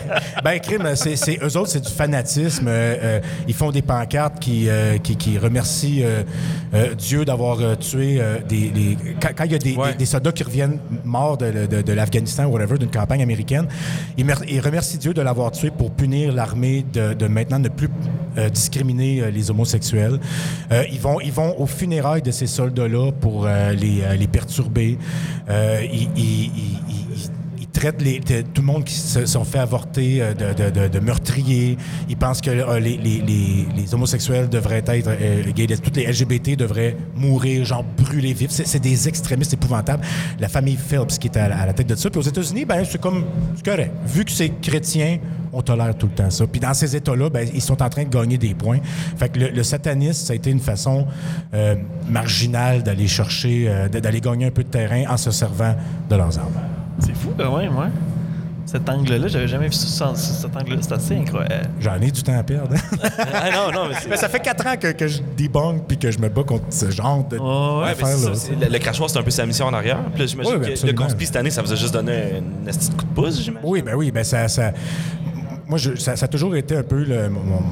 Ben, 0.44 0.58
crime, 0.60 0.88
c'est, 0.94 1.16
c'est- 1.16 1.38
eux 1.42 1.56
autres, 1.56 1.70
c'est 1.70 1.80
du 1.84 1.90
fanatisme. 1.90 2.66
Euh, 2.68 2.96
euh, 3.02 3.20
ils 3.48 3.54
font 3.54 3.70
des 3.70 3.82
pancartes 3.82 4.38
qui, 4.38 4.68
euh, 4.68 4.98
qui, 4.98 5.16
qui 5.16 5.38
remercient 5.38 6.02
euh, 6.04 6.22
euh, 6.74 6.94
Dieu 6.94 7.24
d'avoir 7.24 7.60
euh, 7.60 7.74
tué 7.74 8.18
euh, 8.20 8.36
des. 8.46 8.70
les- 8.74 8.96
quand, 9.20 9.44
il 9.44 9.52
y 9.52 9.54
a 9.54 9.58
des, 9.58 9.74
Ouais. 9.74 9.92
des- 9.92 9.98
des 9.98 10.04
soldats 10.06 10.32
qui 10.32 10.42
reviennent 10.44 10.78
morts 11.04 11.38
de, 11.38 11.66
de- 11.66 11.82
de 11.82 11.92
l'Afghanistan 11.92 12.44
ou 12.44 12.50
whatever, 12.52 12.78
d'une 12.78 12.90
campagne 12.90 13.22
américaine, 13.22 13.66
ils, 14.16 14.24
mer- 14.24 14.42
ils 14.48 14.60
remercient 14.60 14.98
Dieu 14.98 15.14
de 15.14 15.22
l'avoir 15.22 15.50
tué 15.50 15.70
pour 15.70 15.90
punir 15.90 16.32
l'armée 16.32 16.84
de, 16.92 17.14
de 17.14 17.26
maintenant 17.26 17.58
ne 17.58 17.68
plus 17.68 17.88
euh, 18.38 18.48
discriminer 18.50 19.22
euh, 19.22 19.30
les 19.30 19.50
homosexuels. 19.50 20.20
Euh, 20.72 20.84
ils, 20.92 21.00
vont, 21.00 21.20
ils 21.20 21.32
vont 21.32 21.58
aux 21.58 21.66
funérailles 21.66 22.22
de 22.22 22.30
ces 22.30 22.46
soldats-là 22.46 23.10
pour 23.12 23.46
euh, 23.46 23.72
les, 23.72 24.02
euh, 24.02 24.14
les 24.14 24.28
perturber. 24.28 24.98
Euh, 25.48 25.80
ils- 25.92 26.10
ils- 26.16 26.50
traitent 27.74 28.00
les- 28.00 28.20
tout 28.20 28.62
le 28.62 28.66
monde 28.66 28.84
qui 28.84 28.94
se 28.94 29.26
sont 29.26 29.44
fait 29.44 29.58
avorter 29.58 30.22
euh, 30.22 30.32
de, 30.32 30.70
de, 30.70 30.88
de- 30.88 30.98
meurtriers. 31.00 31.76
Ils 32.08 32.16
pensent 32.16 32.40
que 32.40 32.50
euh, 32.50 32.80
les, 32.80 32.96
les- 32.96 33.20
les- 33.20 33.94
homosexuels 33.94 34.48
devraient 34.48 34.82
être 34.86 35.08
euh. 35.08 35.42
Toutes 35.82 35.96
les 35.96 36.06
LGBT 36.06 36.56
devraient 36.56 36.96
mourir, 37.14 37.64
genre 37.66 37.84
brûler 37.98 38.32
vifs. 38.32 38.50
C'est, 38.50 38.78
des 38.80 39.08
extrémistes 39.08 39.52
épouvantables. 39.52 40.02
La 40.38 40.48
famille 40.48 40.76
Phelps 40.76 41.18
qui 41.18 41.26
est 41.28 41.36
à, 41.36 41.48
la- 41.48 41.72
tête 41.74 41.88
de 41.88 41.94
ça. 41.96 42.08
Puis 42.08 42.18
aux 42.18 42.22
États-Unis, 42.22 42.64
ben, 42.64 42.84
c'est 42.88 43.00
comme 43.00 43.24
c'est. 43.62 43.90
Vu 44.06 44.24
que 44.24 44.30
c'est 44.30 44.48
chrétien, 44.60 45.18
on 45.52 45.60
tolère 45.60 45.96
tout 45.98 46.06
le 46.06 46.12
temps 46.14 46.30
ça. 46.30 46.46
Puis 46.46 46.60
dans 46.60 46.74
ces 46.74 46.94
États-là, 46.96 47.28
ben, 47.28 47.46
ils 47.52 47.60
sont 47.62 47.82
en 47.82 47.88
train 47.88 48.04
de 48.04 48.08
gagner 48.08 48.38
des 48.38 48.54
points. 48.54 48.78
Fait 49.16 49.28
que 49.28 49.38
le, 49.40 49.48
le 49.50 49.62
satanisme, 49.62 50.26
ça 50.26 50.32
a 50.32 50.36
été 50.36 50.50
une 50.50 50.60
façon 50.60 51.06
euh, 51.52 51.74
marginale 52.08 52.82
d'aller 52.82 53.08
chercher, 53.08 53.64
euh, 53.68 53.88
d'aller 53.88 54.20
gagner 54.20 54.46
un 54.46 54.50
peu 54.50 54.62
de 54.62 54.68
terrain 54.68 55.04
en 55.08 55.16
se 55.16 55.30
servant 55.30 55.74
de 56.08 56.16
leurs 56.16 56.38
armes. 56.38 56.52
C'est 56.98 57.14
fou 57.14 57.30
quand 57.36 57.56
même, 57.58 57.76
ouais. 57.76 57.88
Cet 58.66 58.88
angle-là, 58.88 59.28
j'avais 59.28 59.46
jamais 59.46 59.66
vu 59.66 59.74
ça, 59.74 60.14
cet 60.14 60.56
angle-là. 60.56 60.78
C'est 60.80 60.92
assez 60.94 61.16
incroyable. 61.16 61.68
J'en 61.80 61.96
ai 62.00 62.10
du 62.10 62.22
temps 62.22 62.38
à 62.38 62.42
perdre. 62.42 62.74
ah 63.18 63.50
non, 63.52 63.70
non, 63.70 63.88
mais 64.08 64.16
ça 64.16 64.28
fait 64.28 64.40
quatre 64.40 64.66
ans 64.66 64.76
que, 64.80 64.90
que 64.92 65.06
je 65.06 65.20
débunk 65.36 65.82
puis 65.86 65.98
que 65.98 66.10
je 66.10 66.18
me 66.18 66.30
bats 66.30 66.44
contre 66.44 66.64
ce 66.70 66.90
genre 66.90 67.24
de 67.28 67.36
Ouais, 67.38 67.94
Ouais, 68.02 68.34
ça, 68.34 68.52
le, 68.58 68.72
le 68.72 68.78
crachoir, 68.78 69.10
c'est 69.10 69.18
un 69.18 69.22
peu 69.22 69.30
sa 69.30 69.44
mission 69.44 69.66
en 69.66 69.74
arrière. 69.74 69.98
Puis 70.12 70.20
là, 70.20 70.26
j'imagine 70.26 70.56
Ouais, 70.56 70.74
que 70.74 70.86
le 70.86 70.92
conspi 70.94 71.26
cette 71.26 71.36
année, 71.36 71.50
ça 71.50 71.60
vous 71.60 71.72
a 71.72 71.76
juste 71.76 71.92
donné 71.92 72.12
un 72.66 72.70
de 72.70 72.96
coup 72.96 73.04
de 73.04 73.14
pouce, 73.14 73.42
j'imagine? 73.42 73.68
Oui, 73.68 73.82
ben 73.82 73.94
oui, 73.96 74.10
ben 74.10 74.24
ça, 74.24 74.48
ça- 74.48 74.72
moi, 75.66 75.76
je- 75.76 75.96
ça, 75.96 76.16
ça 76.16 76.24
a 76.24 76.28
toujours 76.28 76.56
été 76.56 76.74
un 76.74 76.82
peu 76.82 77.04
le- 77.04 77.28
mon- 77.28 77.44
mon- 77.44 77.62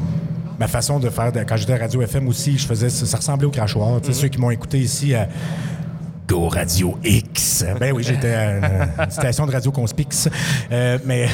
ma 0.59 0.69
façon 0.69 1.01
de 1.01 1.09
faire. 1.09 1.33
de- 1.33 1.41
quand 1.41 1.57
j'étais 1.57 1.73
à 1.73 1.79
Radio 1.79 2.03
FM 2.03 2.29
aussi, 2.29 2.59
je 2.59 2.67
faisais 2.67 2.91
ça, 2.91 3.07
ça 3.07 3.17
ressemblait 3.17 3.47
au 3.47 3.51
crachoir. 3.51 3.99
Sais, 4.03 4.13
Ceux 4.13 4.29
qui 4.29 4.39
m'ont 4.39 4.51
écouté 4.51 4.79
ici 4.79 5.15
à 5.15 5.27
Go 6.29 6.49
Radio 6.49 6.97
X. 7.05 7.65
Ben 7.79 7.93
oui, 7.93 8.03
j'étais 8.05 8.33
à 8.35 9.05
une 9.05 9.11
station 9.11 9.45
de 9.47 9.53
Radio 9.53 9.71
Conspix. 9.73 10.29
Euh, 10.71 10.99
mais, 11.05 11.27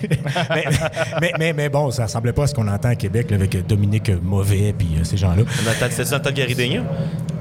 mais, 0.50 0.64
mais, 1.20 1.32
mais- 1.38 1.52
mais 1.52 1.68
bon, 1.68 1.90
ça 1.90 2.04
ressemblait 2.04 2.32
pas 2.32 2.44
à 2.44 2.46
ce 2.48 2.54
qu'on 2.54 2.68
entend 2.68 2.88
à 2.90 2.94
Québec 2.96 3.30
là, 3.30 3.36
avec 3.36 3.66
Dominique 3.66 4.10
Mauvais 4.22 4.74
puis 4.76 4.88
euh, 4.98 5.04
ces 5.04 5.16
gens-là. 5.16 5.42
C'était 5.90 6.18
temps 6.18 6.30
de 6.30 6.34
Gary 6.34 6.54
Daigneault? 6.54 6.84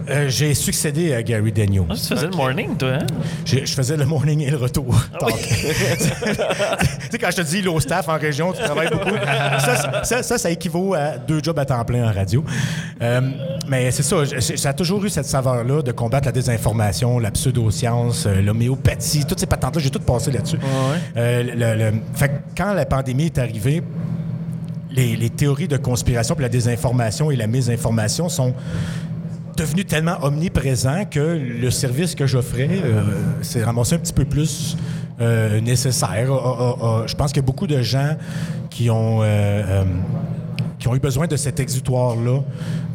Euh, 0.10 0.30
J'ai 0.30 0.54
succédé 0.54 1.14
à 1.14 1.22
Gary 1.24 1.52
Daniel. 1.52 1.84
Ah, 1.90 1.94
tu 1.96 2.02
faisais 2.14 2.28
le 2.28 2.36
morning, 2.36 2.76
toi, 2.76 2.94
hein? 3.02 3.08
Je, 3.46 3.60
je 3.66 3.74
faisais 3.74 3.96
le 3.98 4.06
morning 4.06 4.42
et 4.42 4.50
le 4.50 4.58
retour. 4.58 4.96
tu 5.20 5.26
sais, 7.12 7.18
quand 7.18 7.32
je 7.32 7.38
te 7.38 7.42
dis 7.42 7.62
low 7.62 7.80
staff 7.80 8.08
en 8.10 8.18
région, 8.18 8.54
tu 8.54 8.62
travailles 8.62 8.90
beaucoup. 8.90 9.16
Ça, 9.60 10.04
ça, 10.04 10.24
ça, 10.24 10.38
ça 10.38 10.50
équivaut 10.50 10.94
à 10.94 11.18
deux 11.18 11.40
jobs 11.44 11.58
à 11.60 11.66
temps 11.66 11.84
plein 11.86 12.10
en 12.10 12.14
radio. 12.14 12.44
Euh, 13.02 13.22
mais 13.68 13.92
c'est 13.92 14.04
ça, 14.04 14.18
ça 14.40 14.70
a 14.70 14.74
toujours 14.74 15.04
eu 15.06 15.10
cette 15.10 15.26
saveur-là 15.26 15.82
de 15.82 15.92
combattre 15.92 16.28
la 16.28 16.32
désinformation, 16.32 17.20
la 17.20 17.32
pseudoscience, 17.32 18.26
euh, 18.26 18.42
l'homéopathie, 18.42 19.26
toutes 19.26 19.40
ces 19.40 19.46
patentes-là, 19.46 19.82
j'ai 19.82 19.90
tout 19.90 20.00
passé 20.00 20.32
là-dessus. 20.32 20.58
Euh, 21.18 21.44
le- 21.44 21.92
le- 21.92 21.98
fait 22.14 22.30
que 22.30 22.34
quand 22.58 22.74
la 22.74 22.86
pandémie 22.86 23.26
est 23.26 23.38
arrivée, 23.38 23.82
les, 24.92 25.16
les 25.16 25.30
théories 25.30 25.68
de 25.68 25.78
conspiration, 25.78 26.36
puis 26.36 26.44
la 26.44 26.50
désinformation 26.50 27.32
et 27.32 27.36
la 27.36 27.48
mésinformation 27.48 28.28
sont 28.30 28.54
devenu 29.58 29.86
tellement 29.86 30.18
omniprésent 30.24 31.06
que 31.10 31.20
le 31.20 31.72
service 31.72 32.16
que 32.16 32.26
j'offrais 32.26 32.70
euh, 32.72 33.04
s'est 33.42 33.64
ramassé 33.64 33.96
un 33.96 34.00
petit 34.00 34.14
peu 34.14 34.26
plus 34.26 34.76
euh, 35.22 35.62
nécessaire. 35.62 36.28
Je 37.08 37.16
pense 37.16 37.32
qu'il 37.32 37.42
y 37.42 37.46
a 37.46 37.48
beaucoup 37.48 37.68
de 37.68 37.82
gens 37.82 38.16
qui 38.70 38.90
ont, 38.90 39.22
euh, 39.22 39.26
euh, 39.26 39.84
qui 40.80 40.88
ont 40.88 40.96
eu 40.96 41.00
besoin 41.00 41.28
de 41.28 41.36
cet 41.36 41.60
exutoire-là, 41.60 42.40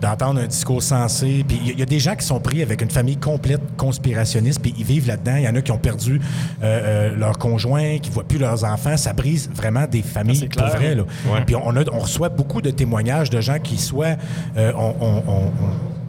d'entendre 0.01 0.41
un 0.41 0.47
discours 0.47 0.83
sensé. 0.83 1.45
Puis 1.47 1.59
il 1.63 1.67
y 1.69 1.71
a- 1.71 1.73
il 1.75 1.79
y, 1.79 1.83
a 1.83 1.87
des 1.87 2.01
gens 2.01 2.17
qui 2.17 2.27
sont 2.27 2.41
pris 2.41 2.61
avec 2.63 2.83
une 2.83 2.91
famille 2.91 3.17
complète 3.17 3.61
conspirationniste, 3.77 4.61
puis 4.61 4.75
ils 4.77 4.85
vivent 4.85 5.07
là-dedans. 5.07 5.37
Il 5.37 5.45
y 5.45 5.49
en 5.49 5.55
a 5.55 5.61
qui 5.63 5.71
ont 5.73 5.79
perdu 5.79 6.21
euh, 6.63 7.11
euh, 7.13 7.17
leur 7.17 7.39
conjoint, 7.39 7.99
qui 7.99 8.09
ne 8.11 8.15
voient 8.15 8.25
plus 8.25 8.39
leurs 8.39 8.65
enfants. 8.65 8.97
Ça 8.97 9.13
brise 9.13 9.49
vraiment 9.55 9.87
des 9.87 10.03
familles 10.03 10.49
pour 10.49 10.63
vrai. 10.79 10.95
Là. 10.97 11.03
Puis 11.47 11.55
on, 11.55 11.77
a- 11.77 11.91
on 11.93 11.99
reçoit 12.01 12.29
beaucoup 12.29 12.61
de 12.61 12.71
témoignages 12.71 13.31
de 13.31 13.41
gens 13.41 13.59
qui 13.61 13.77
soit 13.79 14.17
euh, 14.57 14.73
on, 14.77 14.95
on- 15.01 15.23
on- 15.29 15.53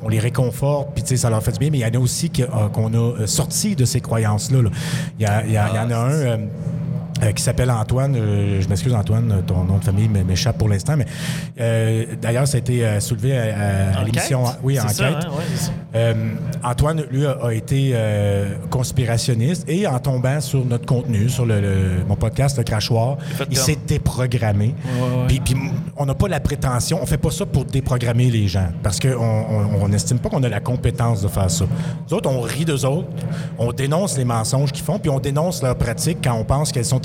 on- 0.03 0.09
les 0.09 0.19
réconforte, 0.19 0.89
puis 0.93 1.03
tu 1.03 1.09
sais, 1.09 1.17
ça 1.17 1.29
leur 1.29 1.43
fait 1.43 1.51
du 1.51 1.59
bien, 1.59 1.69
mais 1.71 1.79
il 1.79 1.81
y 1.81 1.85
en 1.97 1.99
a 1.99 2.03
aussi 2.03 2.31
euh, 2.39 2.69
qu'on 2.69 2.93
a 2.93 2.97
euh, 2.97 3.27
sorti 3.27 3.75
de 3.75 3.85
ces 3.85 3.99
croyances-là. 4.01 4.61
là. 4.61 4.69
Il 5.19 5.23
y, 5.23 5.25
a- 5.25 5.45
il 5.45 5.51
y 5.51 5.57
a- 5.57 5.69
il 5.69 5.75
y 5.75 5.79
en 5.79 5.91
a 5.91 5.97
un. 5.97 6.39
Euh, 7.23 7.31
qui 7.31 7.41
s'appelle 7.43 7.71
Antoine. 7.71 8.15
euh, 8.15 8.61
je 8.61 8.67
m'excuse, 8.67 8.93
Antoine, 8.93 9.41
ton 9.45 9.63
nom 9.63 9.77
de 9.77 9.83
famille 9.83 10.07
m'échappe 10.07 10.57
pour 10.57 10.69
l'instant, 10.69 10.95
mais 10.97 11.05
euh, 11.59 12.05
d'ailleurs, 12.21 12.47
ça 12.47 12.57
a 12.57 12.59
été 12.59 12.99
soulevé 12.99 13.37
à, 13.37 13.99
à- 13.99 14.03
l'émission. 14.03 14.43
Oui, 14.63 14.75
ça, 14.75 14.83
enquête. 14.85 15.25
hein? 15.25 15.29
Ouais, 15.31 15.43
ça. 15.55 15.71
Antoine, 16.63 17.03
lui, 17.11 17.25
a, 17.25 17.37
a 17.43 17.53
été 17.53 17.93
conspirationniste 18.69 19.65
et 19.67 19.87
en 19.87 19.99
tombant 19.99 20.39
sur 20.41 20.63
notre 20.65 20.85
contenu, 20.85 21.29
sur 21.29 21.45
le, 21.45 21.59
le- 21.61 22.03
mon 22.07 22.15
podcast 22.15 22.57
Le 22.57 22.63
Crachoir, 22.63 23.17
il 23.49 23.57
s'est 23.57 23.77
déprogrammé. 23.87 24.75
ouais. 24.85 25.25
Puis, 25.27 25.55
on 25.95 26.05
n'a 26.05 26.13
pas 26.13 26.27
la 26.27 26.39
prétention, 26.39 26.99
on 27.01 27.05
fait 27.05 27.17
pas 27.17 27.31
ça 27.31 27.45
pour 27.45 27.65
déprogrammer 27.65 28.29
les 28.29 28.47
gens, 28.47 28.67
parce 28.83 28.99
qu'on 28.99 29.09
on, 29.17 29.81
on 29.83 29.91
estime 29.91 30.19
pas 30.19 30.29
qu'on 30.29 30.43
a 30.43 30.49
la 30.49 30.59
compétence 30.59 31.21
de 31.21 31.27
faire 31.27 31.49
ça. 31.49 31.65
Nous 32.09 32.15
autres, 32.17 32.29
on 32.29 32.41
rit 32.41 32.65
d'eux 32.65 32.85
autres, 32.85 33.07
on 33.57 33.71
dénonce 33.71 34.17
les 34.17 34.25
mensonges 34.25 34.71
qu'ils 34.71 34.83
font, 34.85 34.99
puis 34.99 35.09
on 35.09 35.19
dénonce 35.19 35.63
leurs 35.63 35.75
pratiques 35.77 36.19
quand 36.23 36.33
on 36.35 36.43
pense 36.43 36.71
qu'elles 36.71 36.85
sont 36.85 36.99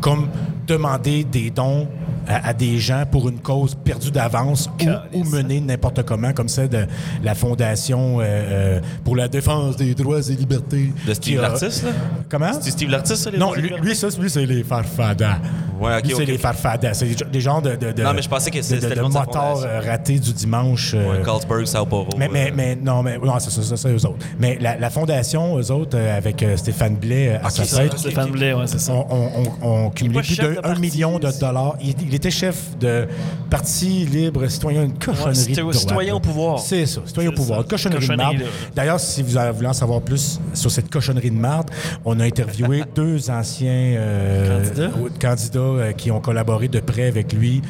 comme 0.00 0.28
demander 0.66 1.24
des 1.24 1.50
dons 1.50 1.88
à, 2.28 2.48
à 2.48 2.52
des 2.52 2.78
gens 2.78 3.04
pour 3.10 3.28
une 3.28 3.40
cause 3.40 3.74
perdue 3.74 4.10
d'avance 4.10 4.70
ou, 5.12 5.18
ou 5.18 5.24
mener 5.24 5.60
n'importe 5.60 6.02
comment, 6.04 6.32
comme 6.32 6.48
celle 6.48 6.68
de 6.68 6.86
la 7.24 7.34
Fondation 7.34 8.20
euh, 8.20 8.24
euh, 8.24 8.80
pour 9.04 9.16
la 9.16 9.26
défense 9.26 9.76
des 9.76 9.94
droits 9.94 10.20
et 10.20 10.34
libertés. 10.36 10.92
De 11.06 11.14
Steve 11.14 11.38
a- 11.40 11.42
l'artiste, 11.48 11.84
là? 11.84 11.90
Comment? 12.30 12.52
C'est 12.60 12.70
Steve 12.70 12.90
l'artiste, 12.90 13.24
ça, 13.24 13.30
les 13.30 13.38
Non, 13.38 13.52
lui, 13.54 13.72
lui, 13.82 13.96
ça, 13.96 14.08
lui, 14.20 14.30
c'est 14.30 14.46
les 14.46 14.62
farfadas. 14.62 15.38
Ouais, 15.80 15.96
ok, 15.96 16.04
Lui, 16.04 16.14
c'est 16.14 16.24
les 16.26 16.36
farfadas. 16.38 16.92
C'est 16.92 17.30
des, 17.30 17.40
genres 17.40 17.62
de, 17.62 17.74
de, 17.74 17.90
de- 17.92 18.02
Non, 18.02 18.12
mais 18.14 18.20
je 18.20 18.28
pensais 18.28 18.50
que 18.50 18.60
c'était 18.60 18.90
de, 18.90 18.94
le 18.96 19.00
euh, 19.02 19.80
ratés 19.80 20.18
du 20.18 20.32
dimanche. 20.34 20.92
euh, 20.94 21.16
Ouais, 21.18 21.22
Carlsberg, 21.24 21.64
Sao 21.64 21.86
Paulo. 21.86 22.10
mais, 22.18 22.28
mais, 22.30 22.52
mais 22.54 22.76
non, 22.76 23.02
mais 23.02 23.16
non, 23.16 23.38
c'est 23.38 23.50
ça, 23.50 23.62
ça, 23.62 23.76
c'est 23.78 23.88
eux 23.88 24.06
autres. 24.06 24.18
Mais 24.38 24.58
la, 24.60 24.76
la 24.76 24.90
fondation, 24.90 25.58
eux 25.58 25.70
autres, 25.72 25.98
avec 25.98 26.42
euh, 26.42 26.56
Stéphane 26.58 26.96
Blais 26.96 27.40
à 27.42 27.48
sa 27.48 27.64
Ça, 27.64 27.78
tête, 27.78 27.96
Stéphane 27.98 28.30
Blais, 28.30 28.52
ouais, 28.52 28.66
c'est 28.66 28.78
ça. 28.78 28.92
on, 28.92 29.06
on, 29.10 29.28
on, 29.62 29.68
on 29.86 29.90
cumulé 29.90 30.14
pas 30.16 30.20
plus 30.22 30.34
chef 30.34 30.48
de 30.48 30.54
de 30.54 30.58
1 30.58 30.62
parti, 30.62 30.80
million 30.80 31.18
de 31.18 31.40
dollars. 31.40 31.76
Il, 31.82 31.94
il 32.06 32.14
était 32.14 32.30
chef 32.30 32.78
de 32.78 33.06
Parti 33.50 34.04
libre 34.06 34.46
citoyen, 34.46 34.84
une 34.84 34.92
cochonnerie 34.96 35.52
de 35.54 35.72
citoyen 35.72 36.14
au 36.14 36.20
pouvoir. 36.20 36.58
C'est 36.60 36.86
ça, 36.86 37.00
citoyen 37.04 37.30
au 37.30 37.32
pouvoir. 37.32 37.60
Une 37.62 37.66
cochonnerie, 37.66 38.00
cochonnerie, 38.06 38.36
de 38.36 38.40
marde. 38.42 38.50
D'ailleurs, 38.76 39.00
si 39.00 39.22
vous 39.22 39.36
voulez 39.54 39.66
en 39.66 39.72
savoir 39.72 40.00
plus 40.02 40.40
sur 40.54 40.70
cette 40.70 40.88
cochonnerie 40.90 41.30
de 41.30 41.36
marde, 41.36 41.68
on 42.04 42.20
a 42.20 42.24
interviewé 42.24 42.82
deux 42.94 43.28
anciens 43.30 43.70
euh, 43.96 44.62
Candidats? 44.64 44.82
euh, 44.84 45.08
candidats, 45.20 45.58
euh, 45.60 45.92
qui 45.92 46.10
ont 46.12 46.20
collaboré 46.20 46.68
de 46.68 46.78
près 46.80 47.06
avec 47.08 47.32
lui, 47.32 47.60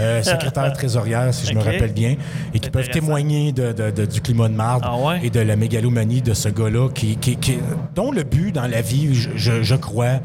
euh, 0.00 0.22
secrétaire 0.22 0.72
trésorière, 0.74 1.32
si 1.32 1.46
je 1.46 1.54
me 1.54 1.60
rappelle 1.62 1.92
bien, 1.92 2.16
et 2.52 2.58
qui 2.58 2.68
peuvent 2.70 2.90
témoigner 2.90 3.52
de, 3.52 3.72
de- 3.72 3.90
de- 3.90 4.04
du 4.06 4.20
climat 4.20 4.48
de 4.48 4.54
marde 4.54 4.82
Ah 4.84 4.96
ouais? 4.98 5.20
et 5.22 5.30
de 5.30 5.40
la 5.40 5.56
mégalomanie 5.56 6.20
de 6.20 6.34
ce 6.34 6.48
gars-là, 6.50 6.88
qui, 6.94 7.16
qui- 7.16 7.36
qui- 7.36 7.58
dont 7.94 8.12
le 8.12 8.22
but 8.24 8.52
dans 8.54 8.66
la 8.66 8.82
vie, 8.82 9.14
je, 9.14 9.30
je- 9.36 9.62
je 9.62 9.74
crois, 9.74 10.20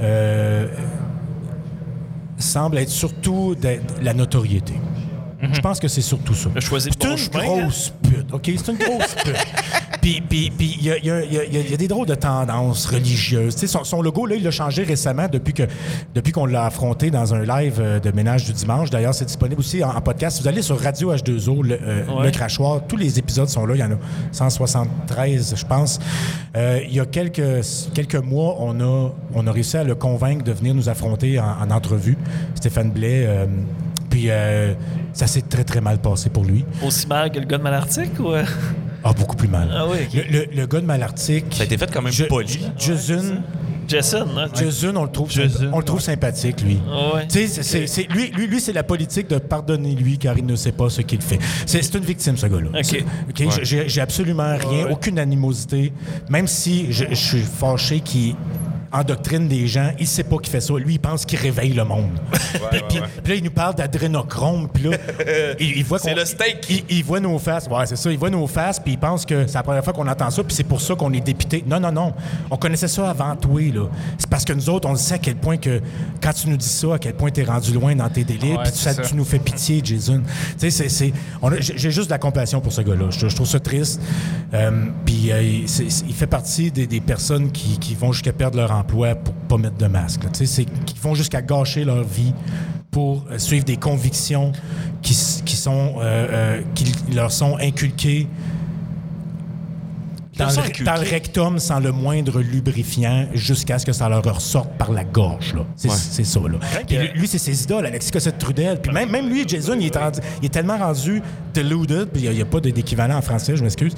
euh, 0.00 0.68
semble 2.38 2.78
être 2.78 2.90
surtout 2.90 3.54
de- 3.54 3.78
la 4.02 4.14
notoriété. 4.14 4.74
Je 5.52 5.60
pense 5.60 5.78
que 5.78 5.86
c'est 5.88 6.02
surtout 6.02 6.34
ça. 6.34 6.50
C'est 6.84 6.90
bon 7.10 7.16
une 7.16 7.28
grosse 7.62 7.92
pute, 8.02 8.32
OK? 8.32 8.50
C'est 8.56 8.72
une 8.72 8.78
grosse 8.78 9.14
pute. 9.22 9.36
Puis 10.06 10.52
il 10.60 10.82
y 10.82 10.84
y 10.84 11.06
y 11.06 11.10
a- 11.10 11.24
il 11.24 11.70
y 11.70 11.74
a 11.74 11.76
des 11.76 11.88
drôles 11.88 12.06
de 12.06 12.14
tendances 12.14 12.86
religieuses. 12.86 13.56
Son, 13.66 13.82
son 13.84 14.02
logo, 14.02 14.26
là, 14.26 14.36
il 14.36 14.42
l'a 14.44 14.50
changé 14.52 14.84
récemment 14.84 15.26
depuis 15.30 15.52
que 15.52 15.64
depuis 16.14 16.32
qu'on 16.32 16.46
l'a 16.46 16.64
affronté 16.66 17.10
dans 17.10 17.34
un 17.34 17.44
live 17.44 17.78
euh, 17.80 17.98
de 17.98 18.10
ménage 18.12 18.44
du 18.44 18.52
dimanche. 18.52 18.90
D'ailleurs, 18.90 19.14
c'est 19.14 19.24
disponible 19.24 19.60
aussi 19.60 19.82
en, 19.82 19.90
en 19.90 20.00
podcast. 20.00 20.40
Vous 20.40 20.48
allez 20.48 20.62
sur 20.62 20.80
Radio 20.80 21.12
H2O, 21.12 21.62
le, 21.64 21.78
euh, 21.82 22.06
Ouais. 22.06 22.24
le 22.26 22.30
crachoir. 22.30 22.82
Tous 22.86 22.96
les 22.96 23.18
épisodes 23.18 23.48
sont 23.48 23.66
là. 23.66 23.74
Il 23.74 23.80
y 23.80 23.84
en 23.84 23.90
a 23.92 23.96
173, 24.32 25.54
je 25.56 25.64
pense. 25.64 25.98
Euh, 26.56 26.80
il 26.88 26.94
y 26.94 27.00
a 27.00 27.06
quelques, 27.06 27.42
quelques 27.94 28.14
mois, 28.16 28.56
on 28.60 28.80
a, 28.80 29.12
on 29.34 29.46
a 29.46 29.52
réussi 29.52 29.76
à 29.76 29.84
le 29.84 29.94
convaincre 29.94 30.44
de 30.44 30.52
venir 30.52 30.74
nous 30.74 30.88
affronter 30.88 31.38
en, 31.40 31.44
en 31.62 31.70
entrevue. 31.70 32.16
Stéphane 32.54 32.90
Blais. 32.90 33.24
euh, 33.26 33.46
puis 34.08 34.28
ça 35.12 35.26
s'est 35.26 35.42
très, 35.42 35.64
très 35.64 35.80
mal 35.82 35.98
passé 35.98 36.30
pour 36.30 36.44
lui. 36.44 36.64
Aussi 36.82 37.06
mal 37.06 37.30
que 37.30 37.38
le 37.38 37.44
gars 37.44 37.58
de 37.58 37.62
Malartic 37.62 38.18
ou? 38.20 38.28
Ah, 39.04 39.12
beaucoup 39.12 39.36
plus 39.36 39.48
mal. 39.48 39.68
Ah 39.72 39.86
oui, 39.86 39.98
le, 40.14 40.22
le- 40.40 40.46
le 40.54 40.66
gars 40.66 40.80
de 40.80 40.86
Malartic. 40.86 41.44
Ça 41.54 41.62
a 41.62 41.66
été 41.66 41.78
fait 41.78 41.90
quand 41.92 42.02
même 42.02 42.12
Je- 42.12 42.24
poli. 42.24 42.58
Jason, 42.78 43.42
Jason, 43.86 44.26
hein? 44.36 44.48
Jason, 44.52 44.92
on 44.96 45.04
le 45.04 45.10
trouve, 45.10 45.30
Jason, 45.30 45.70
on 45.72 45.78
le 45.78 45.84
trouve 45.84 46.00
sympathique, 46.00 46.60
lui. 46.62 46.78
Ah 46.90 47.14
ouais. 47.14 47.26
Tu 47.28 47.46
sais, 47.46 47.86
c'est- 47.86 48.12
lui, 48.12 48.30
lui, 48.32 48.48
lui, 48.48 48.60
c'est 48.60 48.72
la 48.72 48.82
politique 48.82 49.28
de 49.28 49.38
pardonner 49.38 49.94
lui 49.94 50.18
car 50.18 50.36
il 50.36 50.44
ne 50.44 50.56
sait 50.56 50.72
pas 50.72 50.90
ce 50.90 51.02
qu'il 51.02 51.20
fait. 51.20 51.38
C'est 51.66 51.82
c'est 51.82 51.94
une 51.96 52.04
victime, 52.04 52.36
ce 52.36 52.46
gars-là. 52.46 52.70
OK. 52.80 52.84
C'est- 52.84 53.04
OK, 53.46 53.52
j'ai- 53.62 53.88
J'ai 53.88 54.00
absolument 54.00 54.56
rien, 54.58 54.86
Ouais. 54.86 54.90
aucune 54.92 55.18
animosité. 55.20 55.92
Même 56.28 56.48
si 56.48 56.90
je, 56.92 57.04
je 57.10 57.14
suis 57.14 57.42
fâché 57.42 58.00
qu'il 58.00 58.34
endoctrine 58.98 59.48
des 59.48 59.66
gens, 59.66 59.90
il 59.98 60.06
sait 60.06 60.24
pas 60.24 60.36
qu'il 60.38 60.50
fait 60.50 60.60
ça. 60.60 60.74
Lui, 60.74 60.94
il 60.94 60.98
pense 61.00 61.24
qu'il 61.24 61.38
réveille 61.38 61.72
le 61.72 61.84
monde. 61.84 62.10
puis, 62.70 62.80
puis- 62.88 63.00
puis 63.22 63.32
là, 63.32 63.34
il 63.38 63.44
nous 63.44 63.50
parle 63.50 63.74
d'adrénochrome. 63.74 64.68
Puis 64.72 64.84
là, 64.84 64.96
il, 65.60 65.78
il 65.78 65.84
voit 65.84 65.98
C'est 65.98 66.12
qu'on- 66.14 66.20
le 66.20 66.24
steak. 66.24 66.66
Il, 66.70 66.84
il 66.88 67.04
voit 67.04 67.20
nos 67.20 67.38
faces. 67.38 67.66
Ouais, 67.68 67.86
c'est 67.86 67.96
ça. 67.96 68.10
Il 68.10 68.18
voit 68.18 68.30
nos 68.30 68.46
faces, 68.46 68.78
puis 68.80 68.92
il 68.92 68.98
pense 68.98 69.24
que 69.26 69.46
c'est 69.46 69.54
la 69.54 69.62
première 69.62 69.84
fois 69.84 69.92
qu'on 69.92 70.06
entend 70.08 70.30
ça, 70.30 70.42
puis 70.42 70.54
c'est 70.54 70.64
pour 70.64 70.80
ça 70.80 70.94
qu'on 70.94 71.12
est 71.12 71.20
dépité. 71.20 71.64
Non, 71.66 71.80
non, 71.80 71.92
non. 71.92 72.12
On 72.50 72.56
connaissait 72.56 72.88
ça 72.88 73.10
avant 73.10 73.34
toi, 73.36 73.60
là. 73.72 73.86
C'est 74.18 74.28
parce 74.28 74.44
que 74.44 74.52
nous 74.52 74.68
autres, 74.70 74.88
on 74.88 74.94
sait 74.96 75.14
à 75.14 75.18
quel 75.18 75.36
point 75.36 75.56
que, 75.56 75.80
quand 76.22 76.32
tu 76.32 76.48
nous 76.48 76.56
dis 76.56 76.66
ça, 76.68 76.94
à 76.94 76.98
quel 76.98 77.14
point 77.14 77.30
tu 77.30 77.40
es 77.40 77.44
rendu 77.44 77.72
loin 77.72 77.94
dans 77.94 78.08
tes 78.08 78.24
délires, 78.24 78.62
puis 78.62 78.72
tu, 78.72 79.02
tu 79.08 79.14
nous 79.14 79.24
fais 79.24 79.38
pitié, 79.38 79.80
Jason. 79.84 80.22
Tu 80.58 80.70
sais, 80.70 80.88
c'est- 80.88 81.12
J'ai 81.60 81.90
juste 81.90 82.06
de 82.08 82.12
la 82.12 82.18
compassion 82.18 82.60
pour 82.60 82.72
ce 82.72 82.80
gars-là. 82.82 83.06
Je, 83.10 83.28
je 83.28 83.34
trouve 83.34 83.46
ça 83.46 83.60
triste. 83.60 84.00
Euh, 84.54 84.70
puis 85.04 85.32
euh, 85.32 85.42
il, 85.42 86.14
fait 86.14 86.26
partie 86.26 86.70
des, 86.70 86.86
des 86.86 87.00
personnes 87.00 87.50
qui, 87.50 87.78
qui 87.78 87.94
vont 87.94 88.12
jusqu'à 88.12 88.32
perdre 88.32 88.56
leur 88.58 88.70
emploi 88.72 88.85
pour 88.86 89.06
pas 89.48 89.58
mettre 89.58 89.76
de 89.76 89.86
masque. 89.86 90.22
c'est 90.32 90.64
qui 90.64 90.98
vont 91.00 91.14
jusqu'à 91.14 91.42
gâcher 91.42 91.84
leur 91.84 92.02
vie 92.02 92.32
pour 92.90 93.26
euh, 93.30 93.38
suivre 93.38 93.64
des 93.64 93.76
convictions 93.76 94.52
qui, 95.02 95.14
qui 95.44 95.56
sont 95.56 95.96
euh, 95.98 96.02
euh, 96.02 96.62
qui 96.74 96.94
leur 97.14 97.30
sont 97.30 97.58
inculquées 97.58 98.26
dans 100.38 100.46
le, 100.50 100.58
inculquées? 100.58 100.84
dans 100.84 100.94
le 100.94 101.08
rectum 101.08 101.58
sans 101.58 101.80
le 101.80 101.92
moindre 101.92 102.40
lubrifiant 102.40 103.26
jusqu'à 103.34 103.78
ce 103.78 103.86
que 103.86 103.92
ça 103.92 104.08
leur 104.08 104.22
ressorte 104.22 104.70
par 104.78 104.92
la 104.92 105.04
gorge. 105.04 105.54
là. 105.54 105.62
C'est 105.76 105.88
Ouais. 105.88 105.94
c'est 105.96 106.24
ça. 106.24 106.40
Là. 106.40 106.58
Puis 106.86 106.96
lui, 106.96 107.08
lui, 107.14 107.28
c'est 107.28 107.38
ses 107.38 107.62
idoles, 107.64 107.86
Alexis 107.86 108.10
Cossette-Trudel. 108.10 108.80
Puis 108.80 108.92
même, 108.92 109.10
même 109.10 109.28
lui, 109.28 109.44
Jason, 109.46 109.76
il 109.78 109.86
est, 109.86 109.96
rendu- 109.96 110.20
il 110.42 110.46
est 110.46 110.50
tellement 110.50 110.78
rendu 110.78 111.22
deluded, 111.54 112.08
puis 112.08 112.22
il 112.24 112.30
n'y 112.30 112.42
a, 112.42 112.44
pas 112.44 112.60
d'équivalent 112.60 113.16
en 113.16 113.22
français, 113.22 113.56
je 113.56 113.62
m'excuse. 113.62 113.94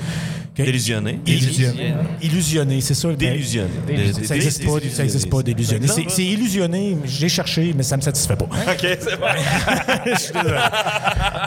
Délusionné. 0.57 1.21
Illusionné. 1.25 1.95
Illusionné, 2.21 2.81
c'est 2.81 2.95
ça. 2.95 3.13
Délusionné. 3.13 3.69
Ça 4.25 4.35
n'existe 4.35 4.65
pas, 4.65 4.73
ça 4.93 5.05
existe 5.05 5.31
pas, 5.31 5.43
d'illusionné. 5.43 5.87
Non, 5.87 5.95
C'est 6.09 6.25
illusionné, 6.25 6.97
j'ai 7.05 7.29
cherché, 7.29 7.73
mais 7.77 7.85
ça 7.85 7.97
me 7.97 8.03
satisfait 8.03 8.35
pas. 8.37 8.47
OK, 8.47 8.79
c'est 8.81 9.21
bon. 9.21 9.27
Je 10.07 10.19
suis 10.19 10.33
désolé. 10.33 10.57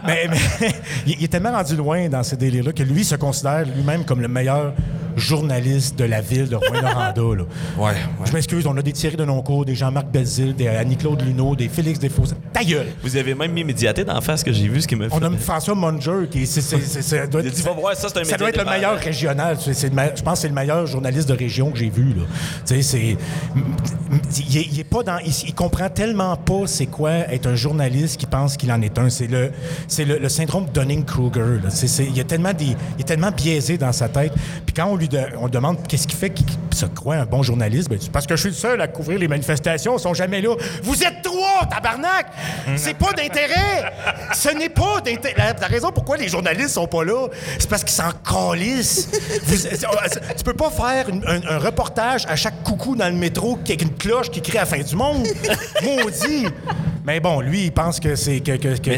mais, 0.06 0.27
mais 0.30 0.38
il, 1.08 1.15
il 1.19 1.23
est 1.25 1.27
tellement 1.27 1.51
rendu 1.51 1.75
loin 1.75 2.08
dans 2.08 2.23
ces 2.23 2.38
délires-là 2.38 2.71
que 2.71 2.84
lui 2.84 3.04
se 3.04 3.15
considère 3.15 3.65
lui-même 3.65 4.06
comme 4.06 4.21
le 4.21 4.27
meilleur 4.30 4.73
journaliste 5.15 5.97
de 5.97 6.04
la 6.06 6.21
ville 6.21 6.47
de 6.50 6.56
Rouen-Noranda. 6.56 7.21
là. 7.21 7.43
Ouais, 7.78 7.84
ouais. 7.86 7.93
Je 8.26 8.32
m'excuse, 8.34 8.65
on 8.67 8.76
a 8.78 8.82
des 8.82 8.93
Thierry 8.93 9.15
Denoncourt, 9.17 9.65
des 9.65 9.76
Jean-Marc 9.76 10.08
Belzile, 10.08 10.56
des 10.56 10.67
Annie-Claude 10.67 11.21
Lino, 11.21 11.56
des 11.56 11.69
Félix 11.69 12.00
Desfossés. 12.00 12.36
Ta 12.54 12.63
gueule! 12.63 12.88
Vous 13.04 13.15
avez 13.17 13.34
même 13.36 13.52
mis 13.52 13.63
médiaté 13.63 14.04
d'en 14.04 14.21
face 14.21 14.43
que 14.43 14.52
j'ai 14.52 14.67
vu 14.67 14.82
ce 14.82 14.88
qui 14.88 14.95
me 14.95 15.08
fait. 15.10 15.15
On 15.15 15.24
a 15.24 15.30
mis 15.30 15.38
François 15.38 15.76
Munger, 15.76 16.28
qui 16.30 16.45
c'est, 16.45 16.62
c'est- 16.62 16.80
c'est- 16.82 17.02
ça 17.02 17.28
doit 17.28 17.41
être, 17.41 17.74
voir, 17.76 17.95
ça, 17.95 18.08
c'est 18.10 18.19
un 18.19 18.24
ça 18.24 18.38
doit 18.38 18.50
être 18.50 18.58
le 18.63 18.69
meilleur 18.69 18.97
régional. 18.97 19.58
C'est- 19.60 19.74
c'est 19.74 19.89
le 19.89 19.95
me- 19.95 20.12
je 20.15 20.21
pense 20.21 20.34
que 20.36 20.39
c'est 20.41 20.47
le 20.50 20.54
meilleur 20.54 20.86
journaliste 20.88 21.28
de 21.30 21.34
région 21.36 21.71
que 21.71 21.78
j'ai 21.80 21.89
vu. 21.89 22.10
Là. 22.13 22.24
Tu 22.65 22.76
sais, 22.76 22.82
c'est, 22.82 23.17
il, 24.50 24.58
est- 24.58 24.67
il 24.71 24.80
est 24.80 24.84
pas 24.84 25.04
dans, 25.04 25.17
il, 25.19 25.32
il 25.47 25.54
comprend 25.54 25.89
tellement 25.89 26.36
pas 26.36 26.63
c'est 26.67 26.86
quoi 26.88 27.12
être 27.12 27.47
un 27.47 27.56
journaliste 27.56 28.17
qui 28.19 28.26
pense 28.26 28.58
qu'il 28.58 28.71
en 28.71 28.82
est 28.82 28.97
un. 28.97 29.10
C'est 29.10 29.28
le, 29.28 29.52
c'est 29.88 30.06
le, 30.06 30.17
le 30.19 30.30
syndrome 30.30 30.65
Dunning-Kruger. 30.74 31.62
là. 31.63 31.69
C'est- 31.69 31.88
c'est- 31.88 32.06
il, 32.06 32.17
est 32.19 32.24
tellement 32.24 32.54
des- 32.54 32.65
il 32.97 33.02
est 33.02 33.04
tellement 33.04 33.32
biaisé 33.32 33.78
dans 33.78 33.91
sa 33.91 34.10
tête. 34.10 34.34
Puis 34.65 34.74
quand 34.74 34.88
on 34.88 34.95
on 35.40 35.48
demande 35.48 35.86
qu'est-ce 35.88 36.08
qui 36.08 36.16
fait 36.16 36.30
qu'il 36.30 36.46
se 36.74 36.86
croit 36.86 37.16
un 37.16 37.26
bon 37.26 37.44
journaliste, 37.44 37.90
ben, 37.90 38.00
parce 38.12 38.26
que 38.26 38.36
je 38.36 38.42
suis 38.42 38.50
le 38.50 38.56
seul 38.56 38.82
à 38.82 38.88
couvrir 38.88 39.20
les 39.20 39.28
manifestations. 39.28 39.98
Ils 39.98 40.02
sont 40.02 40.14
jamais 40.14 40.42
là. 40.42 40.56
Vous 40.84 41.04
êtes 41.04 41.22
trois, 41.22 41.66
tabarnak! 41.70 42.28
C'est 42.76 42.98
pas 42.98 43.12
d'intérêt! 43.14 43.94
Ce 44.34 44.50
n'est 44.50 44.70
pas 44.70 45.02
d'intérêt. 45.02 45.56
La, 45.60 45.68
raison 45.68 45.92
pourquoi 45.92 46.18
les 46.18 46.28
journalistes 46.28 46.72
sont 46.72 46.88
pas 46.88 47.04
là, 47.04 47.28
c'est 47.60 47.70
parce 47.70 47.84
qu'ils 47.84 47.94
s'en 47.94 48.12
calissent. 48.12 49.10
Vous- 49.44 49.68
tu 50.38 50.44
peux 50.44 50.54
pas 50.54 50.70
faire 50.70 51.08
un 51.26 51.58
reportage 51.58 52.26
à 52.28 52.36
chaque 52.36 52.64
coucou 52.64 52.96
dans 52.96 53.10
le 53.10 53.16
métro 53.16 53.60
avec 53.66 53.82
une 53.82 53.96
cloche 53.96 54.30
qui 54.30 54.42
crie 54.42 54.58
à 54.58 54.62
la 54.62 54.66
fin 54.66 54.80
du 54.80 54.96
monde. 54.96 55.28
Maudit! 55.84 56.48
Mais 57.06 57.20
bon, 57.20 57.42
lui, 57.42 57.66
il 57.66 57.72
pense 57.72 58.00
que 58.00 58.16
c'est 58.16 58.40
que, 58.42 58.58
que- 58.58 58.78
que- 58.78 58.98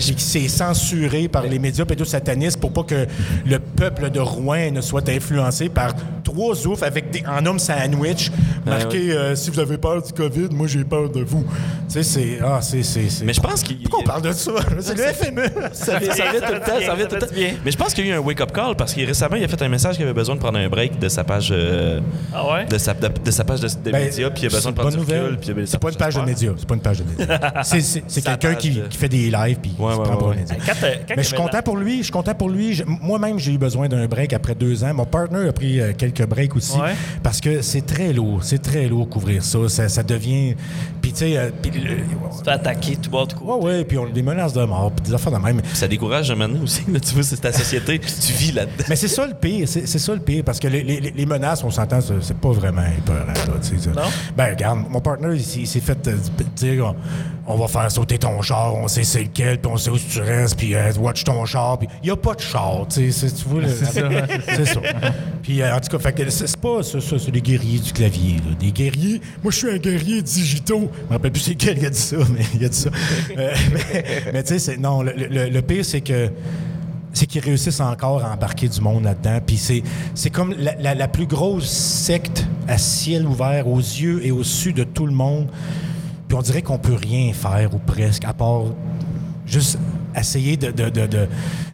censuré 0.50 1.28
par 1.28 1.44
les 1.44 1.60
médias 1.60 1.86
pédosatanistes 1.86 2.60
pour 2.60 2.72
pas 2.74 2.84
que 2.84 3.06
le 3.46 3.60
peuple 3.60 4.10
de 4.10 4.20
Rouen 4.20 4.72
ne 4.72 4.82
soit 4.82 5.08
influencé 5.10 5.70
par 5.70 5.94
trois 6.24 6.66
oufs 6.68 6.84
avec 6.84 7.12
des, 7.12 7.24
en 7.26 7.46
homme 7.46 7.60
sandwich 7.60 8.32
marqué 8.66 9.12
euh, 9.12 9.36
si 9.36 9.50
vous 9.52 9.60
avez 9.60 9.78
peur 9.78 10.02
du 10.02 10.12
COVID, 10.13 10.50
moi 10.52 10.68
j'ai 10.68 10.84
peur 10.84 11.10
de 11.10 11.22
vous. 11.24 11.44
Tu 11.88 11.94
sais, 11.96 12.04
c'est 12.04 12.39
ah, 12.44 12.60
c'est 12.62 12.84
c'est 12.84 13.10
c'est- 13.10 13.24
Mais 13.26 13.34
je 13.34 13.42
pense 13.42 13.62
qu'il. 13.63 13.78
Pourquoi 13.84 14.00
on 14.00 14.04
parle 14.04 14.22
de 14.24 14.32
ça? 14.32 14.52
C'est 14.80 14.98
le 14.98 15.04
FME. 15.04 15.44
Ça 15.74 15.96
revient, 16.00 16.12
ça 16.16 16.26
revient 16.26 16.42
tout 16.46 16.54
le 16.54 16.60
temps, 16.60 16.82
ça 16.86 16.92
revient 16.94 17.08
tout 17.08 17.16
le 17.16 17.22
temps. 17.22 17.34
bien. 17.34 17.54
Mais 17.63 17.72
je 17.72 17.78
pense 17.78 17.94
qu'il 17.94 18.06
y 18.08 18.12
a 18.12 18.16
eu 18.16 18.18
un 18.18 18.22
wake-up 18.22 18.52
call 18.52 18.76
parce 18.76 18.94
qu'il 18.94 19.06
récemment, 19.06 19.36
il 19.36 19.44
a 19.44 19.48
fait 19.48 19.62
un 19.62 19.70
message 19.70 19.96
qu'il 19.96 20.04
avait 20.04 20.13
besoin 20.13 20.36
de 20.36 20.39
prendre 20.39 20.58
un 20.58 20.68
break 20.70 21.00
de 21.00 21.08
sa 21.10 21.24
page, 21.24 21.50
euh, 21.52 22.00
Ah 22.34 22.52
ouais? 22.52 22.66
de, 22.66 22.78
sa, 22.78 22.94
de, 22.94 23.08
de 23.24 23.32
sa 23.32 23.44
page 23.44 23.60
de, 23.62 23.68
de 23.68 23.92
Ben, 23.92 24.04
médias, 24.06 24.30
puis 24.30 24.44
il 24.44 24.46
a 24.48 24.50
besoin 24.50 24.72
de 24.72 24.78
prendre 24.78 24.92
du 24.92 25.00
recul. 25.00 25.38
C'est 25.68 25.80
pas 25.80 25.89
une 25.89 25.96
page 25.98 26.16
de 26.16 26.22
médias. 26.22 26.52
C'est 26.58 26.68
pas 26.68 26.76
une 26.76 26.82
page 26.82 27.00
de 27.00 27.04
médias. 27.04 27.39
C'est- 28.08 28.21
quelqu'un 28.21 28.56
qui, 28.56 28.71
de- 28.71 28.88
qui 28.88 28.97
fait 28.97 29.10
des 29.10 29.29
lives 29.29 29.58
puis 29.62 29.73
Ouais, 29.77 29.93
ouais, 29.95 29.95
pour. 29.95 30.34
Quand, 30.34 30.73
quand 30.82 31.13
Mais 31.15 31.23
je 31.23 31.27
suis 31.27 31.36
content 31.38 31.62
pour 31.62 31.77
lui. 31.77 31.97
Je 31.99 32.03
suis 32.03 32.12
content 32.12 32.34
pour 32.36 32.49
lui. 32.49 32.82
Moi-même, 32.86 33.39
j'ai 33.39 33.53
eu 33.53 33.58
besoin 33.58 33.88
d'un 33.88 34.06
break 34.08 34.34
après 34.34 34.56
deux 34.56 34.84
ans. 34.84 34.93
Mon 34.93 35.06
partner 35.06 35.47
a 35.47 35.53
pris 35.53 35.79
euh, 35.79 35.93
quelques 35.97 36.25
breaks 36.25 36.56
aussi. 36.56 36.77
Ouais. 36.79 36.93
Parce 37.21 37.39
que 37.41 37.62
c'est 37.62 37.86
très 37.86 38.13
lourd. 38.13 38.39
C'est 38.43 38.62
très 38.62 38.88
lourd 38.88 39.08
couvrir 39.10 39.43
ça. 39.43 39.60
Ça, 39.69 39.89
ça 39.89 40.03
devient. 40.03 40.56
Puis, 41.01 41.12
tu 41.12 41.17
sais. 41.19 41.38
euh, 41.38 41.49
Tu 41.62 41.71
te 41.71 41.77
fais 42.43 42.51
attaquer 42.51 42.95
tout 42.95 43.10
bas, 43.10 43.25
tout 43.27 43.38
coup. 43.38 43.53
Ouais, 43.53 43.63
ouais. 43.63 43.84
Puis 43.86 43.97
on 43.97 44.06
a 44.06 44.10
des 44.10 44.23
menaces 44.23 44.53
de 44.53 44.63
mort. 44.63 44.91
Puis 44.91 45.06
des 45.08 45.13
affaires 45.13 45.32
de 45.34 45.38
même. 45.43 45.62
Ça 45.73 45.88
décourage 45.88 46.29
de 46.29 46.36
mener 46.36 46.60
aussi. 46.62 46.83
là, 46.91 47.00
tu 47.00 47.13
vois, 47.13 47.23
c'est 47.23 47.37
ta 47.37 47.52
société, 47.52 48.00
puis 48.00 48.12
tu 48.25 48.33
vis 48.33 48.52
là-dedans. 48.52 48.85
Mais 48.89 48.96
c'est 48.96 49.08
ça 49.08 49.25
le 49.27 49.33
pire, 49.33 49.67
c'est 49.67 49.85
ça 49.87 50.13
le 50.13 50.19
pire, 50.19 50.44
parce 50.44 50.60
que 50.60 50.67
les, 50.67 50.83
les- 50.83 51.12
les 51.15 51.25
menaces, 51.25 51.63
on 51.63 51.71
s'entend, 51.71 52.00
c'est 52.02 52.37
pas 52.37 52.52
vraiment 52.52 52.83
épeurant. 52.98 53.25
Là, 53.27 53.33
tu 53.62 53.77
sais, 53.77 53.83
ça. 53.83 53.89
Non? 53.91 54.08
Ben, 54.37 54.52
regarde, 54.52 54.79
mon 54.89 55.00
partner, 55.02 55.29
il, 55.33 55.44
s'est- 55.44 55.60
il 55.62 55.67
s'est 55.67 55.79
fait 55.79 56.08
euh, 56.08 56.15
dire 56.56 56.94
on, 57.48 57.54
on 57.54 57.58
va 57.58 57.67
faire 57.67 57.83
sauter 57.90 58.17
ton 58.17 58.42
char, 58.42 58.75
on 58.75 58.88
sait 58.88 59.04
c'est 59.04 59.23
lequel, 59.23 59.60
puis 59.60 59.71
on 59.71 59.77
sait 59.77 59.90
où 59.90 59.98
tu 59.98 60.19
restes, 60.21 60.58
puis 60.58 60.75
euh, 60.75 60.92
watch 61.00 61.23
ton 61.23 61.46
char, 61.46 61.77
puis 61.79 61.88
il 62.04 62.08
y 62.08 62.12
a 62.12 62.15
pas 62.15 62.34
de 62.36 62.42
char, 62.42 62.86
tu 62.90 63.12
sais, 63.12 63.27
c'est- 63.29 63.36
tu 63.44 63.50
vois, 63.50 63.62
c'est 64.48 64.65
ça. 64.65 64.81
Puis 65.42 65.62
euh, 65.62 65.75
en 65.75 65.79
tout 65.79 65.98
cas, 65.98 66.12
c'est 66.29 66.58
pas 66.58 66.84
ça, 66.84 67.02
ça, 67.02 67.17
c'est 67.19 67.31
des 67.31 67.42
guerriers 67.42 67.79
du 67.79 67.92
clavier, 67.92 68.36
là. 68.38 68.56
des 68.60 68.71
guerriers. 68.71 69.21
Moi, 69.44 69.52
je 69.52 69.58
suis 69.58 69.69
un 69.69 69.77
guerrier 69.77 70.21
digitaux. 70.21 70.90
Je 70.98 71.08
me 71.08 71.10
rappelle 71.13 71.31
plus 71.31 71.42
c'est 71.42 71.56
quel 71.56 71.77
qui 71.79 71.86
a 71.86 71.90
dit 71.90 71.98
ça, 72.00 72.17
mais 72.34 72.46
il 72.56 72.63
a 72.65 72.69
dit 72.69 72.77
ça. 72.77 72.90
Euh, 73.38 73.54
mais 73.73 74.06
mais 74.34 74.44
tu 74.44 74.60
sais, 74.60 74.77
non, 74.77 75.02
le, 75.02 75.12
le- 75.13 75.50
le 75.50 75.62
pire, 75.62 75.84
c'est 75.86 76.02
que 76.02 76.29
c'est 77.15 77.27
qu'ils 77.27 77.42
réussissent 77.42 77.79
encore 77.79 78.23
à 78.25 78.31
embarquer 78.34 78.67
du 78.67 78.81
monde 78.81 79.04
là-dedans. 79.04 79.40
Puis 79.46 79.58
c'est, 79.58 79.84
c'est 80.15 80.31
comme 80.31 80.56
la, 80.58 80.73
la- 80.79 80.96
la 80.96 81.08
plus 81.08 81.27
grosse 81.27 81.69
secte 81.69 82.46
à 82.67 82.77
ciel 82.79 83.27
ouvert, 83.27 83.67
aux 83.67 83.77
yeux 83.77 84.25
et 84.25 84.31
au 84.31 84.44
su 84.44 84.73
de 84.73 84.84
tout 84.84 85.06
le 85.06 85.13
monde. 85.13 85.48
On 86.36 86.42
dirait 86.42 86.62
qu'on 86.62 86.79
peut 86.79 86.96
rien 86.96 87.31
faire, 87.34 87.73
ou 87.75 87.79
presque, 87.79 88.25
à 88.25 88.34
part 88.34 88.63
juste 89.46 89.77
essayer 90.15 90.58
de- 90.58 90.71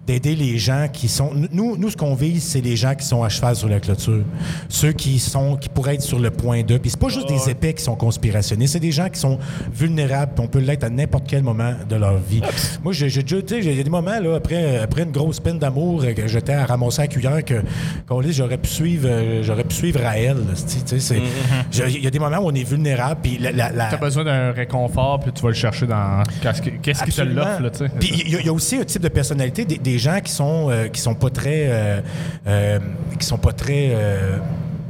d'aider 0.10 0.36
les 0.36 0.58
gens 0.58 0.88
qui 0.92 1.08
sont... 1.08 1.30
Nous, 1.52 1.78
nous 1.78 1.90
ce 1.92 1.96
qu'on 1.98 2.16
vise, 2.16 2.44
c'est 2.44 2.62
les 2.62 2.76
gens 2.76 2.96
qui 2.96 3.06
sont 3.06 3.24
à 3.24 3.30
cheval 3.30 3.56
sur 3.56 3.70
la 3.70 3.80
clôture. 3.80 4.24
Ceux 4.68 4.92
qui 4.92 5.20
sont 5.20 5.56
qui 5.56 5.70
pourraient 5.70 5.94
être 5.96 6.02
sur 6.02 6.18
le 6.18 6.32
point 6.32 6.64
d'eux. 6.64 6.80
Puis 6.80 6.90
c'est 6.90 7.00
pas 7.00 7.10
juste 7.10 7.28
des 7.30 7.48
épais 7.52 7.74
qui 7.76 7.84
sont 7.84 7.96
conspirationnistes, 7.96 8.74
c'est 8.74 8.80
des 8.80 8.92
gens 8.92 9.08
qui 9.10 9.20
sont 9.20 9.38
vulnérables, 9.72 10.32
puis 10.36 10.44
on 10.44 10.48
peut 10.48 10.58
l'être 10.60 10.84
à 10.84 10.90
n'importe 10.90 11.26
quel 11.28 11.44
moment 11.44 11.74
de 11.88 11.96
leur 11.96 12.18
vie. 12.18 12.42
Moi, 12.84 12.92
j'ai 12.94 13.06
déjà... 13.06 13.22
Tu 13.22 13.48
sais, 13.48 13.60
il 13.60 13.78
y 13.78 13.80
a 13.80 13.84
des 13.84 13.90
moments, 13.90 14.20
là, 14.20 14.36
après, 14.38 14.80
après 14.80 15.04
une 15.04 15.12
grosse 15.12 15.40
peine 15.40 15.60
d'amour, 15.60 16.02
euh, 16.04 16.14
que 16.14 16.28
j'étais 16.28 16.54
à 16.54 16.66
ramasser 16.66 17.02
la 17.04 17.08
cuillère, 17.08 17.46
que, 17.46 17.62
qu'on 18.08 18.22
dit, 18.22 18.34
j'aurais 18.34 18.58
pu 18.58 18.70
suivre, 18.70 19.08
euh, 19.08 19.44
j'aurais 19.44 19.64
pu 19.64 19.76
suivre 19.76 20.00
Raël. 20.02 20.38
tu 20.88 21.00
sais, 21.00 21.22
je- 21.72 21.84
Il 21.84 22.04
y 22.04 22.08
a 22.08 22.10
des 22.10 22.20
moments 22.20 22.40
où 22.40 22.48
on 22.48 22.56
est 22.56 22.64
vulnérable, 22.68 23.20
puis 23.22 23.38
la- 23.38 23.52
la- 23.52 23.72
la- 23.72 23.90
T'as 23.92 23.98
besoin 23.98 24.24
d'un 24.24 24.52
réconfort, 24.54 25.20
puis 25.20 25.32
tu 25.34 25.42
vas 25.44 25.50
le 25.50 25.54
chercher 25.56 25.86
dans. 25.86 26.24
Qu'est-ce 26.42 26.62
que- 26.64 26.70
qu'est-ce 26.82 27.04
qui 27.04 27.12
te 27.12 27.22
l'offre, 27.22 27.62
là, 27.62 27.70
tu 27.70 27.78
sais? 27.78 27.90
Puis 28.00 28.10
il 28.26 28.32
y, 28.32 28.36
a- 28.36 28.40
il 28.40 28.46
y 28.48 28.50
a 28.50 28.54
aussi 28.54 28.76
un 28.78 28.84
type 28.86 29.02
de 29.04 29.10
personnalité, 29.10 29.66
des, 29.66 29.78
des 29.78 29.99
gens 30.00 30.20
qui 30.24 30.32
sont 30.32 30.68
euh, 30.70 30.88
qui 30.88 31.00
sont 31.02 31.16
pas 31.16 31.30
très 31.30 31.68
euh, 31.70 32.02
euh, 32.48 32.80
qui 33.20 33.26
sont 33.26 33.38
pas 33.38 33.52
très 33.54 33.96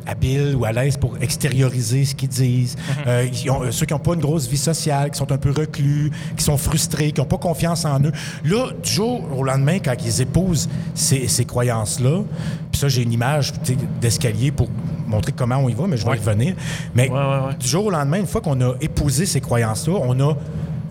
habiles 0.07 0.55
ou 0.55 0.65
à 0.65 0.71
l'aise 0.71 0.97
pour 0.97 1.17
extérioriser 1.21 2.03
ce 2.03 2.15
qu'ils 2.15 2.29
disent. 2.29 2.75
Euh, 3.05 3.27
ils 3.31 3.51
ont- 3.51 3.61
euh, 3.63 3.71
ceux 3.71 3.85
qui 3.85 3.93
n'ont 3.93 3.99
pas 3.99 4.15
une 4.15 4.21
grosse 4.21 4.47
vie 4.47 4.57
sociale, 4.57 5.11
qui 5.11 5.19
sont 5.19 5.31
un 5.31 5.37
peu 5.37 5.51
reclus, 5.51 6.09
qui 6.35 6.43
sont 6.43 6.57
frustrés, 6.57 7.11
qui 7.11 7.21
n'ont 7.21 7.27
pas 7.27 7.37
confiance 7.37 7.85
en 7.85 7.99
eux. 8.01 8.11
Là, 8.43 8.69
du 8.83 8.89
jour 8.91 9.21
au 9.37 9.43
lendemain, 9.43 9.77
quand 9.77 9.93
ils 10.03 10.21
épousent 10.21 10.67
ces, 10.95 11.27
ces 11.27 11.45
croyances-là, 11.45 12.23
puis 12.71 12.79
ça, 12.79 12.87
j'ai 12.87 13.03
une 13.03 13.13
image 13.13 13.53
d'escalier 14.01 14.51
pour 14.51 14.67
montrer 15.05 15.31
comment 15.31 15.57
on 15.57 15.69
y 15.69 15.73
va, 15.73 15.85
mais 15.85 15.97
je 15.97 16.05
vais 16.07 16.15
y 16.15 16.19
revenir. 16.19 16.55
Mais 16.95 17.07
Ouais, 17.09 17.15
ouais, 17.15 17.47
ouais. 17.49 17.55
du 17.59 17.67
jour 17.67 17.85
au 17.85 17.91
lendemain, 17.91 18.17
une 18.17 18.27
fois 18.27 18.41
qu'on 18.41 18.59
a 18.61 18.73
épousé 18.81 19.27
ces 19.27 19.41
croyances-là, 19.41 19.93
on 20.01 20.19
a 20.27 20.33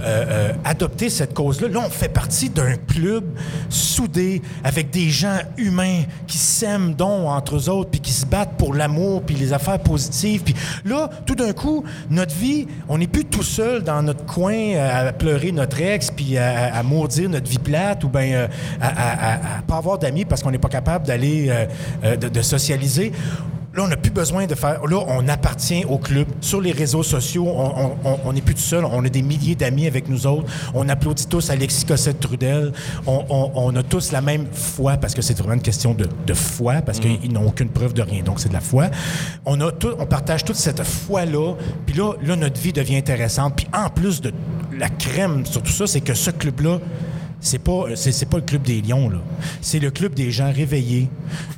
euh, 0.00 0.24
euh, 0.28 0.52
adopté 0.64 1.10
cette 1.10 1.34
cause-là. 1.34 1.68
Là, 1.68 1.80
on 1.86 1.90
fait 1.90 2.08
partie 2.08 2.50
d'un 2.50 2.76
club 2.76 3.24
soudé 3.68 4.42
avec 4.64 4.90
des 4.90 5.10
gens 5.10 5.38
humains 5.56 6.02
qui 6.26 6.38
s'aiment 6.38 6.94
donc 6.94 7.28
entre 7.28 7.56
eux 7.56 7.68
autres, 7.68 7.90
puis 7.90 8.00
qui 8.00 8.12
se 8.12 8.24
battent 8.26 8.56
pour 8.56 8.74
l'amour, 8.74 9.22
puis 9.22 9.34
les 9.34 9.52
affaires 9.52 9.78
positives. 9.80 10.42
Puis 10.42 10.54
là, 10.84 11.08
tout 11.26 11.34
d'un 11.34 11.52
coup, 11.52 11.84
notre 12.10 12.34
vie, 12.34 12.66
on 12.88 12.98
n'est 12.98 13.06
plus 13.06 13.24
tout 13.24 13.42
seul 13.42 13.82
dans 13.82 14.02
notre 14.02 14.24
coin 14.24 14.54
euh, 14.54 15.08
à 15.08 15.12
pleurer 15.12 15.52
notre 15.52 15.80
ex, 15.80 16.10
puis 16.10 16.38
à, 16.38 16.74
à 16.74 16.82
maudire 16.82 17.28
notre 17.28 17.48
vie 17.50 17.58
plate, 17.58 18.04
ou 18.04 18.08
bien 18.08 18.48
à, 18.80 18.86
à- 19.58 19.62
pas 19.62 19.76
avoir 19.76 19.98
d'amis 19.98 20.24
parce 20.24 20.42
qu'on 20.42 20.50
n'est 20.50 20.58
pas 20.58 20.68
capable 20.68 21.06
d'aller 21.06 21.52
de 22.02 22.42
socialiser. 22.42 23.12
Là, 23.74 23.84
on 23.84 23.88
n'a 23.88 23.96
plus 23.98 24.10
besoin 24.10 24.46
de 24.46 24.54
faire. 24.54 24.84
Là, 24.86 24.98
on 25.08 25.28
appartient 25.28 25.84
au 25.84 25.98
club. 25.98 26.26
Sur 26.40 26.60
les 26.60 26.72
réseaux 26.72 27.02
sociaux, 27.02 27.46
on- 27.46 28.32
n'est 28.32 28.40
plus 28.40 28.54
tout 28.54 28.60
seul. 28.62 28.84
On 28.84 29.04
a 29.04 29.08
des 29.08 29.22
milliers 29.22 29.54
d'amis 29.54 29.86
avec 29.86 30.08
nous 30.08 30.26
autres. 30.26 30.46
On 30.74 30.88
applaudit 30.88 31.26
tous 31.26 31.50
Alexis 31.50 31.84
Cossette-Trudel. 31.84 32.72
On, 33.06 33.24
on- 33.28 33.50
on 33.54 33.76
a 33.76 33.82
tous 33.82 34.10
la 34.10 34.20
même 34.22 34.46
foi, 34.52 34.96
parce 34.96 35.14
que 35.14 35.20
c'est 35.22 35.36
vraiment 35.36 35.54
une 35.54 35.62
question 35.62 35.92
de, 35.94 36.08
de 36.26 36.34
foi, 36.34 36.76
parce 36.84 36.98
qu'ils 36.98 37.32
n'ont 37.32 37.46
aucune 37.46 37.68
preuve 37.68 37.92
de 37.92 38.02
rien. 38.02 38.22
Donc, 38.22 38.40
c'est 38.40 38.48
de 38.48 38.54
la 38.54 38.60
foi. 38.60 38.86
On, 39.44 39.60
a 39.60 39.70
tout, 39.70 39.94
on 39.98 40.06
partage 40.06 40.44
toute 40.44 40.56
cette 40.56 40.82
foi-là. 40.82 41.54
Puis 41.86 41.94
là, 41.94 42.14
là, 42.22 42.36
notre 42.36 42.60
vie 42.60 42.72
devient 42.72 42.96
intéressante. 42.96 43.54
Puis 43.56 43.66
en 43.74 43.90
plus 43.90 44.20
de 44.22 44.32
la 44.76 44.88
crème 44.88 45.44
sur 45.44 45.62
tout 45.62 45.72
ça, 45.72 45.86
c'est 45.86 46.00
que 46.00 46.14
ce 46.14 46.30
club-là, 46.30 46.78
c'est 47.40 47.58
pas, 47.58 47.84
c'est, 47.94 48.12
c'est 48.12 48.26
pas 48.26 48.38
le 48.38 48.42
club 48.42 48.62
des 48.62 48.80
lions, 48.82 49.08
là. 49.08 49.18
C'est 49.60 49.78
le 49.78 49.90
club 49.90 50.14
des 50.14 50.30
gens 50.30 50.52
réveillés, 50.52 51.08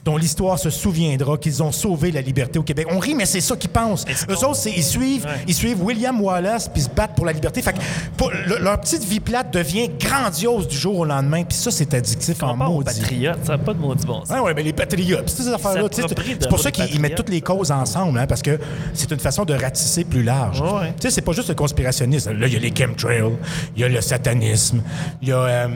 dont 0.04 0.16
l'histoire 0.16 0.58
se 0.58 0.68
souviendra 0.70 1.38
qu'ils 1.38 1.62
ont 1.62 1.72
sauvé 1.72 2.10
la 2.12 2.20
liberté 2.20 2.58
au 2.58 2.62
Québec. 2.62 2.86
On 2.90 2.98
rit, 2.98 3.14
mais 3.14 3.24
c'est 3.26 3.40
ça 3.40 3.56
qu'ils 3.56 3.70
pensent. 3.70 4.04
Eux 4.28 4.34
autres, 4.44 4.56
c'est, 4.56 4.72
ils, 4.72 4.82
suivent, 4.84 5.24
Ouais. 5.24 5.44
ils 5.48 5.54
suivent 5.54 5.82
William 5.82 6.20
Wallace 6.20 6.68
puis 6.68 6.82
se 6.82 6.88
battent 6.90 7.14
pour 7.14 7.24
la 7.26 7.32
liberté. 7.32 7.62
Fait 7.62 7.72
que 7.72 7.78
pour- 8.16 8.30
le- 8.30 8.58
leur 8.58 8.80
petite 8.80 9.04
vie 9.04 9.20
plate 9.20 9.52
devient 9.52 9.88
grandiose 9.98 10.68
du 10.68 10.76
jour 10.76 10.98
au 10.98 11.04
lendemain. 11.04 11.44
Puis 11.44 11.56
ça, 11.56 11.70
c'est 11.70 11.92
addictif 11.94 12.42
en 12.42 12.56
maudit. 12.56 12.84
patriotes, 13.00 13.38
ça 13.44 13.52
n'a 13.52 13.58
pas 13.58 13.72
de 13.74 13.78
maudit 13.78 14.04
bon 14.06 14.20
sens. 14.20 14.28
Ah 14.30 14.42
ouais, 14.42 14.52
mais 14.54 14.62
les 14.62 14.72
patriotes, 14.72 15.28
ces 15.30 15.48
affaires-là, 15.48 15.88
c'est 15.90 16.48
pour 16.48 16.60
ça 16.60 16.70
qu'ils 16.70 17.00
mettent 17.00 17.14
toutes 17.16 17.30
les 17.30 17.40
causes 17.40 17.70
ensemble, 17.70 18.18
hein, 18.18 18.26
parce 18.26 18.42
que 18.42 18.58
c'est 18.92 19.10
une 19.10 19.18
façon 19.20 19.44
de 19.44 19.54
ratisser 19.54 20.04
plus 20.04 20.22
large. 20.22 20.60
Ouais. 20.60 20.92
Tu 21.00 21.02
sais, 21.08 21.10
c'est 21.10 21.22
pas 21.22 21.32
juste 21.32 21.48
le 21.48 21.54
conspirationnisme. 21.54 22.32
Là, 22.32 22.46
il 22.46 22.52
y 22.52 22.56
a 22.56 22.58
les 22.60 22.72
chemtrails, 22.76 23.22
il 23.76 23.80
y 23.82 23.84
a 23.84 23.88
le 23.88 24.00
satanisme, 24.00 24.82
il 25.22 25.28
y 25.28 25.32
a... 25.32 25.36
euh, 25.36 25.66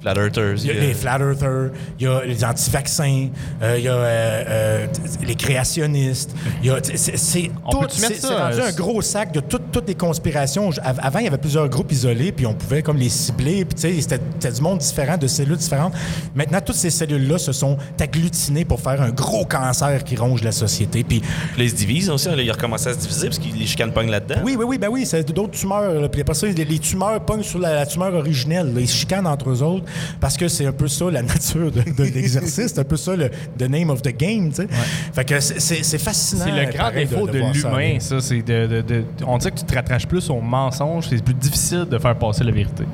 Flat 0.00 0.14
Earthers. 0.16 0.54
il 0.58 0.66
y 0.66 0.70
a 0.70 0.74
les 0.74 0.94
flat 0.94 1.18
earthers, 1.18 1.70
il 1.98 2.04
y 2.04 2.08
a 2.08 2.24
les 2.24 2.44
anti-vaccins, 2.44 3.28
euh, 3.62 3.74
il 3.78 3.84
y 3.84 3.88
a 3.88 3.92
euh, 3.94 4.44
euh, 4.48 4.86
les 5.26 5.34
créationnistes. 5.34 6.34
Il 6.62 6.68
y 6.68 6.70
a, 6.70 6.78
c'est, 6.82 7.16
c'est 7.16 7.50
On 7.66 7.70
tout, 7.70 7.86
c'est, 7.88 8.14
ça, 8.14 8.28
c'est 8.28 8.34
rendu 8.34 8.60
euh, 8.60 8.68
un 8.68 8.72
gros 8.72 9.02
sac 9.02 9.32
de 9.32 9.40
toutes- 9.40 9.72
toutes 9.72 9.88
les 9.88 9.96
conspirations. 9.96 10.70
Avant, 10.82 11.18
il 11.18 11.24
y 11.24 11.28
avait 11.28 11.36
plusieurs 11.38 11.68
groupes 11.68 11.90
isolés, 11.90 12.30
puis 12.30 12.46
on 12.46 12.54
pouvait 12.54 12.82
comme 12.82 12.96
les 12.96 13.08
cibler, 13.08 13.64
puis 13.64 13.74
tu 13.74 13.80
sais, 13.94 14.00
c'était, 14.00 14.20
c'était 14.38 14.54
du 14.54 14.60
monde 14.60 14.78
différent, 14.78 15.16
de 15.16 15.26
cellules 15.26 15.56
différentes. 15.56 15.94
Maintenant, 16.34 16.60
toutes 16.64 16.76
ces 16.76 16.90
cellules-là 16.90 17.38
se 17.38 17.52
sont 17.52 17.76
agglutinées 18.00 18.64
pour 18.64 18.80
faire 18.80 19.02
un 19.02 19.10
gros 19.10 19.44
cancer 19.44 20.04
qui 20.04 20.14
ronge 20.16 20.42
la 20.42 20.52
société. 20.52 21.02
Puis 21.04 21.18
Puis 21.20 21.28
là, 21.58 21.64
ils 21.64 21.70
se 21.70 21.74
divisent 21.74 22.10
aussi. 22.10 22.28
Là, 22.28 22.40
ils 22.40 22.50
recommencent 22.52 22.86
à 22.86 22.94
se 22.94 22.98
diviser 22.98 23.26
parce 23.26 23.38
qu'ils 23.40 23.56
les 23.58 23.66
chicanes 23.66 23.92
pognent 23.92 24.10
là-dedans. 24.10 24.42
oui, 24.44 24.54
oui, 24.58 24.64
oui, 24.68 24.78
ben 24.78 24.88
oui, 24.88 25.04
c'est 25.06 25.28
d'autres 25.32 25.58
tumeurs. 25.58 26.00
là. 26.00 26.08
Puis 26.08 26.20
après 26.20 26.34
ça, 26.34 26.46
les, 26.46 26.64
les 26.64 26.78
tumeurs 26.78 27.20
pognent 27.24 27.42
sur 27.42 27.58
la, 27.58 27.74
la 27.74 27.86
tumeur 27.86 28.14
originelle. 28.14 28.72
là. 28.74 28.80
Ils 28.80 28.88
se 28.88 28.96
chicanent 28.96 29.26
entre 29.38 29.50
eux 29.50 29.62
autres 29.62 29.84
parce 30.20 30.36
que 30.36 30.48
c'est 30.48 30.66
un 30.66 30.72
peu 30.72 30.88
ça 30.88 31.10
la 31.10 31.22
nature 31.34 31.70
de, 31.70 31.82
de 31.82 32.02
l'exercice. 32.04 32.72
c'est 32.74 32.78
un 32.78 32.84
peu 32.84 32.96
ça 32.96 33.14
le 33.16 33.30
the 33.58 33.68
name 33.68 33.90
of 33.90 34.02
the 34.02 34.16
game, 34.16 34.50
tu 34.50 34.56
sais. 34.62 34.68
Fait 35.12 35.24
que 35.24 35.40
c'est- 35.40 35.98
fascinant. 35.98 36.44
C'est 36.46 36.66
le 36.66 36.72
grand 36.72 36.84
pareil, 36.84 37.06
défaut 37.06 37.26
de, 37.26 37.40
ça 37.54 37.70
l'humain, 37.70 38.00
ça. 38.00 38.20
C'est 38.20 38.42
de, 38.42 38.66
de- 38.66 38.80
de- 38.82 39.04
on 39.26 39.38
dirait 39.38 39.50
que 39.52 39.58
tu 39.58 39.64
te 39.64 39.74
rattaches 39.74 40.06
plus 40.06 40.28
au 40.30 40.40
mensonge. 40.40 41.06
C'est 41.08 41.22
plus 41.22 41.34
difficile 41.34 41.86
de 41.90 41.98
faire 41.98 42.16
passer 42.18 42.44
la 42.44 42.52
vérité. 42.52 42.84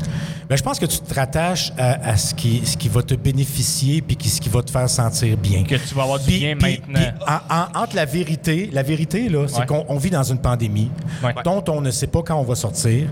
Ben, 0.49 0.57
je 0.57 0.63
pense 0.63 0.79
que 0.79 0.85
tu 0.87 0.99
te 0.99 1.15
rattaches 1.15 1.73
à, 1.79 2.11
à 2.11 2.17
ce, 2.17 2.35
qui, 2.35 2.61
ce 2.67 2.77
qui 2.77 2.89
va 2.89 3.03
te 3.03 3.15
bénéficier 3.15 4.03
puis 4.03 4.17
qui, 4.17 4.29
ce 4.29 4.41
qui 4.41 4.49
va 4.51 4.63
te 4.63 4.71
faire 4.71 4.89
sentir 4.91 5.37
bien. 5.39 5.65
Que 5.65 5.77
tu 5.77 5.95
vas 5.95 6.03
avoir 6.03 6.19
du 6.19 6.27
Puis- 6.27 6.39
bien 6.39 6.57
puis- 6.57 6.81
maintenant. 6.89 7.13
puis 7.19 7.25
en- 7.27 7.79
en- 7.81 7.83
entre 7.85 7.97
la 7.97 8.05
vérité, 8.05 8.69
la 8.73 8.83
vérité, 8.83 9.29
là, 9.29 9.47
c'est 9.49 9.61
Ouais. 9.61 9.67
qu'on 9.67 9.85
on 9.89 9.97
vit 9.97 10.11
dans 10.11 10.23
une 10.23 10.39
pandémie 10.39 10.91
Ouais. 11.23 11.33
dont 11.45 11.65
on 11.69 11.81
ne 11.81 11.91
sait 11.91 12.07
pas 12.09 12.23
quand 12.23 12.37
on 12.37 12.43
va 12.45 12.55
sortir, 12.55 13.07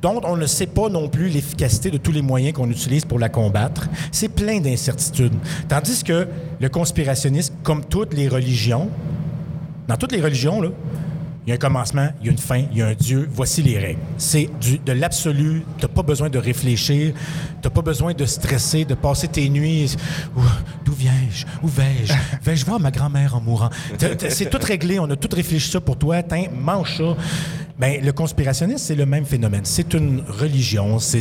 dont 0.00 0.20
on 0.24 0.36
ne 0.36 0.46
sait 0.46 0.66
pas 0.66 0.88
non 0.88 1.08
plus 1.08 1.28
l'efficacité 1.28 1.90
de 1.90 1.98
tous 1.98 2.12
les 2.12 2.22
moyens 2.22 2.54
qu'on 2.54 2.66
utilise 2.70 2.77
pour 3.08 3.18
la 3.18 3.28
combattre. 3.28 3.88
C'est 4.12 4.28
plein 4.28 4.60
d'incertitudes. 4.60 5.34
Tandis 5.68 6.02
que 6.04 6.28
le 6.60 6.68
conspirationnisme, 6.68 7.54
comme 7.62 7.84
toutes 7.84 8.14
les 8.14 8.28
religions, 8.28 8.90
dans 9.86 9.96
toutes 9.96 10.12
les 10.12 10.20
religions, 10.20 10.60
là, 10.60 10.70
Il 11.48 11.52
y 11.52 11.52
a 11.52 11.54
un 11.54 11.58
commencement, 11.58 12.10
il 12.20 12.26
y 12.26 12.28
a 12.28 12.32
une 12.32 12.38
fin, 12.38 12.62
il 12.70 12.76
y 12.76 12.82
a 12.82 12.88
un 12.88 12.92
Dieu. 12.92 13.26
Voici 13.32 13.62
les 13.62 13.78
règles. 13.78 14.00
C'est 14.18 14.50
de 14.84 14.92
l'absolu. 14.92 15.64
Tu 15.78 15.86
n'as 15.86 15.88
pas 15.88 16.02
besoin 16.02 16.28
de 16.28 16.38
réfléchir. 16.38 17.14
Tu 17.14 17.66
n'as 17.66 17.70
pas 17.70 17.80
besoin 17.80 18.12
de 18.12 18.26
stresser, 18.26 18.84
de 18.84 18.92
passer 18.92 19.28
tes 19.28 19.48
nuits. 19.48 19.96
D'où 20.84 20.92
viens-je? 20.92 21.46
Où 21.62 21.68
vais-je? 21.68 22.12
Vais-je 22.42 22.66
voir 22.66 22.78
ma 22.78 22.90
grand-mère 22.90 23.34
en 23.34 23.40
mourant? 23.40 23.70
C'est 24.28 24.50
tout 24.50 24.58
réglé. 24.62 24.98
On 24.98 25.08
a 25.08 25.16
tout 25.16 25.34
réfléchi 25.34 25.70
ça 25.70 25.80
pour 25.80 25.96
toi. 25.96 26.16
Mange 26.52 26.98
ça. 26.98 27.16
Ben, 27.78 28.04
le 28.04 28.12
conspirationnisme, 28.12 28.84
c'est 28.84 28.96
le 28.96 29.06
même 29.06 29.24
phénomène. 29.24 29.64
C'est 29.64 29.94
une 29.94 30.22
religion, 30.26 30.98
c'est 30.98 31.20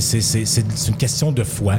une 0.88 0.97
question 0.97 1.32
de 1.32 1.43
foi. 1.43 1.76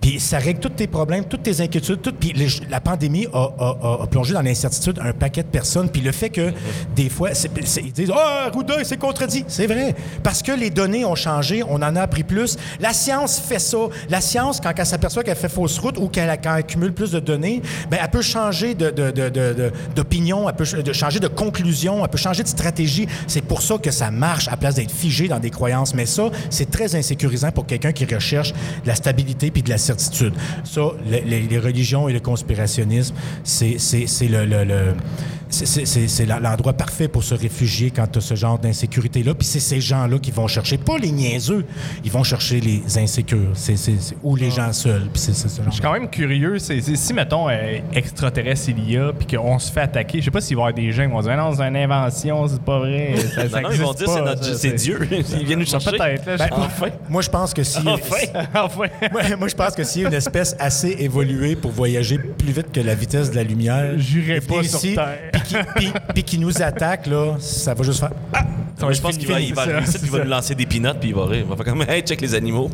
Puis 0.00 0.18
ça 0.18 0.38
règle 0.38 0.60
tous 0.60 0.70
tes 0.70 0.86
problèmes, 0.86 1.24
toutes 1.24 1.42
tes 1.42 1.60
inquiétudes. 1.60 2.00
Tout, 2.00 2.12
puis 2.18 2.32
la 2.70 2.80
pandémie 2.80 3.26
a, 3.34 4.06
plongé 4.10 4.32
dans 4.32 4.40
l'incertitude 4.42 4.98
un 5.02 5.12
paquet 5.12 5.42
de 5.42 5.48
personnes. 5.48 5.88
Puis 5.90 6.00
le 6.00 6.12
fait 6.12 6.30
que 6.30 6.52
des 6.96 7.08
fois, 7.10 7.34
c'est- 7.34 7.50
c'est- 7.66 7.82
ils 7.82 7.92
disent 7.92 8.10
Ah, 8.14 8.46
Arruda, 8.46 8.76
il 8.78 8.86
s'est 8.86 8.96
contredit. 8.96 9.44
C'est 9.46 9.66
vrai. 9.66 9.94
Parce 10.22 10.42
que 10.42 10.52
les 10.52 10.70
données 10.70 11.04
ont 11.04 11.14
changé, 11.14 11.62
on 11.62 11.74
en 11.76 11.96
a 11.96 12.00
appris 12.02 12.22
plus. 12.24 12.56
La 12.80 12.92
science 12.92 13.38
fait 13.38 13.58
ça. 13.58 13.76
La 14.08 14.20
science, 14.20 14.58
quand 14.60 14.72
elle 14.76 14.86
s'aperçoit 14.86 15.22
qu'elle 15.22 15.36
fait 15.36 15.48
fausse 15.50 15.78
route 15.78 15.98
ou 15.98 16.08
qu'elle 16.08 16.30
accumule 16.30 16.92
plus 16.94 17.10
de 17.10 17.20
données, 17.20 17.60
ben, 17.90 17.98
elle 18.02 18.10
peut 18.10 18.22
changer 18.22 18.74
de- 18.74 18.90
de- 18.90 19.72
d'opinion, 19.94 20.48
elle 20.48 20.54
peut 20.56 20.64
changer 20.92 21.20
de 21.20 21.28
conclusion, 21.28 22.02
elle 22.02 22.10
peut 22.10 22.18
changer 22.18 22.42
de 22.42 22.48
stratégie. 22.48 23.06
C'est 23.26 23.42
pour 23.42 23.60
ça 23.62 23.76
que 23.78 23.90
ça 23.90 24.10
marche 24.10 24.48
à 24.48 24.56
place 24.56 24.76
d'être 24.76 24.90
figé 24.92 25.28
dans 25.28 25.38
des 25.38 25.50
croyances. 25.50 25.94
Mais 25.94 26.06
ça, 26.06 26.30
c'est 26.48 26.70
très 26.70 26.94
insécurisant 26.94 27.50
pour 27.52 27.66
quelqu'un 27.66 27.92
qui 27.92 28.06
recherche 28.06 28.52
de 28.52 28.88
la 28.88 28.94
stabilité 28.94 29.50
puis 29.50 29.62
de 29.62 29.68
la 29.70 29.78
certitude. 29.90 30.34
Ça, 30.64 30.80
le- 31.10 31.28
les, 31.30 31.40
les 31.42 31.58
religions 31.58 32.08
et 32.08 32.12
le 32.12 32.20
conspirationnisme, 32.20 33.14
c'est 33.44 33.76
c'est- 33.78 34.06
c'est 34.06 34.28
le, 34.28 34.44
le- 34.44 34.64
le- 34.64 34.94
c'est- 35.48 36.26
l'endroit 36.26 36.72
parfait 36.74 37.08
pour 37.08 37.24
se 37.24 37.34
réfugier 37.34 37.90
quand 37.90 38.06
tu 38.06 38.18
as 38.18 38.22
ce 38.22 38.34
genre 38.36 38.58
d'insécurité-là. 38.58 39.34
Puis 39.34 39.46
c'est 39.46 39.60
ces 39.60 39.80
gens-là 39.80 40.18
qui 40.18 40.30
vont 40.30 40.46
chercher, 40.46 40.78
pas 40.78 40.96
les 40.98 41.10
niaiseux, 41.10 41.64
ils 42.04 42.10
vont 42.10 42.22
chercher 42.22 42.60
les 42.60 42.82
insécures 42.98 43.50
c'est, 43.54 43.76
c'est- 43.76 44.00
c'est- 44.00 44.16
ou 44.22 44.36
les 44.36 44.50
gens 44.50 44.72
seuls. 44.72 45.08
Puis 45.12 45.20
c'est 45.22 45.34
c'est 45.34 45.48
ce 45.48 45.56
genre 45.56 45.66
Je 45.68 45.72
suis 45.74 45.82
quand 45.82 45.92
même 45.92 46.08
curieux. 46.08 46.58
C'est, 46.58 46.80
si, 46.80 47.12
mettons, 47.14 47.48
euh, 47.48 47.78
extraterrestre 47.92 48.68
il 48.70 48.90
y 48.90 48.96
a, 48.96 49.12
puis 49.12 49.26
qu'on 49.36 49.58
se 49.58 49.72
fait 49.72 49.80
attaquer, 49.80 50.20
je 50.20 50.26
sais 50.26 50.30
pas 50.30 50.40
s'il 50.40 50.56
va 50.56 50.62
y 50.62 50.64
avoir 50.68 50.74
des 50.74 50.92
gens 50.92 51.04
qui 51.06 51.10
vont 51.12 51.20
dire 51.22 51.36
non, 51.36 51.52
c'est 51.54 51.62
une 51.62 51.76
invention, 51.76 52.46
c'est 52.48 52.62
pas 52.62 52.78
vrai. 52.78 53.14
Ça, 53.34 53.48
ça 53.48 53.60
Non, 53.60 53.68
non, 53.68 53.74
ils 53.74 53.80
vont 53.80 53.92
existe 53.92 53.98
dire 53.98 54.08
c'est 54.56 54.68
notre- 54.68 54.76
Dieu. 54.76 54.98
Ils 55.40 55.46
viennent 55.46 55.58
nous 55.58 55.66
chercher. 55.66 55.90
Peut-être, 55.90 56.24
Ben. 56.38 56.48
Enfin. 56.52 56.86
Moi, 57.08 57.22
je 57.22 57.28
pense 57.30 57.52
que 57.54 57.62
si. 57.64 57.78
Enfin. 57.86 58.44
Enfin. 58.54 58.86
moi, 59.12 59.22
moi, 59.38 59.48
je 59.48 59.54
pense 59.54 59.74
que 59.74 59.79
s'il 59.84 60.02
y 60.02 60.04
a 60.04 60.08
une 60.08 60.14
espèce 60.14 60.54
assez 60.58 60.96
évoluée 60.98 61.56
pour 61.56 61.70
voyager 61.70 62.18
plus 62.18 62.52
vite 62.52 62.72
que 62.72 62.80
la 62.80 62.94
vitesse 62.94 63.30
de 63.30 63.36
la 63.36 63.42
lumière, 63.42 63.92
J'irai 63.96 64.40
pas 64.40 64.62
sur 64.62 64.80
Terre. 64.80 65.18
puis 65.32 65.42
qui, 65.42 65.54
puis- 65.76 65.92
puis 66.14 66.22
qui 66.24 66.38
nous 66.38 66.62
attaque, 66.62 67.06
là, 67.06 67.36
ça 67.38 67.74
va 67.74 67.82
juste 67.84 68.00
faire. 68.00 68.10
Ah! 68.32 68.44
Je 68.92 68.98
pense 68.98 69.18
qu'il 69.18 69.28
va, 69.28 69.34
fini. 69.36 69.48
il 69.48 69.54
va 69.54 69.64
ça, 69.64 69.70
arriver 69.72 69.82
ici, 69.84 69.92
c'est 69.92 69.98
puis 69.98 70.06
il 70.08 70.10
va 70.12 70.18
ça. 70.18 70.24
nous 70.24 70.30
lancer 70.30 70.54
des 70.54 70.64
peanuts, 70.64 70.98
puis 70.98 71.10
il 71.10 71.14
va 71.14 71.26
rire. 71.26 71.40
Il 71.44 71.50
va 71.50 71.54
faire 71.54 71.66
comme 71.66 71.82
Hey, 71.86 72.00
check 72.00 72.18
les 72.22 72.34
animaux. 72.34 72.70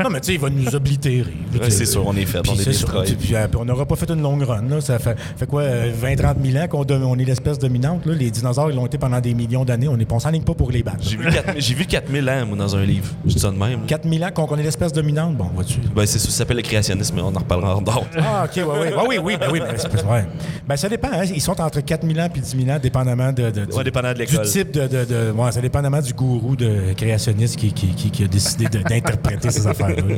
Non, 0.00 0.08
mais 0.08 0.20
tu 0.20 0.26
sais, 0.28 0.34
il 0.34 0.38
va 0.40 0.48
nous 0.48 0.72
oblitérer. 0.76 1.24
Ouais, 1.60 1.70
c'est 1.70 1.86
sûr, 1.86 2.06
on 2.06 2.14
est 2.14 2.24
fait, 2.24 2.40
Puis 2.42 2.52
on 2.54 2.60
est 2.60 2.64
des 2.64 2.72
sûr, 2.72 2.88
puis, 3.18 3.34
euh, 3.34 3.48
puis 3.48 3.58
on 3.60 3.64
n'aura 3.64 3.84
pas 3.84 3.96
fait 3.96 4.08
une 4.10 4.22
longue 4.22 4.42
run. 4.44 4.62
Là. 4.68 4.80
Ça 4.80 5.00
fait, 5.00 5.16
fait 5.36 5.46
quoi, 5.46 5.64
20-30 5.64 6.36
000 6.52 6.64
ans 6.64 6.68
qu'on 6.68 6.86
on 6.88 7.18
est 7.18 7.24
l'espèce 7.24 7.58
dominante. 7.58 8.06
Là. 8.06 8.14
Les 8.14 8.30
dinosaures, 8.30 8.70
ils 8.70 8.76
l'ont 8.76 8.86
été 8.86 8.96
pendant 8.96 9.18
des 9.20 9.34
millions 9.34 9.64
d'années. 9.64 9.88
On 9.88 9.96
ne 9.96 10.04
s'enligne 10.20 10.42
pas 10.44 10.54
pour 10.54 10.70
les 10.70 10.84
battre. 10.84 10.98
J'ai 11.00 11.16
vu, 11.16 11.28
4000 11.28 11.60
j'ai 11.60 11.74
vu 11.74 11.84
4000 11.86 12.30
ans, 12.30 12.46
moi, 12.46 12.56
dans 12.56 12.76
un 12.76 12.84
livre. 12.84 13.08
Je 13.26 13.32
dis 13.32 13.40
ça 13.40 13.50
de 13.50 13.56
même. 13.56 13.80
4 13.88 14.08
000 14.08 14.22
ans 14.24 14.30
qu'on 14.30 14.56
est 14.56 14.62
l'espèce 14.62 14.92
dominante? 14.92 15.36
Bon, 15.36 15.50
vois-tu. 15.52 15.78
Ben, 15.96 16.06
c'est 16.06 16.20
ça 16.20 16.39
s'appelle 16.40 16.56
le 16.58 16.62
créationnisme, 16.62 17.14
mais 17.16 17.22
on 17.22 17.28
en 17.28 17.38
reparlera 17.38 17.76
en 17.76 17.82
dehors. 17.82 18.06
Ah, 18.18 18.44
OK, 18.46 18.56
ouais, 18.56 18.62
ouais. 18.80 18.94
Ah 18.96 19.02
oui, 19.08 19.18
oui, 19.22 19.36
ben 19.38 19.48
oui. 19.52 19.60
Ben, 19.60 19.74
c'est 19.76 20.04
ouais. 20.04 20.24
Ben, 20.66 20.76
ça 20.76 20.88
dépend. 20.88 21.08
hein. 21.12 21.24
Ils 21.24 21.40
sont 21.40 21.60
entre 21.60 21.80
4 21.80 22.06
000 22.06 22.18
ans 22.18 22.28
et 22.34 22.40
10 22.40 22.56
000 22.64 22.70
ans, 22.76 22.78
dépendamment 22.82 23.32
de, 23.32 23.50
de- 23.50 23.64
du, 23.66 23.72
Ouais, 23.72 23.84
dépendant 23.84 24.12
de 24.12 24.24
du 24.24 24.38
type 24.42 24.70
de. 24.72 24.86
de, 24.88 25.04
de- 25.04 25.30
ouais, 25.32 25.52
ça 25.52 25.60
dépendamment 25.60 26.00
du 26.00 26.12
gourou 26.12 26.56
de 26.56 26.92
créationniste 26.96 27.56
qui, 27.56 27.72
qui, 27.72 27.88
qui- 27.88 28.10
qui 28.10 28.24
a 28.24 28.28
décidé 28.28 28.66
d'interpréter 28.66 29.50
ces 29.50 29.66
affaires-là. 29.66 30.16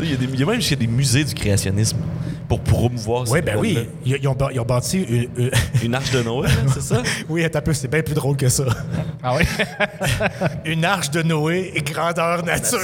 Il 0.00 0.06
y, 0.34 0.38
y 0.38 0.42
a 0.42 0.46
même 0.46 0.56
jusqu'à 0.60 0.76
des 0.76 0.86
musées 0.86 1.24
du 1.24 1.34
créationnisme 1.34 1.98
pour 2.48 2.60
promouvoir 2.60 3.24
Oui, 3.30 3.40
ben 3.42 3.56
oui. 3.58 3.78
Ils, 4.04 4.18
ils 4.22 4.28
ont, 4.28 4.36
ils 4.52 4.60
ont 4.60 4.64
bâti 4.64 5.02
une. 5.02 5.28
une- 5.36 5.50
Une 5.82 5.94
arche 5.96 6.12
de 6.12 6.22
Noé, 6.22 6.48
c'est 6.72 6.82
ça? 6.82 7.02
oui, 7.28 7.42
attends 7.44 7.58
un 7.58 7.62
peu, 7.62 7.72
c'est 7.72 7.88
bien 7.88 8.02
plus 8.02 8.14
drôle 8.14 8.36
que 8.36 8.48
ça. 8.48 8.64
Ah 9.22 9.34
oui? 9.36 9.42
Une 10.64 10.84
arche 10.84 11.10
de 11.10 11.22
Noé 11.22 11.72
et 11.74 11.80
grandeur 11.82 12.44
nature. 12.44 12.78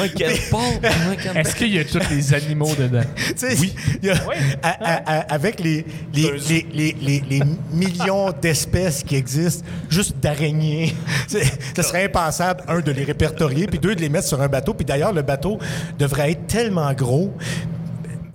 Ouais, 0.00 0.10
quel 0.16 0.36
pont! 0.50 0.80
Est-ce 1.34 1.54
qu'il 1.54 1.74
y 1.74 1.78
a 1.78 1.84
tous 1.84 2.00
les 2.10 2.34
animaux 2.34 2.74
dedans? 2.76 3.02
Y 4.02 4.10
a- 4.10 4.16
à- 4.62 5.34
avec 5.34 5.60
les, 5.60 5.84
les, 6.14 6.30
les, 6.48 6.66
les, 6.72 6.96
les- 7.00 7.22
les 7.28 7.40
millions 7.72 8.32
d'espèces 8.32 9.02
qui 9.02 9.16
existent, 9.16 9.64
juste 9.88 10.16
d'araignées, 10.18 10.94
ce 11.28 11.82
serait 11.82 12.04
impensable, 12.04 12.62
un, 12.68 12.80
de 12.80 12.90
les 12.92 13.04
répertorier, 13.04 13.66
puis 13.66 13.78
deux, 13.78 13.94
de 13.94 14.00
les 14.00 14.08
mettre 14.08 14.26
sur 14.28 14.40
un 14.40 14.48
bateau. 14.48 14.74
Puis 14.74 14.84
d'ailleurs, 14.84 15.12
le 15.12 15.22
bateau 15.22 15.58
devrait 15.98 16.32
être 16.34 16.46
tellement 16.46 16.92
gros. 16.92 17.32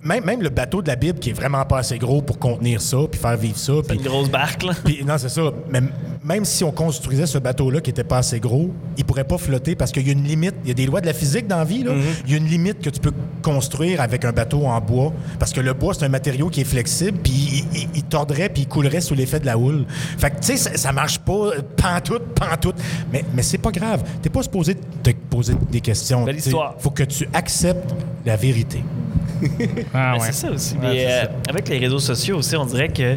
Même, 0.02 0.24
même 0.24 0.40
le 0.40 0.48
bateau 0.48 0.80
de 0.80 0.88
la 0.88 0.96
Bible 0.96 1.18
qui 1.18 1.28
est 1.28 1.34
vraiment 1.34 1.62
pas 1.66 1.76
assez 1.80 1.98
gros 1.98 2.22
pour 2.22 2.38
contenir 2.38 2.80
ça, 2.80 2.96
puis 3.10 3.20
faire 3.20 3.36
vivre 3.36 3.58
ça. 3.58 3.74
Puis, 3.86 3.98
une 3.98 4.02
grosse 4.02 4.30
barque, 4.30 4.62
là. 4.62 4.72
puis- 4.82 5.04
non, 5.06 5.18
c'est 5.18 5.28
ça. 5.28 5.42
Mais 5.70 5.80
même 6.24 6.46
si 6.46 6.64
on 6.64 6.72
construisait 6.72 7.26
ce 7.26 7.36
bateau-là 7.36 7.82
qui 7.82 7.90
était 7.90 8.02
pas 8.02 8.16
assez 8.16 8.40
gros, 8.40 8.70
il 8.96 9.04
pourrait 9.04 9.24
pas 9.24 9.36
flotter 9.36 9.74
parce 9.76 9.92
qu'il 9.92 10.06
y 10.06 10.08
a 10.08 10.14
une 10.14 10.24
limite. 10.24 10.54
Il 10.64 10.68
y 10.68 10.70
a 10.70 10.74
des 10.74 10.86
lois 10.86 11.02
de 11.02 11.06
la 11.06 11.12
physique 11.12 11.46
dans 11.46 11.58
la 11.58 11.64
vie. 11.66 11.82
là. 11.82 11.92
Il 12.24 12.30
y 12.32 12.34
a 12.34 12.38
une 12.38 12.46
limite 12.46 12.80
que 12.80 12.88
tu 12.88 12.98
peux 12.98 13.12
construire 13.42 14.00
avec 14.00 14.24
un 14.24 14.32
bateau 14.32 14.64
en 14.64 14.80
bois. 14.80 15.12
Parce 15.38 15.52
que 15.52 15.60
le 15.60 15.74
bois, 15.74 15.92
c'est 15.92 16.06
un 16.06 16.08
matériau 16.08 16.48
qui 16.48 16.62
est 16.62 16.64
flexible, 16.64 17.18
puis 17.22 17.66
il, 17.74 17.80
il- 17.82 17.88
il 17.96 18.02
tordrait, 18.04 18.48
puis 18.48 18.62
il 18.62 18.68
coulerait 18.68 19.02
sous 19.02 19.14
l'effet 19.14 19.38
de 19.40 19.44
la 19.46 19.58
houle. 19.58 19.84
Fait 20.16 20.30
que, 20.30 20.36
tu 20.40 20.46
sais, 20.46 20.56
ça, 20.56 20.76
ça 20.78 20.92
marche 20.92 21.18
pas 21.18 21.50
pantoute, 21.76 22.22
pantoute. 22.34 22.76
Mais, 23.12 23.22
mais 23.34 23.42
c'est 23.42 23.58
pas 23.58 23.70
grave. 23.70 24.02
T'es 24.22 24.30
pas 24.30 24.42
supposé 24.42 24.76
te 25.02 25.10
poser 25.40 25.54
des 25.70 25.80
questions. 25.80 26.24
Belle 26.24 26.36
histoire. 26.36 26.74
Faut 26.78 26.90
que 26.90 27.02
tu 27.04 27.26
acceptes 27.32 27.94
la 28.26 28.36
vérité. 28.36 28.82
Ah 29.94 30.12
ouais. 30.14 30.18
C'est 30.26 30.32
ça 30.32 30.50
aussi. 30.50 30.74
Ouais, 30.74 30.80
Mais 30.82 30.98
c'est 30.98 31.12
euh, 31.12 31.22
ça. 31.24 31.30
avec 31.48 31.68
les 31.70 31.78
réseaux 31.78 31.98
sociaux 31.98 32.36
aussi, 32.38 32.56
on 32.56 32.66
dirait 32.66 32.88
que 32.90 33.16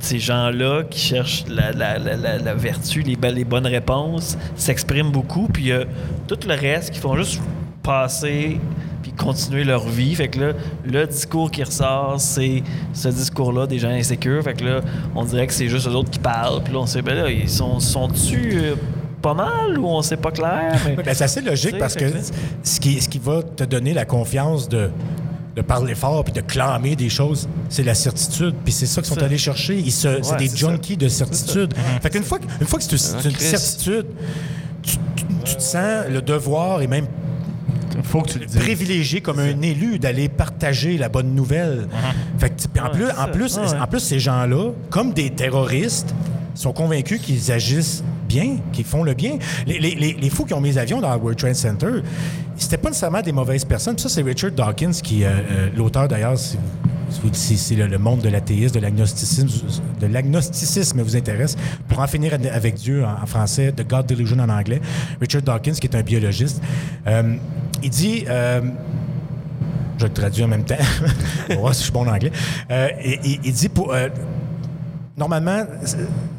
ces 0.00 0.18
gens-là 0.18 0.82
qui 0.90 0.98
cherchent 0.98 1.44
la, 1.48 1.70
la- 1.72 1.98
la- 1.98 2.16
la- 2.16 2.38
la 2.38 2.54
vertu, 2.54 3.02
les, 3.02 3.16
les 3.30 3.44
bonnes 3.44 3.66
réponses, 3.66 4.36
s'expriment 4.56 5.12
beaucoup. 5.12 5.46
Puis 5.52 5.62
il 5.64 5.68
y 5.68 5.72
a 5.72 5.84
tout 6.26 6.38
le 6.48 6.54
reste 6.54 6.90
qui 6.90 6.98
font 6.98 7.16
juste 7.16 7.40
passer 7.82 8.58
puis 9.02 9.12
continuer 9.12 9.62
leur 9.64 9.86
vie. 9.86 10.14
Fait 10.16 10.28
que 10.28 10.40
là, 10.40 10.52
le 10.84 11.06
discours 11.06 11.50
qui 11.50 11.62
ressort, 11.62 12.16
c'est 12.20 12.62
ce 12.92 13.08
discours-là 13.08 13.66
des 13.68 13.78
gens 13.78 13.90
insécures. 13.90 14.42
Fait 14.42 14.54
que 14.54 14.64
là, 14.64 14.80
on 15.14 15.24
dirait 15.24 15.46
que 15.46 15.52
c'est 15.52 15.68
juste 15.68 15.86
eux 15.86 15.94
autres 15.94 16.10
qui 16.10 16.18
parlent. 16.18 16.62
Puis 16.64 16.72
là, 16.72 16.80
on 16.80 16.86
sait, 16.86 17.02
ben 17.02 17.14
là, 17.14 17.30
ils 17.30 17.48
sont, 17.48 17.78
sont-tu 17.78 18.52
euh, 18.54 18.74
pas 19.20 19.34
mal 19.34 19.78
ou 19.78 19.86
on 19.86 20.02
sait 20.02 20.16
pas 20.16 20.30
clair? 20.30 20.78
Mais... 20.86 21.02
Ben, 21.02 21.14
c'est 21.14 21.24
assez 21.24 21.40
logique 21.40 21.78
parce 21.78 21.94
que 21.94 22.04
ce 22.62 22.80
qui, 22.80 23.00
ce 23.00 23.08
qui 23.08 23.18
va 23.18 23.42
te 23.42 23.64
donner 23.64 23.92
la 23.94 24.04
confiance 24.04 24.68
de, 24.68 24.90
de 25.56 25.62
parler 25.62 25.94
fort 25.94 26.24
puis 26.24 26.32
de 26.32 26.40
clamer 26.40 26.96
des 26.96 27.08
choses, 27.08 27.48
c'est 27.68 27.82
la 27.82 27.94
certitude. 27.94 28.54
Puis 28.64 28.72
c'est 28.72 28.86
ça 28.86 29.02
qu'ils 29.02 29.12
sont 29.14 29.22
allés 29.22 29.38
chercher. 29.38 29.76
Ils 29.78 29.92
se- 29.92 30.22
c'est 30.22 30.36
des 30.36 30.48
ça. 30.48 30.56
junkies 30.56 30.96
de 30.96 31.08
certitude. 31.08 31.74
Fait 32.02 32.10
qu'une 32.10 32.24
fois, 32.24 32.38
que- 32.38 32.44
une 32.60 32.66
fois 32.66 32.78
que 32.78 32.84
c'est 32.84 32.96
une 33.28 33.32
Christ. 33.32 33.56
certitude, 33.56 34.06
tu, 34.82 34.96
tu- 35.16 35.24
tu 35.44 35.56
te 35.56 35.62
sens 35.62 36.06
le 36.10 36.22
devoir 36.22 36.80
et 36.82 36.86
même 36.86 37.06
Faut 38.04 38.22
que 38.22 38.30
tu 38.30 38.38
le 38.38 38.46
privilégié 38.46 39.20
comme 39.20 39.38
un 39.40 39.60
élu 39.62 39.98
d'aller 39.98 40.28
partager 40.28 40.96
la 40.96 41.08
bonne 41.08 41.34
nouvelle. 41.34 41.88
Fait 42.38 42.48
que, 42.50 42.80
en 42.80 42.84
Ouais, 42.84 42.90
plus, 42.92 43.10
en 43.10 43.28
plus, 43.28 43.58
en 43.58 43.86
plus, 43.86 44.00
ces 44.00 44.18
gens-là, 44.18 44.70
comme 44.88 45.12
des 45.12 45.30
terroristes, 45.30 46.14
sont 46.54 46.72
convaincus 46.72 47.20
qu'ils 47.20 47.52
agissent 47.52 48.02
bien, 48.30 48.58
qu'ils 48.72 48.84
font 48.84 49.02
le 49.02 49.14
bien. 49.14 49.38
Les, 49.66 50.30
fous 50.30 50.44
qui 50.44 50.54
ont 50.54 50.60
mis 50.60 50.70
les 50.70 50.78
avions 50.78 51.00
dans 51.00 51.12
le 51.12 51.18
World 51.18 51.38
Trade 51.38 51.56
Center, 51.56 51.90
c'était 52.56 52.78
pas 52.78 52.88
nécessairement 52.88 53.22
des 53.22 53.32
mauvaises 53.32 53.64
personnes. 53.64 53.98
Ça, 53.98 54.08
c'est 54.08 54.22
Richard 54.22 54.52
Dawkins, 54.52 54.92
qui, 55.02 55.24
euh, 55.24 55.30
euh, 55.30 55.68
l'auteur 55.76 56.06
d'ailleurs, 56.06 56.38
si, 57.32 57.74
le, 57.74 57.98
monde 57.98 58.20
de 58.20 58.28
l'athéisme, 58.28 58.76
de 58.76 58.80
l'agnosticisme, 58.80 59.48
de 60.00 60.06
l'agnosticisme 60.06 61.02
vous 61.02 61.16
intéresse, 61.16 61.56
pour 61.88 61.98
en 61.98 62.06
finir 62.06 62.38
avec 62.52 62.74
Dieu 62.76 63.04
en, 63.04 63.26
français, 63.26 63.72
The 63.72 63.86
God 63.86 64.06
Delusion 64.06 64.38
en 64.38 64.48
anglais, 64.48 64.80
Richard 65.20 65.42
Dawkins, 65.42 65.72
qui 65.72 65.88
est 65.88 65.96
un 65.96 66.02
biologiste, 66.02 66.62
euh, 67.08 67.34
il 67.82 67.90
dit. 67.90 68.24
je 68.26 70.04
le 70.04 70.12
traduis 70.12 70.44
en 70.44 70.48
même 70.48 70.64
temps. 70.64 70.76
On 71.58 71.68
je 71.68 71.74
suis 71.74 71.92
bon 71.92 72.06
en 72.06 72.12
anglais. 72.14 72.32
Il, 73.04 73.52
dit 73.52 73.68
normalement, 75.16 75.64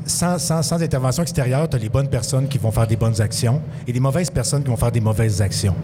sans, 0.05 0.37
sans, 0.39 0.61
sans 0.63 0.81
intervention 0.81 1.23
extérieure, 1.23 1.69
tu 1.69 1.75
as 1.75 1.79
les 1.79 1.89
bonnes 1.89 2.07
personnes 2.09 2.47
qui 2.47 2.57
vont 2.57 2.71
faire 2.71 2.87
des 2.87 2.95
bonnes 2.95 3.19
actions 3.21 3.61
et 3.87 3.91
les 3.93 3.99
mauvaises 3.99 4.29
personnes 4.29 4.63
qui 4.63 4.69
vont 4.69 4.75
faire 4.77 4.91
des 4.91 5.01
mauvaises 5.01 5.41
actions. 5.41 5.75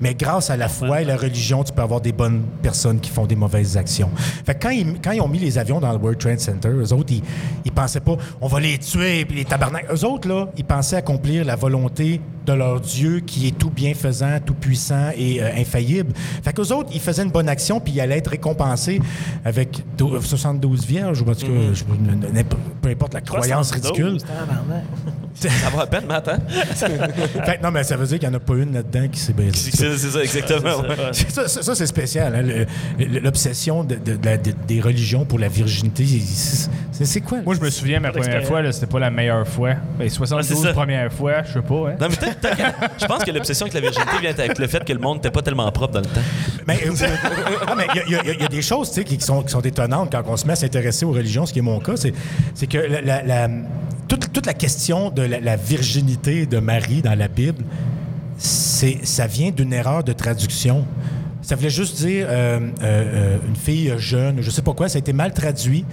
Mais 0.00 0.14
grâce 0.14 0.50
à 0.50 0.56
la 0.56 0.68
foi 0.68 1.02
et 1.02 1.04
la 1.04 1.16
religion, 1.16 1.64
tu 1.64 1.72
peux 1.72 1.82
avoir 1.82 2.00
des 2.00 2.12
bonnes 2.12 2.42
personnes 2.62 3.00
qui 3.00 3.10
font 3.10 3.26
des 3.26 3.36
mauvaises 3.36 3.76
actions. 3.76 4.10
Fait 4.46 4.54
que 4.54 4.62
quand 4.62 4.70
ils, 4.70 5.00
quand 5.02 5.12
ils 5.12 5.20
ont 5.20 5.28
mis 5.28 5.38
les 5.38 5.58
avions 5.58 5.80
dans 5.80 5.92
le 5.92 5.98
World 5.98 6.18
Trade 6.18 6.40
Center, 6.40 6.68
eux 6.68 6.92
autres, 6.92 7.12
ils, 7.12 7.22
ils 7.64 7.72
pensaient 7.72 8.00
pas, 8.00 8.16
on 8.40 8.46
va 8.48 8.60
les 8.60 8.78
tuer, 8.78 9.24
puis 9.24 9.36
les 9.38 9.44
tabarnak. 9.44 9.86
Eux 9.92 10.04
autres, 10.04 10.28
là, 10.28 10.48
ils 10.56 10.64
pensaient 10.64 10.96
accomplir 10.96 11.44
la 11.44 11.56
volonté 11.56 12.20
de 12.46 12.52
leur 12.52 12.78
Dieu 12.80 13.20
qui 13.20 13.48
est 13.48 13.58
tout 13.58 13.70
bienfaisant, 13.70 14.38
tout 14.44 14.52
puissant 14.52 15.08
et 15.16 15.42
euh, 15.42 15.48
infaillible. 15.56 16.12
Fait 16.42 16.52
qu'eux 16.52 16.72
autres, 16.74 16.90
ils 16.92 17.00
faisaient 17.00 17.22
une 17.22 17.30
bonne 17.30 17.48
action, 17.48 17.80
puis 17.80 17.94
ils 17.94 18.00
allaient 18.02 18.18
être 18.18 18.30
récompensés 18.30 19.00
avec 19.46 19.82
dou- 19.96 20.20
72 20.20 20.84
vierges, 20.86 21.22
ou 21.22 21.30
en 21.30 21.34
tout 21.34 21.46
cas, 21.46 21.52
je- 21.72 21.84
n'importe- 22.34 22.60
peu 22.82 22.90
importe 22.90 23.14
la 23.14 23.20
croyance 23.22 23.63
72, 23.64 24.22
ridicule. 24.22 25.23
Ça 25.34 25.48
va 25.74 25.82
à 25.82 25.86
peine, 25.86 26.06
Matt, 26.06 26.28
hein? 26.28 26.38
Fait 27.44 27.60
non, 27.62 27.70
mais 27.70 27.82
ça 27.82 27.96
veut 27.96 28.06
dire 28.06 28.18
qu'il 28.18 28.28
n'y 28.28 28.34
en 28.34 28.38
a 28.38 28.40
pas 28.40 28.54
une 28.54 28.72
là-dedans 28.72 29.08
qui 29.10 29.18
s'est 29.18 29.32
baisée. 29.32 29.70
C'est 29.72 29.96
ça, 29.98 30.22
exactement. 30.22 30.82
Ça, 31.12 31.48
ça, 31.48 31.62
ça, 31.62 31.74
c'est 31.74 31.86
spécial. 31.86 32.34
hein, 32.34 32.64
L'obsession 33.22 33.84
de- 33.84 33.96
de- 33.96 34.16
de 34.16 34.24
la- 34.24 34.36
de- 34.36 34.54
des 34.66 34.80
religions 34.80 35.24
pour 35.24 35.38
la 35.38 35.48
virginité, 35.48 36.04
c'est- 36.92 37.20
quoi? 37.20 37.38
Moi, 37.44 37.54
je 37.56 37.60
me 37.60 37.70
souviens, 37.70 38.00
ma 38.00 38.12
première 38.12 38.44
fois, 38.44 38.62
là, 38.62 38.72
c'était 38.72 38.86
pas 38.86 38.98
la 39.00 39.10
meilleure 39.10 39.46
fois. 39.46 39.74
Ben, 39.98 40.08
72 40.08 40.50
Ouais, 40.50 40.56
c'est 40.56 40.62
ça. 40.68 40.72
première 40.72 41.12
fois, 41.12 41.42
je 41.44 41.52
sais 41.54 41.62
pas. 41.62 41.74
Hein. 41.90 41.96
Non, 42.00 42.08
mais 42.08 42.16
je 43.00 43.06
pense 43.06 43.24
que 43.24 43.30
l'obsession 43.30 43.66
avec 43.66 43.74
la 43.74 43.80
virginité 43.80 44.12
vient 44.20 44.30
avec 44.30 44.58
le 44.58 44.66
fait 44.66 44.84
que 44.84 44.92
le 44.92 44.98
monde 45.00 45.16
n'était 45.18 45.30
pas 45.30 45.42
tellement 45.42 45.70
propre 45.72 45.94
dans 45.94 46.00
le 46.00 46.06
temps. 46.06 46.20
Mais 46.66 46.78
mais 47.76 47.86
il 48.06 48.12
y 48.12 48.14
a- 48.16 48.22
y, 48.24 48.44
y 48.44 48.48
des 48.48 48.62
choses 48.62 48.88
tu 48.90 48.94
sais, 48.96 49.04
qui, 49.04 49.20
sont, 49.20 49.42
qui 49.42 49.50
sont 49.50 49.60
étonnantes 49.60 50.10
quand 50.12 50.22
on 50.26 50.36
se 50.36 50.46
met 50.46 50.52
à 50.52 50.56
s'intéresser 50.56 51.04
aux 51.04 51.12
religions, 51.12 51.44
ce 51.46 51.52
qui 51.52 51.58
est 51.58 51.62
mon 51.62 51.80
cas, 51.80 51.96
c'est 51.96 52.12
c'est 52.54 52.66
que 52.66 52.78
la, 52.78 53.00
la- 53.00 53.22
la- 53.22 53.48
toute, 54.08 54.46
la 54.46 54.54
question 54.54 55.10
de 55.10 55.22
la, 55.22 55.56
virginité 55.56 56.46
de 56.46 56.58
Marie 56.58 57.02
dans 57.02 57.18
la 57.18 57.28
Bible, 57.28 57.64
ça 58.38 59.26
vient 59.26 59.50
d'une 59.50 59.72
erreur 59.72 60.04
de 60.04 60.12
traduction. 60.12 60.86
Ça 61.42 61.56
voulait 61.56 61.70
juste 61.70 61.98
dire 61.98 62.26
euh, 62.30 62.58
euh, 62.58 62.60
euh, 62.82 63.38
une 63.46 63.56
fille 63.56 63.92
jeune, 63.98 64.40
je 64.40 64.50
sais 64.50 64.62
pas 64.62 64.72
quoi, 64.72 64.88
ça 64.88 64.96
a 64.96 65.00
été 65.00 65.12
mal 65.12 65.34
traduit. 65.34 65.84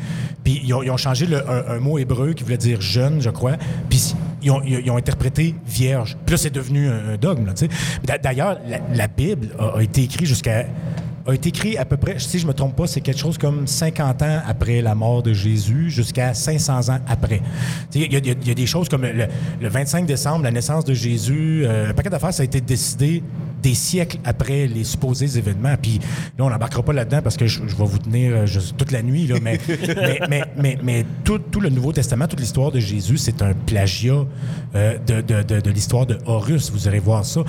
Puis 0.45 0.61
ils 0.63 0.73
ont, 0.73 0.97
changé 0.97 1.27
un, 1.67 1.79
mot 1.79 1.97
hébreu 1.97 2.31
qui 2.33 2.43
voulait 2.43 2.57
dire 2.57 2.79
jeune, 2.79 3.21
je 3.21 3.29
crois. 3.29 3.57
Puis 3.89 4.15
ils 4.41 4.49
ont, 4.49 4.97
interprété 4.97 5.55
vierge. 5.67 6.17
Puis 6.25 6.33
là, 6.33 6.37
c'est 6.37 6.53
devenu 6.53 6.87
un, 6.87 7.17
dogme. 7.17 7.45
là, 7.45 8.17
D'ailleurs, 8.17 8.59
la, 8.93 9.07
Bible 9.07 9.49
a 9.59 9.81
été 9.81 10.03
écrite 10.03 10.25
jusqu'à 10.25 10.65
a 11.27 11.33
été 11.33 11.49
écrit 11.49 11.77
à 11.77 11.85
peu 11.85 11.97
près, 11.97 12.15
si 12.19 12.39
je 12.39 12.47
me 12.47 12.53
trompe 12.53 12.75
pas, 12.75 12.87
c'est 12.87 13.01
quelque 13.01 13.19
chose 13.19 13.37
comme 13.37 13.67
50 13.67 14.21
ans 14.21 14.41
après 14.47 14.81
la 14.81 14.95
mort 14.95 15.21
de 15.23 15.33
Jésus 15.33 15.89
jusqu'à 15.89 16.33
500 16.33 16.89
ans 16.93 16.99
après. 17.07 17.41
Il 17.93 18.01
y, 18.01 18.05
y 18.17 18.47
y 18.47 18.51
a 18.51 18.53
des 18.53 18.65
choses 18.65 18.89
comme 18.89 19.03
le, 19.03 19.27
le 19.61 19.69
25 19.69 20.05
décembre, 20.05 20.43
la 20.43 20.51
naissance 20.51 20.85
de 20.85 20.93
Jésus, 20.93 21.63
euh, 21.65 21.89
un 21.89 21.93
paquet 21.93 22.09
d'affaires, 22.09 22.33
ça 22.33 22.41
a 22.41 22.45
été 22.45 22.61
décidé 22.61 23.23
des 23.61 23.75
siècles 23.75 24.17
après 24.25 24.65
les 24.65 24.83
supposés 24.83 25.37
événements. 25.37 25.75
Puis 25.79 25.99
là, 26.39 26.45
on 26.45 26.49
n'embarquera 26.49 26.81
pas 26.81 26.93
là-dedans 26.93 27.21
parce 27.23 27.37
que 27.37 27.45
je, 27.45 27.61
je 27.67 27.75
vais 27.75 27.85
vous 27.85 27.99
tenir 27.99 28.31
euh, 28.35 28.45
je- 28.47 28.73
toute 28.73 28.91
la 28.91 29.03
nuit, 29.03 29.27
là, 29.27 29.35
mais, 29.39 29.59
mais, 29.69 30.19
mais, 30.27 30.43
mais, 30.57 30.77
mais 30.83 31.05
tout, 31.23 31.37
tout 31.37 31.59
le 31.59 31.69
Nouveau 31.69 31.91
Testament, 31.93 32.27
toute 32.27 32.39
l'histoire 32.39 32.71
de 32.71 32.79
Jésus, 32.79 33.17
c'est 33.17 33.41
un 33.43 33.53
plagiat 33.53 34.25
euh, 34.73 34.97
de, 35.05 35.21
de, 35.21 35.43
de, 35.43 35.59
de 35.61 35.69
l'histoire 35.69 36.07
de 36.07 36.17
Horus. 36.25 36.71
Vous 36.71 36.87
irez 36.87 36.97
voir 36.97 37.23
ça. 37.23 37.41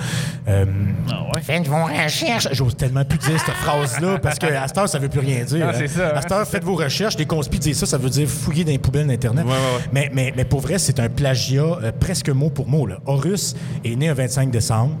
Euh, 0.47 0.65
Ah 1.09 1.23
ouais. 1.33 1.41
Faites 1.41 1.67
vos 1.67 1.83
recherches. 1.85 2.47
J'ose 2.51 2.75
tellement 2.77 3.03
plus 3.05 3.17
dire 3.17 3.39
cette 3.39 3.55
phrase-là 3.63 4.19
parce 4.19 4.37
qu'à 4.39 4.67
cette 4.67 4.77
heure, 4.77 4.89
ça 4.89 4.99
veut 4.99 5.09
plus 5.09 5.19
rien 5.19 5.43
dire. 5.43 5.65
Ah, 5.67 5.71
hein. 5.73 5.77
c'est 5.77 5.87
ça, 5.87 6.09
À 6.09 6.21
cette 6.21 6.31
heure, 6.31 6.47
faites 6.47 6.63
vos 6.63 6.75
recherches. 6.75 7.17
Les 7.17 7.25
conspis 7.25 7.59
disent 7.59 7.77
ça, 7.79 7.85
ça 7.85 7.97
veut 7.97 8.09
dire 8.09 8.27
fouiller 8.27 8.63
dans 8.63 8.71
les 8.71 8.77
poubelles 8.77 9.07
d'Internet. 9.07 9.45
Mais, 9.91 10.09
mais, 10.13 10.33
mais 10.35 10.45
pour 10.45 10.59
vrai, 10.61 10.77
c'est 10.79 10.99
un 10.99 11.09
plagiat 11.09 11.63
euh, 11.83 11.91
presque 11.97 12.29
mot 12.29 12.49
pour 12.49 12.67
mot. 12.67 12.85
Là. 12.85 12.97
Horus 13.05 13.55
est 13.85 13.95
né 13.95 14.09
un 14.09 14.13
25 14.13 14.51
décembre. 14.51 14.95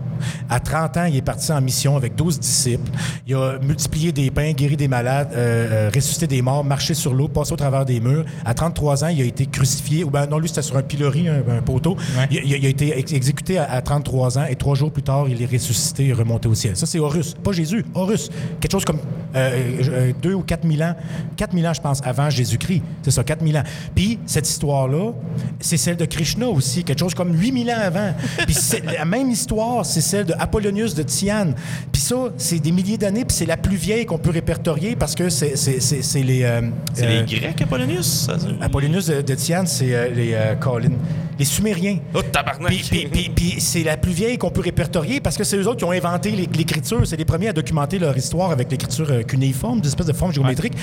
À 0.49 0.59
30 0.59 0.97
ans, 0.97 1.05
il 1.05 1.17
est 1.17 1.21
parti 1.21 1.51
en 1.51 1.61
mission 1.61 1.95
avec 1.97 2.15
12 2.15 2.39
disciples. 2.39 2.89
Il 3.27 3.35
a 3.35 3.57
multiplié 3.61 4.11
des 4.11 4.31
pains, 4.31 4.51
guéri 4.53 4.77
des 4.77 4.87
malades, 4.87 5.29
euh, 5.33 5.87
euh, 5.87 5.91
ressuscité 5.93 6.27
des 6.27 6.41
morts, 6.41 6.63
marché 6.63 6.93
sur 6.93 7.13
l'eau, 7.13 7.27
passé 7.27 7.53
au 7.53 7.57
travers 7.57 7.85
des 7.85 7.99
murs. 7.99 8.25
À 8.45 8.53
33 8.53 9.03
ans, 9.03 9.07
il 9.07 9.21
a 9.21 9.25
été 9.25 9.45
crucifié. 9.45 10.03
Ou 10.03 10.09
ben 10.09 10.25
non, 10.27 10.39
lui, 10.39 10.47
c'était 10.47 10.61
sur 10.61 10.77
un 10.77 10.83
pilori, 10.83 11.27
un, 11.27 11.43
un 11.57 11.61
poteau. 11.61 11.97
Il, 12.31 12.41
il 12.45 12.53
a- 12.53 12.57
il 12.57 12.65
a 12.65 12.69
été 12.69 12.97
ex- 12.97 13.11
exécuté 13.13 13.57
à, 13.57 13.69
à 13.69 13.81
33 13.81 14.37
ans 14.37 14.45
et 14.49 14.55
trois 14.55 14.75
jours 14.75 14.91
plus 14.91 15.03
tard, 15.03 15.25
il 15.27 15.41
est 15.41 15.51
ressuscité 15.51 16.07
et 16.07 16.13
remonté 16.13 16.47
au 16.47 16.53
ciel. 16.55 16.77
Ça, 16.77 16.85
c'est 16.85 16.99
Horus. 16.99 17.33
Pas 17.43 17.51
Jésus, 17.51 17.83
Horus. 17.93 18.29
Quelque 18.59 18.71
chose 18.71 18.85
comme 18.85 18.99
euh, 19.35 19.81
euh, 19.89 20.11
deux 20.21 20.33
ou 20.33 20.41
quatre 20.41 20.63
mille 20.63 20.83
ans. 20.83 20.95
Quatre 21.37 21.53
mille 21.53 21.65
ans, 21.67 21.73
je 21.73 21.81
pense, 21.81 21.99
avant 22.03 22.29
Jésus-Christ. 22.29 22.81
C'est 23.01 23.11
ça, 23.11 23.23
quatre 23.23 23.41
mille 23.41 23.57
ans. 23.57 23.63
Puis, 23.95 24.19
cette 24.25 24.47
histoire-là, 24.47 25.11
c'est 25.59 25.77
celle 25.77 25.97
de 25.97 26.05
Krishna 26.05 26.47
aussi. 26.47 26.83
Quelque 26.83 26.99
chose 26.99 27.13
comme 27.15 27.33
8000 27.35 27.69
ans 27.71 27.79
avant. 27.81 28.13
Puis, 28.45 28.53
c'est 28.53 28.83
la 28.85 29.05
même 29.05 29.29
histoire, 29.29 29.85
c'est 29.85 30.01
celle 30.01 30.25
de 30.27 30.33
Apollonius 30.39 30.93
de 30.95 31.03
Tyane. 31.03 31.55
Puis 31.91 32.01
ça, 32.01 32.15
c'est 32.37 32.59
des 32.59 32.71
milliers 32.71 32.97
d'années, 32.97 33.25
puis 33.25 33.35
c'est 33.35 33.45
la 33.45 33.57
plus 33.57 33.75
vieille 33.77 34.05
qu'on 34.05 34.17
peut 34.17 34.29
répertorier 34.31 34.95
parce 34.95 35.15
que 35.15 35.29
c'est 35.29 35.55
c'est- 35.55 35.79
c'est- 35.79 36.23
les... 36.23 36.43
euh, 36.43 36.61
C'est 36.93 37.05
euh, 37.05 37.23
les 37.23 37.39
Grecs, 37.39 37.61
Apollonius? 37.61 38.25
ça? 38.27 38.35
Apollonius 38.61 39.07
de, 39.07 39.21
de 39.21 39.35
Tyane, 39.35 39.67
c'est 39.67 39.93
euh, 39.93 40.09
les 40.13 40.33
euh, 40.33 40.55
Colin, 40.55 40.91
les 41.39 41.45
Sumériens. 41.45 41.97
Oh, 42.13 42.21
tabarnak! 42.21 42.71
Puis, 42.71 43.55
c'est 43.59 43.83
la 43.83 43.97
plus 43.97 44.11
vieille 44.11 44.37
qu'on 44.37 44.49
peut 44.51 44.61
répertorier 44.61 45.19
parce 45.21 45.37
que 45.37 45.43
c'est 45.43 45.57
eux 45.57 45.67
autres 45.67 45.77
qui 45.77 45.85
ont 45.85 45.91
inventé 45.91 46.31
l'é- 46.31 46.49
l'écriture. 46.55 47.01
C'est 47.05 47.17
les 47.17 47.25
premiers 47.25 47.49
à 47.49 47.53
documenter 47.53 47.99
leur 47.99 48.15
histoire 48.17 48.42
avec 48.51 48.69
l'écriture 48.71 49.07
euh, 49.11 49.23
cunéiforme, 49.23 49.79
des 49.81 49.87
espèces 49.89 50.07
de 50.07 50.13
formes 50.13 50.33
géométriques. 50.33 50.73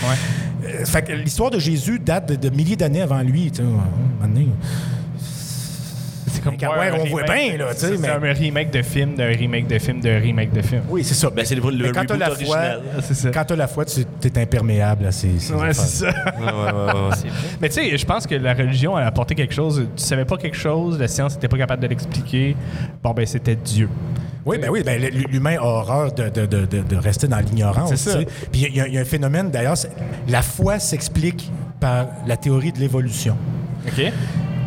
Euh, 0.64 0.84
fait 0.84 1.02
que 1.02 1.12
l'histoire 1.12 1.50
de 1.50 1.58
Jésus 1.58 1.98
date 1.98 2.28
de, 2.30 2.34
de 2.48 2.54
milliers 2.54 2.76
d'années 2.76 3.02
avant 3.02 3.20
lui. 3.22 3.50
tu. 3.50 3.62
C'est 6.32 6.42
comme 6.44 6.54
Ouais, 6.54 6.90
on 6.92 7.04
voit 7.06 7.22
remake- 7.22 7.48
bien, 7.48 7.56
là, 7.58 7.74
tu 7.74 7.80
sais, 7.80 7.96
c'est 7.96 7.98
mais- 7.98 8.08
un 8.30 8.32
remake 8.32 8.70
de 8.70 8.82
film, 8.82 9.14
d'un 9.16 9.26
remake 9.28 9.66
de 9.66 9.78
film, 9.78 10.00
d'un 10.00 10.20
remake 10.20 10.52
de 10.52 10.62
film. 10.62 10.82
Oui, 10.88 11.02
c'est 11.02 11.14
ça. 11.14 11.28
Ben, 11.28 11.44
c'est 11.44 11.56
le- 11.56 11.70
le 11.70 11.90
quand 11.92 12.02
reboot 12.02 12.18
la 12.18 12.26
foi, 12.30 12.36
original. 12.36 12.82
Ça. 13.02 13.30
quand 13.30 13.44
t'as 13.44 13.56
la 13.56 13.66
foi, 13.66 13.84
tu 13.84 14.00
es 14.00 14.38
imperméable 14.38 15.06
à 15.06 15.12
ces, 15.12 15.38
ces 15.40 15.52
Ouais, 15.52 15.72
c'est 15.72 16.04
ça. 16.04 16.06
Ouais, 16.38 16.44
ouais, 16.44 16.52
ouais, 16.52 16.92
ouais. 17.10 17.30
Mais 17.60 17.68
tu 17.68 17.74
sais, 17.74 17.98
je 17.98 18.06
pense 18.06 18.26
que 18.28 18.36
la 18.36 18.54
religion 18.54 18.94
a 18.96 19.02
apporté 19.02 19.34
quelque 19.34 19.52
chose. 19.54 19.84
Tu 19.96 20.02
savais 20.04 20.24
pas 20.24 20.36
quelque 20.36 20.56
chose, 20.56 20.98
la 21.00 21.08
science 21.08 21.34
n'était 21.34 21.48
pas 21.48 21.58
capable 21.58 21.82
de 21.82 21.88
l'expliquer. 21.88 22.54
Bon, 23.02 23.10
ben, 23.12 23.26
c'était 23.26 23.56
Dieu. 23.56 23.88
Oui, 24.46 24.58
ben 24.58 24.70
oui, 24.70 24.82
ben, 24.84 25.00
l'humain 25.30 25.56
a 25.58 25.62
horreur 25.64 26.12
de, 26.12 26.28
de- 26.28 26.46
de- 26.46 26.66
de- 26.66 26.96
rester 26.96 27.28
dans 27.28 27.38
l'ignorance. 27.40 27.90
C'est 27.90 27.96
ça. 28.10 28.18
Puis 28.50 28.62
il 28.68 28.74
y, 28.76 28.80
a- 28.80 28.86
il 28.88 28.94
y 28.94 28.98
a 28.98 29.00
un 29.02 29.04
phénomène, 29.04 29.50
d'ailleurs, 29.50 29.76
la 30.28 30.42
foi 30.42 30.78
s'explique 30.78 31.50
par 31.78 32.06
la 32.26 32.36
théorie 32.36 32.72
de 32.72 32.78
l'évolution. 32.78 33.36
OK? 33.86 34.12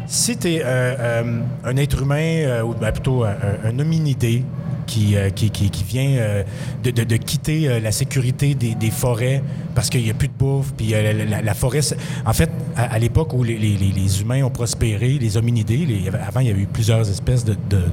Si 0.08 0.38
tu 0.38 0.48
es 0.56 0.64
un 0.64 1.78
être 1.78 2.02
humain, 2.02 2.18
euh, 2.46 2.62
ou 2.64 2.74
ben, 2.74 2.92
plutôt 2.92 3.24
un, 3.24 3.36
un- 3.66 3.80
hominidé, 3.80 4.44
qui, 4.86 5.16
euh, 5.16 5.30
qui, 5.30 5.50
qui- 5.50 5.70
qui 5.70 5.84
vient 5.86 6.10
euh, 6.18 6.44
de, 6.84 6.92
de- 6.92 7.06
de 7.06 7.16
quitter 7.16 7.70
euh, 7.70 7.80
la 7.80 7.94
sécurité 7.94 8.54
des, 8.54 8.76
des 8.76 8.92
forêts 8.92 9.42
parce 9.74 9.90
qu'il 9.90 10.04
n'y 10.04 10.10
a 10.12 10.14
plus 10.14 10.28
de 10.28 10.34
bouffe. 10.38 10.74
Puis 10.76 10.94
euh, 10.94 11.14
la, 11.14 11.26
la- 11.26 11.42
la 11.42 11.54
forêt, 11.54 11.80
en 12.26 12.34
fait, 12.34 12.50
à, 12.76 12.94
à 12.94 13.00
l'époque 13.00 13.34
où 13.34 13.44
les, 13.44 13.58
les- 13.58 13.78
les- 13.78 13.94
les 13.94 14.22
humains 14.22 14.44
ont 14.44 14.50
prospéré, 14.50 15.18
les 15.20 15.38
hominidés, 15.38 15.86
les- 15.86 16.10
avant 16.10 16.42
il 16.42 16.48
y 16.48 16.52
avait 16.52 16.62
eu 16.64 16.68
plusieurs 16.68 17.10
espèces 17.10 17.46
de, 17.46 17.54
de- 17.70 17.86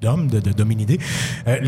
d'hommes, 0.00 0.28
de, 0.28 0.40
de 0.40 0.52
dominidés. 0.52 0.98
Euh, 1.48 1.58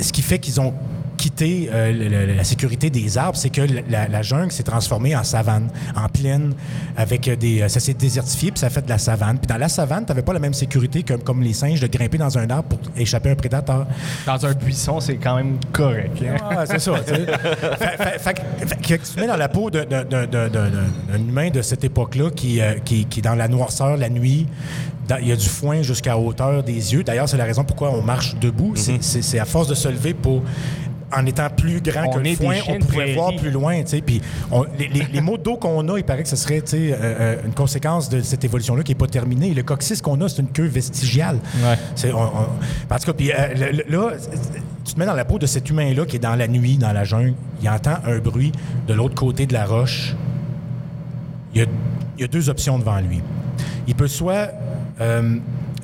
ce 0.00 0.12
qui 0.12 0.22
fait 0.22 0.38
qu'ils 0.38 0.60
ont 0.60 0.74
quitté 1.18 1.68
euh, 1.70 1.92
le- 1.92 2.08
le- 2.26 2.34
la 2.34 2.44
sécurité 2.44 2.88
des 2.88 3.18
arbres, 3.18 3.36
c'est 3.36 3.50
que 3.50 3.60
la, 3.90 4.08
la 4.08 4.22
jungle 4.22 4.50
s'est 4.52 4.62
transformée 4.62 5.14
en 5.14 5.24
savane, 5.24 5.68
en 5.94 6.08
plaine, 6.08 6.54
avec 6.96 7.28
des... 7.38 7.60
euh, 7.62 7.68
Ça 7.68 7.80
s'est 7.80 7.92
désertifié, 7.92 8.50
puis 8.52 8.60
ça 8.60 8.68
a 8.68 8.70
fait 8.70 8.82
de 8.84 8.88
la 8.88 8.96
savane. 8.98 9.38
Puis 9.38 9.46
dans 9.46 9.58
la 9.58 9.68
savane, 9.68 10.04
tu 10.06 10.10
n'avais 10.12 10.22
pas 10.22 10.32
la 10.32 10.38
même 10.38 10.54
sécurité 10.54 11.02
que, 11.02 11.14
comme 11.14 11.42
les 11.42 11.52
singes 11.52 11.80
de 11.80 11.86
grimper 11.86 12.16
dans 12.18 12.38
un 12.38 12.48
arbre 12.48 12.70
pour 12.76 12.78
échapper 12.96 13.28
à 13.28 13.32
un 13.32 13.36
prédateur. 13.36 13.86
Dans 14.24 14.46
un 14.46 14.52
buisson, 14.54 15.00
c'est 15.00 15.16
quand 15.16 15.36
même 15.36 15.56
correct. 15.72 16.16
hein? 16.22 16.36
Ah, 16.50 16.64
c'est 16.66 16.78
ça. 16.78 16.92
fait, 17.06 18.18
fait- 18.18 18.18
fait 18.66 18.98
que- 18.98 19.12
tu 19.12 19.20
mets 19.20 19.26
dans 19.26 19.36
la 19.36 19.48
peau 19.48 19.70
d'un- 19.70 19.84
humain 21.18 21.50
de 21.50 21.62
cette 21.62 21.84
époque-là 21.84 22.30
qui, 22.30 22.60
euh, 22.60 22.74
qui, 22.84 23.04
qui 23.06 23.20
est 23.20 23.22
dans 23.22 23.34
la 23.34 23.48
noirceur 23.48 23.96
la 23.96 24.08
nuit. 24.08 24.46
Il 25.20 25.26
y 25.28 25.32
a 25.32 25.36
du 25.36 25.48
foin 25.48 25.80
jusqu'à 25.82 26.18
hauteur 26.18 26.62
des 26.62 26.92
yeux. 26.92 27.02
D'ailleurs, 27.02 27.28
c'est 27.28 27.38
la 27.38 27.44
raison 27.46 27.64
pourquoi 27.64 27.90
on 27.90 28.02
marche 28.02 28.36
debout. 28.36 28.74
C'est- 28.76 29.02
c'est 29.02 29.38
à 29.38 29.44
force 29.46 29.66
de 29.68 29.74
se 29.74 29.88
lever 29.88 30.12
pour. 30.14 30.42
En 31.16 31.24
étant 31.24 31.48
plus 31.48 31.80
grand 31.80 32.04
On 32.06 32.10
que 32.10 32.18
le 32.18 32.34
foin, 32.36 32.56
on 32.68 32.78
pourrait 32.80 33.14
voir 33.14 33.34
plus 33.36 33.50
loin. 33.50 33.82
Puis 34.04 34.20
les, 34.78 34.88
les- 34.88 35.06
les 35.10 35.20
mots 35.22 35.38
d'eau 35.38 35.56
qu'on 35.56 35.88
a, 35.88 35.96
il 35.98 36.04
paraît 36.04 36.22
que 36.22 36.28
ce 36.28 36.36
serait 36.36 36.62
euh, 36.74 36.94
euh, 37.00 37.36
une 37.46 37.54
conséquence 37.54 38.10
de 38.10 38.20
cette 38.20 38.44
évolution-là 38.44 38.82
qui 38.82 38.90
n'est 38.92 38.98
pas 38.98 39.06
terminée. 39.06 39.54
Le 39.54 39.62
coccyx 39.62 40.02
qu'on 40.02 40.20
a, 40.20 40.28
c'est 40.28 40.42
une 40.42 40.48
queue 40.48 40.66
vestigiale. 40.66 41.38
Ouais. 41.64 42.10
On- 42.12 42.16
on- 42.18 42.94
en 42.94 42.98
tout 42.98 43.06
cas, 43.06 43.12
puis, 43.14 43.32
euh, 43.32 43.72
là, 43.88 44.10
tu 44.84 44.92
te 44.94 44.98
mets 44.98 45.06
dans 45.06 45.14
la 45.14 45.24
peau 45.24 45.38
de 45.38 45.46
cet 45.46 45.70
humain-là 45.70 46.04
qui 46.04 46.16
est 46.16 46.20
dans 46.20 46.36
la 46.36 46.46
nuit, 46.46 46.76
dans 46.76 46.92
la 46.92 47.04
jungle. 47.04 47.32
Il 47.62 47.68
entend 47.70 47.96
un 48.06 48.18
bruit 48.18 48.52
de 48.86 48.92
l'autre 48.92 49.14
côté 49.14 49.46
de 49.46 49.54
la 49.54 49.64
roche. 49.64 50.14
Il 51.54 51.60
y 51.62 51.64
a, 51.64 51.66
il 52.18 52.20
y 52.20 52.24
a 52.24 52.28
deux 52.28 52.50
options 52.50 52.78
devant 52.78 53.00
lui. 53.00 53.22
Il 53.86 53.94
peut 53.94 54.08
soit 54.08 54.50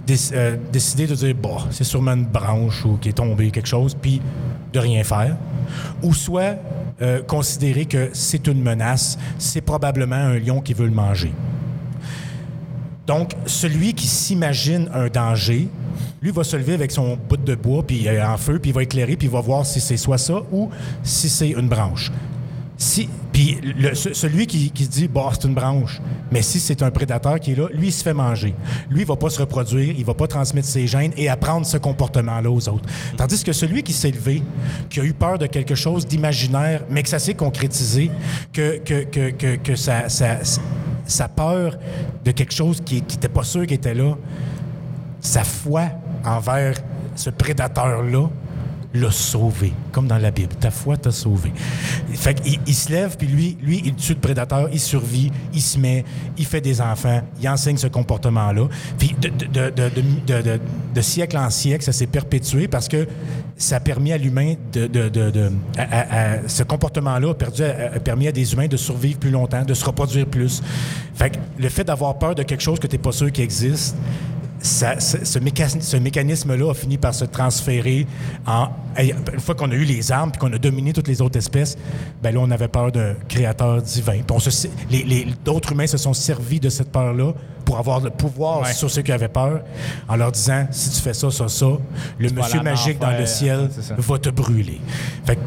déc- 0.06 0.32
euh, 0.34 0.56
décider 0.72 1.06
de 1.06 1.14
dire, 1.14 1.34
bah, 1.42 1.64
c'est 1.70 1.84
sûrement 1.84 2.12
une 2.12 2.26
branche 2.26 2.84
ou 2.84 2.98
qui 3.00 3.08
est 3.08 3.12
tombée, 3.12 3.50
quelque 3.50 3.68
chose, 3.68 3.96
puis 4.00 4.20
de 4.74 4.78
rien 4.80 5.02
faire. 5.04 5.36
Ou 6.02 6.12
soit 6.12 6.56
euh, 7.00 7.22
considérer 7.22 7.86
que 7.86 8.10
c'est 8.12 8.46
une 8.46 8.62
menace, 8.62 9.18
c'est 9.38 9.62
probablement 9.62 10.16
un 10.16 10.38
lion 10.38 10.60
qui 10.60 10.74
veut 10.74 10.86
le 10.86 10.92
manger. 10.92 11.32
Donc, 13.06 13.32
celui 13.46 13.94
qui 13.94 14.06
s'imagine 14.06 14.88
un 14.92 15.08
danger, 15.08 15.68
lui 16.22 16.30
va 16.30 16.42
se 16.42 16.56
lever 16.56 16.74
avec 16.74 16.90
son 16.90 17.16
bout 17.16 17.36
de 17.36 17.54
bois 17.54 17.82
puis 17.86 18.08
euh, 18.08 18.26
en 18.26 18.36
feu, 18.36 18.58
puis 18.58 18.70
il 18.70 18.74
va 18.74 18.82
éclairer, 18.82 19.16
puis 19.16 19.28
il 19.28 19.32
va 19.32 19.40
voir 19.40 19.64
si 19.64 19.80
c'est 19.80 19.96
soit 19.96 20.18
ça 20.18 20.42
ou 20.52 20.70
si 21.02 21.28
c'est 21.28 21.50
une 21.50 21.68
branche. 21.68 22.10
Si, 22.76 23.08
puis 23.34 23.58
celui 23.94 24.46
qui, 24.46 24.70
qui 24.70 24.86
dit, 24.86 25.08
bah, 25.08 25.28
c'est 25.32 25.48
une 25.48 25.54
branche, 25.54 26.00
mais 26.30 26.40
si 26.40 26.60
c'est 26.60 26.84
un 26.84 26.92
prédateur 26.92 27.40
qui 27.40 27.50
est 27.50 27.56
là, 27.56 27.66
lui, 27.74 27.88
il 27.88 27.92
se 27.92 28.04
fait 28.04 28.14
manger. 28.14 28.54
Lui, 28.88 29.00
il 29.00 29.06
va 29.06 29.16
pas 29.16 29.28
se 29.28 29.40
reproduire, 29.40 29.92
il 29.98 30.04
va 30.04 30.14
pas 30.14 30.28
transmettre 30.28 30.68
ses 30.68 30.86
gènes 30.86 31.10
et 31.16 31.28
apprendre 31.28 31.66
ce 31.66 31.76
comportement-là 31.76 32.48
aux 32.48 32.68
autres. 32.68 32.88
Tandis 33.16 33.42
que 33.42 33.52
celui 33.52 33.82
qui 33.82 33.92
s'est 33.92 34.12
levé, 34.12 34.40
qui 34.88 35.00
a 35.00 35.02
eu 35.02 35.12
peur 35.12 35.36
de 35.38 35.46
quelque 35.46 35.74
chose 35.74 36.06
d'imaginaire, 36.06 36.84
mais 36.88 37.02
que 37.02 37.08
ça 37.08 37.18
s'est 37.18 37.34
concrétisé, 37.34 38.08
que, 38.52 38.78
que, 38.78 39.02
que, 39.02 39.56
que, 39.56 39.74
sa 39.74 41.28
peur 41.28 41.76
de 42.24 42.30
quelque 42.30 42.54
chose 42.54 42.80
qui 42.84 43.00
n'était 43.00 43.28
pas 43.28 43.42
sûr 43.42 43.62
qu'il 43.62 43.74
était 43.74 43.94
là, 43.94 44.14
sa 45.20 45.42
foi 45.42 45.88
envers 46.24 46.76
ce 47.16 47.30
prédateur-là 47.30 48.28
l'a 48.94 49.10
sauvé, 49.10 49.72
comme 49.92 50.06
dans 50.06 50.18
la 50.18 50.30
Bible. 50.30 50.54
Ta 50.60 50.70
foi 50.70 50.96
t'a 50.96 51.10
sauvé. 51.10 51.52
Fait 52.12 52.34
qu'il 52.34 52.60
il 52.66 52.74
se 52.74 52.90
lève, 52.92 53.16
puis 53.16 53.26
lui, 53.26 53.56
lui, 53.60 53.82
il 53.84 53.94
tue 53.94 54.14
le 54.14 54.20
prédateur, 54.20 54.68
il 54.72 54.78
survit, 54.80 55.32
il 55.52 55.60
se 55.60 55.78
met, 55.78 56.04
il 56.38 56.46
fait 56.46 56.60
des 56.60 56.80
enfants, 56.80 57.20
il 57.40 57.48
enseigne 57.48 57.76
ce 57.76 57.88
comportement-là. 57.88 58.68
Puis 58.98 59.14
de, 59.20 59.28
de, 59.28 59.70
de, 59.70 60.60
de, 60.94 61.00
siècle 61.00 61.36
en 61.36 61.50
siècle, 61.50 61.84
ça 61.84 61.92
s'est 61.92 62.06
perpétué 62.06 62.68
parce 62.68 62.88
que 62.88 63.06
ça 63.56 63.76
a 63.76 63.80
permis 63.80 64.12
à 64.12 64.18
l'humain 64.18 64.54
de... 64.72 64.86
de, 64.86 65.52
à- 65.76 65.82
à- 65.82 66.34
à- 66.34 66.48
ce 66.48 66.62
comportement-là 66.62 67.30
a 67.30 68.00
permis 68.00 68.28
à 68.28 68.32
des 68.32 68.52
humains 68.52 68.68
de 68.68 68.76
survivre 68.76 69.18
plus 69.18 69.30
longtemps, 69.30 69.64
de 69.64 69.74
se 69.74 69.84
reproduire 69.84 70.26
plus. 70.26 70.62
Fait 71.14 71.30
que 71.30 71.36
le 71.58 71.68
fait 71.68 71.84
d'avoir 71.84 72.18
peur 72.18 72.34
de 72.34 72.42
quelque 72.42 72.62
chose 72.62 72.78
que 72.78 72.86
tu 72.86 72.96
n'es 72.96 73.02
pas 73.02 73.12
sûr 73.12 73.30
qu'il 73.32 73.44
existe, 73.44 73.96
ça- 74.64 74.98
ce, 74.98 75.24
ce 75.24 75.38
méca- 75.38 75.80
ce 75.80 75.96
mécanisme-là 75.96 76.70
a 76.70 76.74
fini 76.74 76.96
par 76.98 77.14
se 77.14 77.24
transférer 77.24 78.06
en. 78.46 78.68
Une 78.98 79.40
fois 79.40 79.54
qu'on 79.54 79.70
a 79.70 79.74
eu 79.74 79.84
les 79.84 80.10
armes 80.12 80.30
puis 80.30 80.38
qu'on 80.38 80.52
a 80.52 80.58
dominé 80.58 80.92
toutes 80.92 81.08
les 81.08 81.20
autres 81.20 81.36
espèces, 81.36 81.76
ben 82.22 82.32
là, 82.32 82.40
on 82.40 82.50
avait 82.50 82.68
peur 82.68 82.90
d'un 82.92 83.14
créateur 83.28 83.82
divin. 83.82 84.18
Puis 84.18 84.24
on 84.30 84.38
se- 84.38 84.68
les, 84.90 85.02
les- 85.02 85.26
d'autres 85.44 85.72
humains 85.72 85.86
se 85.86 85.98
sont 85.98 86.14
servis 86.14 86.60
de 86.60 86.68
cette 86.68 86.90
peur-là 86.92 87.32
pour 87.64 87.78
avoir 87.78 88.00
le 88.00 88.10
pouvoir 88.10 88.62
Ouais. 88.62 88.72
sur 88.72 88.90
ceux 88.90 89.02
qui 89.02 89.12
avaient 89.12 89.28
peur 89.28 89.62
en 90.08 90.16
leur 90.16 90.30
disant 90.32 90.66
si 90.70 90.90
tu 90.90 91.00
fais 91.00 91.14
ça, 91.14 91.30
ça, 91.30 91.48
ça, 91.48 91.66
le 92.18 92.30
monsieur 92.30 92.60
magique 92.62 92.98
dans 93.00 93.10
le 93.10 93.26
ciel 93.26 93.68
va 93.98 94.18
te 94.18 94.28
brûler. 94.30 94.80
Fait 95.24 95.36
que 95.36 95.40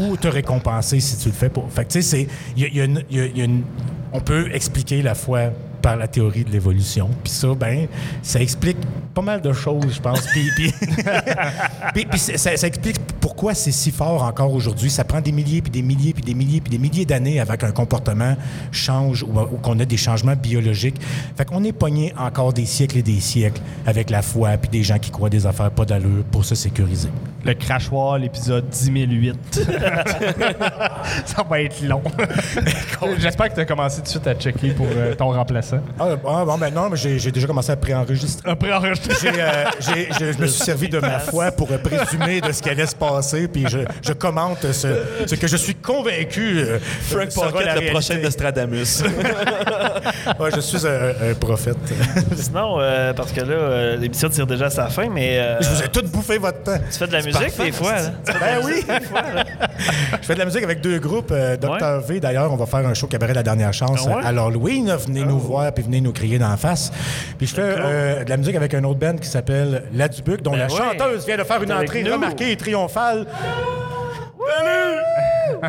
ou 0.00 0.16
te 0.16 0.28
récompenser 0.28 1.00
si 1.00 1.16
tu 1.16 1.28
le 1.28 1.34
fais 1.34 1.48
pas? 1.48 1.64
Fait 1.70 1.84
que, 1.84 1.92
tu 1.92 2.02
sais, 2.02 2.26
c'est. 2.26 2.28
il 2.56 2.62
y 2.62 2.66
a- 2.66 2.68
il 2.68 2.76
y 2.76 2.80
a 2.80 2.84
une- 2.84 3.04
il 3.10 3.16
y 3.16 3.20
a- 3.20 3.26
il 3.26 3.38
y 3.38 3.40
a 3.40 3.44
une- 3.44 3.62
on 4.12 4.20
peut 4.20 4.50
expliquer 4.54 5.02
la 5.02 5.14
foi 5.14 5.50
par 5.84 5.96
la 5.96 6.08
théorie 6.08 6.44
de 6.44 6.50
l'évolution. 6.50 7.10
Puis 7.22 7.30
ça, 7.30 7.48
ben, 7.54 7.86
ça 8.22 8.40
explique 8.40 8.78
pas 9.12 9.20
mal 9.20 9.42
de 9.42 9.52
choses, 9.52 9.94
je 9.96 10.00
pense. 10.00 10.22
Puis, 10.28 10.50
puis- 10.56 10.72
puis- 11.94 12.06
puis 12.06 12.18
c'est- 12.18 12.38
ça, 12.38 12.56
ça 12.56 12.66
explique 12.66 12.96
pourquoi 13.20 13.52
c'est 13.54 13.70
si 13.70 13.90
fort 13.90 14.22
encore 14.22 14.52
aujourd'hui. 14.54 14.88
Ça 14.88 15.04
prend 15.04 15.20
des 15.20 15.30
milliers, 15.30 15.60
puis 15.60 15.70
des 15.70 15.82
milliers, 15.82 16.14
puis 16.14 16.22
des 16.24 16.32
milliers, 16.34 16.62
puis 16.62 16.70
des 16.70 16.78
milliers 16.78 17.04
d'années 17.04 17.38
avec 17.38 17.62
un 17.64 17.70
comportement 17.70 18.34
change 18.72 19.22
ou, 19.24 19.38
ou 19.38 19.58
qu'on 19.58 19.78
a 19.78 19.84
des 19.84 19.98
changements 19.98 20.34
biologiques. 20.36 20.96
Fait 21.36 21.44
qu'on 21.44 21.62
est 21.64 21.72
pogné 21.72 22.14
encore 22.18 22.54
des 22.54 22.64
siècles 22.64 22.96
et 22.98 23.02
des 23.02 23.20
siècles 23.20 23.60
avec 23.86 24.08
la 24.08 24.22
foi, 24.22 24.56
puis 24.56 24.70
des 24.70 24.82
gens 24.82 24.98
qui 24.98 25.10
croient 25.10 25.28
des 25.30 25.46
affaires 25.46 25.70
pas 25.70 25.84
d'allure 25.84 26.24
pour 26.32 26.46
se 26.46 26.54
sécuriser. 26.54 27.10
Le 27.44 27.52
crachoir, 27.52 28.16
l'épisode 28.18 28.64
10008. 28.70 29.36
ça 31.26 31.42
va 31.48 31.60
être 31.60 31.82
long. 31.82 32.02
J'espère 33.18 33.50
que 33.50 33.54
tu 33.54 33.60
as 33.60 33.64
commencé 33.66 33.96
tout 33.98 34.04
de 34.04 34.08
suite 34.08 34.26
à 34.26 34.34
checker 34.34 34.70
pour 34.70 34.86
euh, 34.90 35.14
ton 35.14 35.30
remplaçant. 35.30 35.73
Ah, 35.98 36.04
ah, 36.26 36.44
bon, 36.44 36.58
ben 36.58 36.72
non, 36.72 36.88
mais 36.90 36.96
j'ai 36.96 37.30
déjà 37.30 37.46
commencé 37.46 37.70
à 37.72 37.76
préenregistrer. 37.76 38.50
J'ai, 39.20 39.28
euh, 39.28 39.64
je, 39.80 40.40
me 40.40 40.46
suis 40.46 40.62
servi 40.64 40.88
de 40.88 40.98
ma 40.98 41.18
foi 41.18 41.50
pour 41.52 41.68
présumer 41.78 42.40
de 42.40 42.52
ce 42.52 42.62
qui 42.62 42.68
allait 42.70 42.86
se 42.86 42.94
passer, 42.96 43.48
puis 43.48 43.64
je, 43.68 43.78
je 44.02 44.12
commente 44.12 44.70
ce, 44.72 44.88
ce 45.26 45.34
que 45.34 45.46
je 45.46 45.56
suis 45.56 45.74
convaincu. 45.74 46.58
euh, 46.58 46.78
Frank 47.02 47.32
Pocket, 47.34 47.66
la 47.66 47.74
le 47.76 47.90
prochain 47.90 48.14
réalité. 48.14 48.22
Nostradamus. 48.24 49.02
Ouais, 50.40 50.50
je 50.54 50.60
suis 50.60 50.86
un, 50.86 51.30
un 51.30 51.34
prophète. 51.34 51.76
Sinon, 52.36 52.76
euh, 52.80 53.12
parce 53.12 53.32
que 53.32 53.40
là, 53.40 53.52
euh, 53.54 53.96
l'émission 53.96 54.28
tire 54.28 54.46
déjà 54.46 54.66
à 54.66 54.70
sa 54.70 54.86
fin, 54.88 55.08
mais 55.08 55.38
euh, 55.38 55.60
Je 55.60 55.68
vous 55.68 55.82
ai 55.82 55.88
tout 55.88 56.02
bouffé 56.06 56.38
votre 56.38 56.62
temps. 56.62 56.78
tu 56.90 56.98
fais 56.98 57.06
de 57.06 57.12
la 57.12 57.22
musique 57.22 57.56
des 57.58 57.72
fois. 57.72 57.92
Là. 57.92 58.10
Tu 58.26 58.32
fais 58.32 58.38
de 58.38 58.44
la 58.44 58.60
Ben 58.60 58.66
oui! 58.66 59.02
fois, 59.08 59.22
là. 59.34 59.44
Je 60.20 60.26
fais 60.26 60.34
de 60.34 60.38
la 60.38 60.44
musique 60.46 60.62
avec 60.62 60.80
deux 60.80 60.98
groupes. 60.98 61.30
Euh, 61.30 61.56
Dr. 61.56 62.00
V, 62.06 62.20
d'ailleurs, 62.20 62.52
on 62.52 62.56
va 62.56 62.66
faire 62.66 62.86
un 62.86 62.94
show 62.94 63.06
cabaret 63.06 63.34
La 63.34 63.42
Dernière 63.42 63.72
Chance 63.72 64.06
Ah 64.06 64.16
ouais? 64.16 64.24
à 64.24 64.32
l'Halloween. 64.32 64.94
Venez 65.06 65.24
nous 65.24 65.38
voir 65.38 65.63
puis 65.72 65.82
venez 65.84 66.00
nous 66.00 66.12
crier 66.12 66.38
d'en 66.38 66.56
face. 66.56 66.92
Puis 67.38 67.46
je 67.46 67.54
fais 67.54 67.62
euh, 67.62 68.24
de 68.24 68.30
la 68.30 68.36
musique 68.36 68.56
avec 68.56 68.74
un 68.74 68.84
autre 68.84 68.98
band 68.98 69.16
qui 69.16 69.28
s'appelle 69.28 69.84
La 69.94 70.08
Dubuc, 70.08 70.42
dont 70.42 70.52
Ben 70.52 70.58
la 70.58 70.66
ouais. 70.66 70.76
chanteuse 70.76 71.26
vient 71.26 71.36
de 71.36 71.44
faire 71.44 71.62
une 71.62 71.72
entrée 71.72 72.02
nous. 72.02 72.12
remarquée 72.12 72.52
et 72.52 72.56
triomphale. 72.56 73.26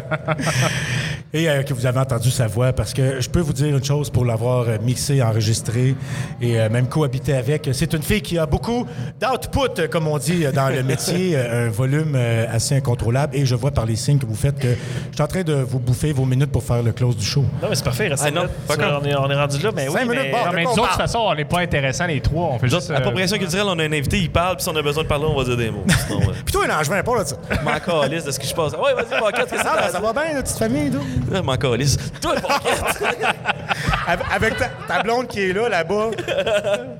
Et 1.37 1.49
euh, 1.49 1.63
que 1.63 1.73
vous 1.73 1.85
avez 1.85 1.99
entendu 1.99 2.31
sa 2.31 2.47
voix, 2.47 2.71
parce 2.71 2.93
que 2.93 3.19
je 3.19 3.29
peux 3.29 3.41
vous 3.41 3.51
dire 3.51 3.75
une 3.75 3.83
chose 3.83 4.09
pour 4.09 4.23
l'avoir 4.23 4.69
euh, 4.69 4.77
mixé, 4.81 5.21
enregistré 5.21 5.93
et 6.41 6.57
euh, 6.61 6.69
même 6.69 6.87
cohabité 6.87 7.33
avec. 7.33 7.67
C'est 7.73 7.91
une 7.93 8.03
fille 8.03 8.21
qui 8.21 8.37
a 8.39 8.45
beaucoup 8.45 8.85
d'output, 9.19 9.89
comme 9.91 10.07
on 10.07 10.17
dit 10.17 10.45
dans 10.53 10.69
le 10.69 10.81
métier, 10.91 11.35
un 11.37 11.67
volume 11.69 12.13
euh, 12.15 12.45
assez 12.49 12.75
incontrôlable. 12.75 13.35
Et 13.35 13.45
je 13.45 13.53
vois 13.53 13.71
par 13.71 13.85
les 13.85 13.97
signes 13.97 14.17
que 14.17 14.25
vous 14.25 14.33
faites 14.35 14.57
que 14.57 14.69
je 14.69 15.13
suis 15.15 15.21
en 15.21 15.27
train 15.27 15.43
de 15.43 15.55
vous 15.55 15.79
bouffer 15.79 16.13
vos 16.13 16.23
minutes 16.23 16.53
pour 16.53 16.63
faire 16.63 16.81
le 16.81 16.93
close 16.93 17.17
du 17.17 17.25
show. 17.25 17.41
Non, 17.61 17.67
mais 17.69 17.75
c'est 17.75 17.83
parfait. 17.83 18.05
il 18.05 18.11
reste 18.11 18.23
Ah, 18.25 18.31
non, 18.31 18.41
minutes. 18.43 18.55
pas 18.65 18.75
on, 19.01 19.03
est, 19.05 19.15
on 19.15 19.29
est 19.29 19.35
rendu 19.35 19.57
là, 19.61 19.71
mais 19.75 19.89
oui. 19.89 19.93
Cinq 19.93 20.01
minutes, 20.09 20.19
mais- 20.27 20.31
bon. 20.31 20.37
Non, 20.37 20.51
mais 20.53 20.61
de 20.61 20.67
quoi 20.67 20.73
nous 20.75 20.79
on 20.79 20.83
autres, 20.83 20.83
de 20.83 20.87
toute 20.87 20.97
parle? 20.97 21.01
façon, 21.09 21.19
on 21.19 21.35
n'est 21.35 21.43
pas 21.45 21.59
intéressants 21.59 22.07
les 22.07 22.21
trois. 22.21 22.45
On 22.53 22.59
fait 22.59 22.69
juste. 22.69 22.89
euh, 22.91 22.95
Appropriation 22.95 23.37
culturelle, 23.37 23.65
on 23.67 23.77
a 23.79 23.83
un 23.83 23.91
invité, 23.91 24.19
il 24.19 24.31
parle, 24.31 24.55
puis 24.55 24.63
si 24.63 24.69
on 24.69 24.75
a 24.77 24.81
besoin 24.81 25.03
de 25.03 25.07
parler, 25.09 25.25
on 25.27 25.35
va 25.37 25.43
dire 25.43 25.57
des 25.57 25.69
mots. 25.69 25.83
Sinon, 26.07 26.19
ouais. 26.27 26.33
Puis 26.45 26.53
toi, 26.53 26.65
non, 26.65 26.75
je 26.81 26.89
viens 26.89 27.03
pas 27.03 27.15
là, 27.17 27.25
ça. 27.25 27.35
M'en 27.61 28.01
calisse 28.01 28.23
de 28.23 28.31
ce 28.31 28.39
qui 28.39 28.47
se 28.47 28.53
passe. 28.55 28.71
Ouais, 28.71 28.93
vas-y, 28.93 29.33
qu'est-ce 29.33 29.51
que 29.51 29.55
Ah, 29.67 29.75
ben, 29.75 29.83
c'est? 29.87 29.91
ça 29.91 29.99
va 29.99 30.13
bien, 30.13 30.33
la 30.33 30.41
petite 30.41 30.57
famille, 30.57 30.89
toi? 30.91 31.01
Je 31.31 31.37
m'en 31.41 31.57
calisse. 31.57 31.97
Toi! 32.21 32.35
Avec- 34.07 34.25
Avec 34.31 34.57
ta, 34.57 34.69
ta 34.87 35.01
blonde 35.03 35.27
qui 35.27 35.41
est 35.41 35.53
là, 35.53 35.67
là-bas, 35.69 36.11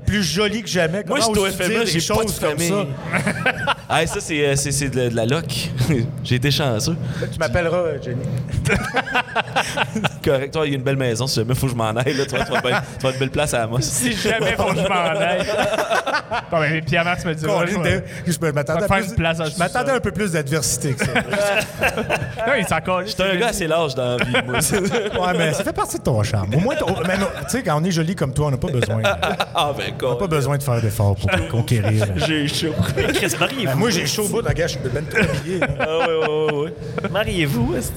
plus 0.05 0.23
jolie 0.23 0.63
que 0.63 0.69
jamais. 0.69 1.03
Moi, 1.07 1.19
je 1.19 1.23
suis 1.25 1.31
au 1.37 1.47
des 1.47 1.85
j'ai 1.85 2.13
pas 2.13 2.23
de 2.23 2.31
famille. 2.31 2.69
ça? 2.69 2.85
hey, 4.01 4.07
ça, 4.07 4.19
c'est, 4.19 4.45
euh, 4.47 4.55
c'est, 4.55 4.71
c'est 4.71 4.89
de, 4.89 5.09
de 5.09 5.15
la 5.15 5.25
loc. 5.25 5.45
J'ai 6.23 6.35
été 6.35 6.49
chanceux. 6.49 6.95
Tu 7.31 7.37
m'appelleras, 7.39 7.77
euh, 7.77 7.97
Jenny. 8.03 8.23
Correct. 10.23 10.53
Toi, 10.53 10.65
il 10.67 10.71
y 10.71 10.73
a 10.73 10.77
une 10.77 10.83
belle 10.83 10.97
maison. 10.97 11.27
Si 11.27 11.35
jamais 11.39 11.53
il 11.53 11.59
faut 11.59 11.67
que 11.67 11.71
je 11.73 11.77
m'en 11.77 11.89
aille, 11.95 12.13
là, 12.13 12.25
tu 12.25 12.35
vas, 12.35 12.45
tu 12.45 12.51
vas, 12.51 12.61
bien- 12.61 12.69
tu 12.71 12.71
vas 12.71 12.97
avoir 12.97 13.13
une 13.13 13.19
belle 13.19 13.29
place 13.31 13.53
à 13.53 13.63
Amos. 13.63 13.79
Si 13.81 14.13
jamais 14.13 14.53
faut 14.53 14.65
que 14.65 14.77
je 14.77 14.87
m'en 14.87 15.19
aille. 15.19 15.45
Bon, 16.51 16.59
ben, 16.59 16.83
Pierre-Marc 16.83 17.23
me 17.25 17.33
dit. 17.33 17.45
Colin, 17.45 17.59
ouais, 17.59 17.67
je 17.67 17.77
de- 17.77 18.31
je 18.33 18.39
me- 18.45 18.51
m'attendais 18.51 18.87
plus- 18.87 19.91
un 19.95 19.99
peu 19.99 20.11
plus 20.11 20.31
d'adversité 20.31 20.93
que 20.93 21.05
ça. 21.05 21.11
Non, 22.47 22.53
il 22.57 22.67
s'en 22.67 22.79
colle. 22.81 23.07
J'étais 23.07 23.23
un 23.23 23.35
gars 23.35 23.47
assez 23.47 23.67
large 23.67 23.95
dans 23.95 24.17
la 24.17 24.23
vie, 24.25 24.33
moi. 24.45 24.59
ouais, 24.59 25.37
mais 25.37 25.53
ça 25.53 25.63
fait 25.63 25.73
partie 25.73 25.97
de 25.97 26.03
ton 26.03 26.21
charme. 26.23 26.53
Au 26.55 26.59
moins, 26.59 26.75
mais 27.07 27.15
tu 27.17 27.23
sais, 27.49 27.63
quand 27.63 27.79
on 27.79 27.83
est 27.83 27.91
joli 27.91 28.15
comme 28.15 28.33
toi, 28.33 28.47
on 28.47 28.51
n'a 28.51 28.57
pas 28.57 28.67
besoin. 28.71 28.97
On 28.97 29.01
n'a 29.01 29.19
ah, 29.55 29.71
ben, 29.77 29.93
quoi. 29.97 30.17
pas 30.17 30.27
besoin 30.27 30.57
de 30.57 30.63
faire 30.63 30.81
d'efforts 30.81 31.15
pour 31.15 31.29
conquérir. 31.49 32.05
J'ai 32.27 32.47
chaud. 32.47 32.73
Chris, 33.13 33.27
Ben, 33.31 33.39
mariez-vous. 33.39 33.77
moi, 33.79 33.89
j'ai 33.89 34.05
chaud 34.05 34.25
au 34.25 34.29
bout, 34.29 34.41
la 34.41 34.53
gars, 34.53 34.67
je 34.67 34.77
suis 34.77 34.89
ben 34.89 35.05
trop 35.05 35.19
habillé. 35.23 35.59
Ah, 35.79 35.97
ouais, 36.07 36.27
ouais, 36.27 36.53
ouais. 36.63 36.73
Mariez-vous, 37.11 37.75
est-ce 37.77 37.91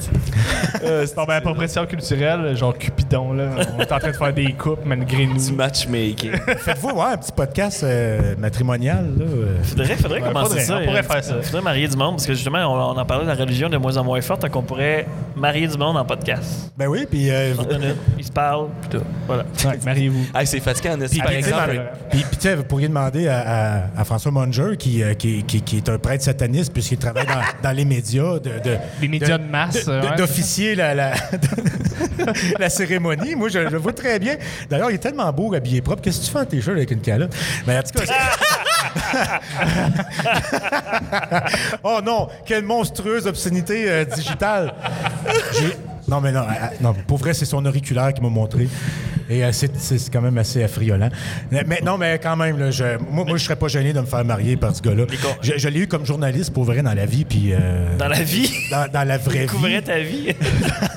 c'est 1.06 1.14
ben, 1.26 1.40
appropriation 1.48 1.86
culturelle, 1.86 2.56
genre 2.56 2.76
Cupidon, 2.76 3.32
là. 3.32 3.50
On 3.76 3.80
est 3.80 3.90
en 3.92 3.98
train 3.98 4.10
de 4.10 4.16
faire 4.16 4.32
des 4.34 4.52
coupes 4.52 4.84
malgré 4.84 5.26
nous. 5.26 5.38
Du 5.38 5.52
matchmaking. 5.52 6.32
Faites-vous 6.58 6.90
ouais, 6.90 7.12
un 7.12 7.16
petit 7.16 7.32
podcast 7.32 7.82
euh, 7.84 8.34
matrimonial, 8.38 9.06
là. 9.18 9.24
Faudrait, 9.62 9.96
faudrait 9.96 10.20
commencer 10.20 10.46
faudrait, 10.48 10.64
ça. 10.64 10.78
on 10.78 10.84
pourrait 10.84 10.98
euh, 10.98 11.02
faire 11.02 11.24
ça. 11.24 11.42
Faudrait 11.42 11.62
marier 11.62 11.88
du 11.88 11.96
monde, 11.96 12.12
parce 12.16 12.26
que 12.26 12.34
justement, 12.34 12.58
on, 12.58 12.96
on 12.96 13.00
en 13.00 13.04
parlait 13.06 13.24
de 13.24 13.28
la 13.30 13.34
religion 13.34 13.68
de 13.68 13.76
moins 13.76 13.96
en 13.96 14.04
moins 14.04 14.20
forte, 14.20 14.42
donc 14.42 14.54
on 14.56 14.62
pourrait 14.62 15.06
marier 15.36 15.66
du 15.66 15.78
monde 15.78 15.96
en 15.96 16.04
podcast. 16.04 16.70
Ben 16.76 16.86
oui, 16.88 17.06
puis... 17.10 17.30
euh, 17.30 17.54
30 17.54 17.72
minutes, 17.78 17.96
ils 18.18 18.24
se 18.24 18.32
parlent, 18.32 18.68
puis 18.82 18.98
tout. 18.98 19.04
Voilà. 19.26 19.44
Ouais, 19.64 19.78
mariez-vous. 19.84 20.26
Hey, 20.34 20.46
c'est 20.46 20.60
fatigant, 20.60 20.94
en 20.94 20.98
par 20.98 21.08
Puis, 21.08 21.18
tu 21.20 21.26
sais, 21.28 21.34
exemple. 21.38 21.82
Puis, 22.10 22.24
tu 22.32 22.36
sais, 22.40 22.54
vous 22.56 22.64
pourriez 22.64 22.88
demander 22.88 23.28
à, 23.28 23.38
à- 23.38 23.82
à 24.00 24.04
François 24.04 24.32
Munger, 24.32 24.76
qui, 24.78 25.02
euh, 25.02 25.14
qui, 25.14 25.42
qui- 25.44 25.62
qui 25.62 25.76
est 25.78 25.88
un 25.88 25.98
prêtre 25.98 26.24
sataniste, 26.24 26.72
puisqu'il 26.72 26.98
travaille 26.98 27.26
dans, 27.26 27.68
dans 27.68 27.74
les 27.76 27.84
médias, 27.84 28.38
de, 28.38 28.50
de- 28.62 28.76
Les 29.00 29.08
médias 29.08 29.38
de 29.38 29.44
masse, 29.44 29.84
de- 29.86 29.92
de- 29.92 30.06
ouais. 30.06 30.16
d'officier 30.16 30.74
la, 30.74 30.94
la, 30.94 31.12
la 32.58 32.70
cérémonie. 32.70 33.34
Moi, 33.34 33.48
je, 33.48 33.58
le 33.58 33.78
vois 33.78 33.92
très 33.92 34.18
bien. 34.18 34.36
D'ailleurs, 34.68 34.90
il 34.90 34.94
est 34.94 34.98
tellement 34.98 35.32
beau, 35.32 35.54
habillé 35.54 35.80
propre. 35.80 36.02
Qu'est-ce 36.02 36.20
que 36.20 36.24
tu 36.26 36.30
fais 36.32 36.38
en 36.40 36.44
t-shirt 36.44 36.76
avec 36.76 36.90
une 36.90 37.00
calotte? 37.00 37.34
Mais 37.66 37.78
en 37.78 37.82
tout 37.82 37.98
cas, 37.98 38.12
oh 41.82 42.00
non, 42.04 42.28
quelle 42.44 42.64
monstrueuse 42.64 43.26
obscénité 43.26 43.84
euh, 43.90 44.04
digitale. 44.04 44.72
Non, 46.06 46.20
mais 46.20 46.32
non, 46.32 46.40
euh, 46.40 46.44
non, 46.80 46.94
pour 47.06 47.18
vrai, 47.18 47.34
c'est 47.34 47.44
son 47.44 47.64
auriculaire 47.66 48.12
qui 48.14 48.22
m'a 48.22 48.28
montré. 48.30 48.66
Et 49.30 49.44
euh, 49.44 49.52
c'est- 49.52 50.10
quand 50.10 50.22
même 50.22 50.38
assez 50.38 50.64
affriolant. 50.64 51.10
Mais, 51.50 51.80
non, 51.84 51.98
mais 51.98 52.18
quand 52.22 52.34
même, 52.34 52.58
là, 52.58 52.70
je, 52.70 52.96
moi, 53.10 53.26
moi, 53.26 53.36
je 53.36 53.44
serais 53.44 53.56
pas 53.56 53.68
gêné 53.68 53.92
de 53.92 54.00
me 54.00 54.06
faire 54.06 54.24
marier 54.24 54.56
par 54.56 54.74
ce 54.74 54.80
gars-là. 54.80 55.04
Je, 55.42 55.52
je 55.58 55.68
l'ai 55.68 55.80
eu 55.80 55.86
comme 55.86 56.06
journaliste, 56.06 56.52
pour 56.54 56.64
vrai, 56.64 56.80
dans 56.80 56.94
la 56.94 57.04
vie, 57.04 57.26
puis... 57.26 57.50
euh, 57.52 57.94
Dans 57.98 58.08
la 58.08 58.22
vie, 58.22 58.50
dans, 58.70 58.90
dans 58.90 59.06
la 59.06 59.18
vraie 59.18 59.40
découvrais 59.40 59.80
vie. 59.80 59.82
ta 59.82 59.98
vie. 59.98 60.28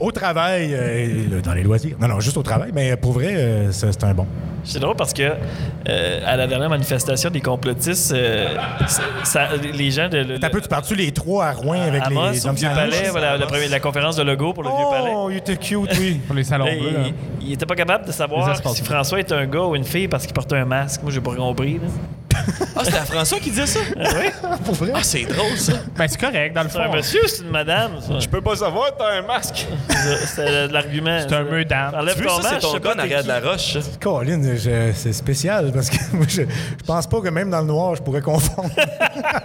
Au 0.00 0.10
travail, 0.12 0.70
euh, 0.74 1.40
dans 1.42 1.54
les 1.54 1.62
loisirs. 1.62 1.96
Non, 2.00 2.08
non, 2.08 2.20
juste 2.20 2.36
au 2.36 2.42
travail, 2.42 2.70
mais 2.74 2.96
pour 2.96 3.12
vrai, 3.12 3.34
euh, 3.34 3.72
c'est 3.72 4.02
un 4.04 4.14
bon. 4.14 4.26
C'est 4.66 4.78
drôle 4.78 4.96
parce 4.96 5.12
que 5.12 5.22
euh, 5.22 6.20
à 6.26 6.36
la 6.38 6.46
dernière 6.46 6.70
manifestation 6.70 7.28
des 7.30 7.40
complotistes, 7.42 8.12
euh, 8.12 8.48
ça- 9.22 9.48
les 9.56 9.90
gens 9.90 10.08
de. 10.08 10.18
le- 10.18 10.38
T'as 10.38 10.48
peu, 10.48 10.60
tu 10.60 10.68
parles-tu 10.68 10.94
les 10.94 11.12
trois 11.12 11.46
à 11.46 11.52
Rouen 11.52 11.82
avec 11.82 12.02
Amos, 12.06 12.30
les 12.30 12.46
hommes 12.46 12.54
Vieux? 12.56 12.68
Palais, 12.74 13.08
voilà, 13.10 13.36
le 13.36 13.44
premier- 13.46 13.68
la 13.68 13.80
conférence 13.80 14.16
de 14.16 14.22
logo 14.22 14.54
pour 14.54 14.62
le 14.62 14.70
Vieux 14.70 14.86
Palais. 14.90 15.12
Oh, 15.14 15.28
il 15.30 15.36
était 15.36 15.56
cute, 15.58 15.90
oui. 15.98 16.20
Pour 16.26 16.34
les 16.34 16.44
salons 16.44 16.64
bleus. 16.64 16.92
hein. 16.98 17.10
il, 17.42 17.48
il 17.48 17.52
était 17.52 17.66
pas 17.66 17.74
capable 17.74 18.06
de 18.06 18.12
savoir 18.12 18.56
si. 18.74 18.82
François 18.82 19.20
était 19.20 19.34
un 19.34 19.46
gars 19.46 19.64
ou 19.64 19.76
une 19.76 19.84
fille 19.84 20.08
parce 20.08 20.24
qu'il 20.24 20.32
portait 20.34 20.56
un 20.56 20.64
masque. 20.64 21.02
Moi, 21.02 21.12
j'ai 21.12 21.20
pas 21.20 21.34
compris. 21.34 21.74
là. 21.74 21.80
Ah, 22.76 22.80
c'était 22.84 22.98
à 22.98 23.04
François 23.04 23.38
qui 23.38 23.50
disait 23.50 23.66
ça? 23.66 23.80
pour 24.64 24.74
vrai? 24.74 24.90
Ah, 24.94 25.02
c'est 25.02 25.24
drôle, 25.24 25.56
ça. 25.56 25.74
Ben, 25.96 26.08
c'est 26.08 26.20
correct, 26.20 26.54
dans 26.54 26.62
le 26.64 26.68
C'est 26.68 26.78
fond. 26.78 26.84
un 26.92 26.96
monsieur 26.96 27.20
ou 27.24 27.28
c'est 27.28 27.42
une 27.42 27.50
madame? 27.50 27.92
ça? 28.00 28.18
Je 28.18 28.28
peux 28.28 28.40
pas 28.40 28.56
savoir, 28.56 28.90
t'as 28.98 29.18
un 29.18 29.22
masque. 29.22 29.66
C'était 30.26 30.66
l'argument. 30.68 31.18
C'est 31.20 31.34
un 31.34 31.44
meudam. 31.44 31.94
Enlève 31.94 32.14
Tu 32.16 32.22
veux, 32.22 32.26
ton 32.28 32.42
ça, 32.42 32.48
c'est 32.54 32.58
ton 32.60 32.78
gars 32.78 32.94
arrière 32.98 33.22
de 33.22 33.28
la 33.28 33.40
roche. 33.40 33.74
ça. 33.74 33.80
Colin, 34.00 34.40
c'est 34.94 35.12
spécial 35.12 35.70
parce 35.72 35.90
que 35.90 35.96
moi, 36.12 36.26
je, 36.28 36.42
je 36.42 36.84
pense 36.86 37.06
pas 37.06 37.20
que 37.20 37.28
même 37.28 37.50
dans 37.50 37.60
le 37.60 37.66
noir, 37.66 37.94
je 37.94 38.02
pourrais 38.02 38.22
confondre. 38.22 38.70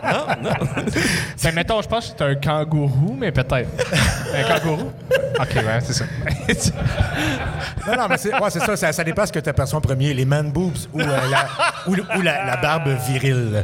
Ben, 1.43 1.53
mettons, 1.55 1.81
je 1.81 1.87
pense 1.87 2.07
que 2.07 2.13
c'est 2.17 2.23
un 2.25 2.35
kangourou, 2.35 3.15
mais 3.17 3.31
peut-être. 3.31 3.69
un 4.35 4.43
kangourou? 4.43 4.91
OK, 5.39 5.55
ouais, 5.55 5.79
c'est 5.83 5.93
ça. 5.93 6.05
non, 7.87 7.95
non, 7.97 8.07
mais 8.09 8.17
c'est 8.17 8.33
ouais, 8.33 8.49
c'est 8.49 8.59
ça, 8.59 8.75
ça, 8.75 8.91
ça 8.91 9.03
dépend 9.03 9.25
ce 9.25 9.31
que 9.31 9.39
tu 9.39 9.49
aperçois 9.49 9.77
en 9.77 9.81
premier, 9.81 10.13
les 10.13 10.25
man 10.25 10.51
boobs 10.51 10.77
ou, 10.93 11.01
euh, 11.01 11.05
la, 11.05 11.47
ou, 11.87 11.95
ou 12.17 12.21
la, 12.21 12.45
la 12.45 12.57
barbe 12.57 12.78
virile. 13.07 13.63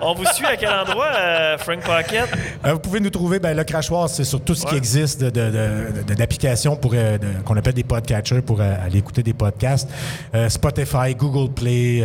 On 0.00 0.14
vous 0.14 0.24
suit 0.34 0.44
à 0.46 0.56
quel 0.56 0.68
endroit, 0.70 1.08
euh, 1.16 1.58
Frank 1.58 1.80
Pocket? 1.80 2.28
Euh, 2.64 2.72
vous 2.74 2.78
pouvez 2.78 3.00
nous 3.00 3.10
trouver, 3.10 3.38
ben, 3.38 3.56
le 3.56 3.64
crachoir, 3.64 4.08
c'est 4.08 4.24
sur 4.24 4.40
tout 4.40 4.54
ce 4.54 4.66
qui 4.66 4.74
existe 4.76 5.22
de, 5.22 5.30
de- 5.30 5.50
de- 5.50 6.02
de- 6.06 6.14
d'applications 6.14 6.76
pour, 6.76 6.92
euh, 6.94 7.18
qu'on 7.44 7.56
appelle 7.56 7.74
des 7.74 7.84
podcatchers 7.84 8.42
pour 8.42 8.60
aller 8.60 8.98
écouter 8.98 9.22
des 9.22 9.32
podcasts. 9.34 9.88
Spotify, 10.48 11.14
Google 11.16 11.52
Play, 11.52 12.04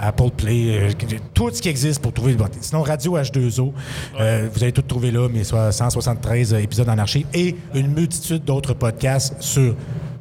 Apple 0.00 0.30
Play, 0.36 0.88
tout 1.34 1.50
ce 1.52 1.60
qui 1.60 1.68
existe 1.68 2.00
pour 2.02 2.12
trouver. 2.12 2.36
Sinon, 2.60 2.82
Radio 2.82 3.16
H2O, 3.18 3.72
euh, 4.20 4.48
vous 4.52 4.62
allez 4.62 4.72
tout 4.72 4.82
trouver 4.82 5.10
là, 5.10 5.28
mais 5.32 5.44
soit 5.44 5.72
173 5.72 6.54
épisodes 6.54 6.88
en 6.88 6.98
archive 6.98 7.26
et 7.34 7.56
une 7.74 7.88
multitude 7.94 8.44
d'autres 8.44 8.74
podcasts 8.74 9.34
sur 9.40 9.74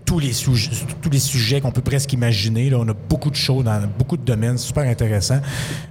tous 0.09 0.17
les, 0.17 0.33
sujets, 0.33 0.71
tous 1.03 1.09
les 1.11 1.19
sujets 1.19 1.61
qu'on 1.61 1.71
peut 1.71 1.83
presque 1.83 2.11
imaginer. 2.13 2.71
Là. 2.71 2.77
On 2.79 2.87
a 2.89 2.93
beaucoup 2.93 3.29
de 3.29 3.35
shows 3.35 3.61
dans 3.61 3.79
beaucoup 3.95 4.17
de 4.17 4.23
domaines, 4.23 4.57
super 4.57 4.83
intéressant. 4.89 5.39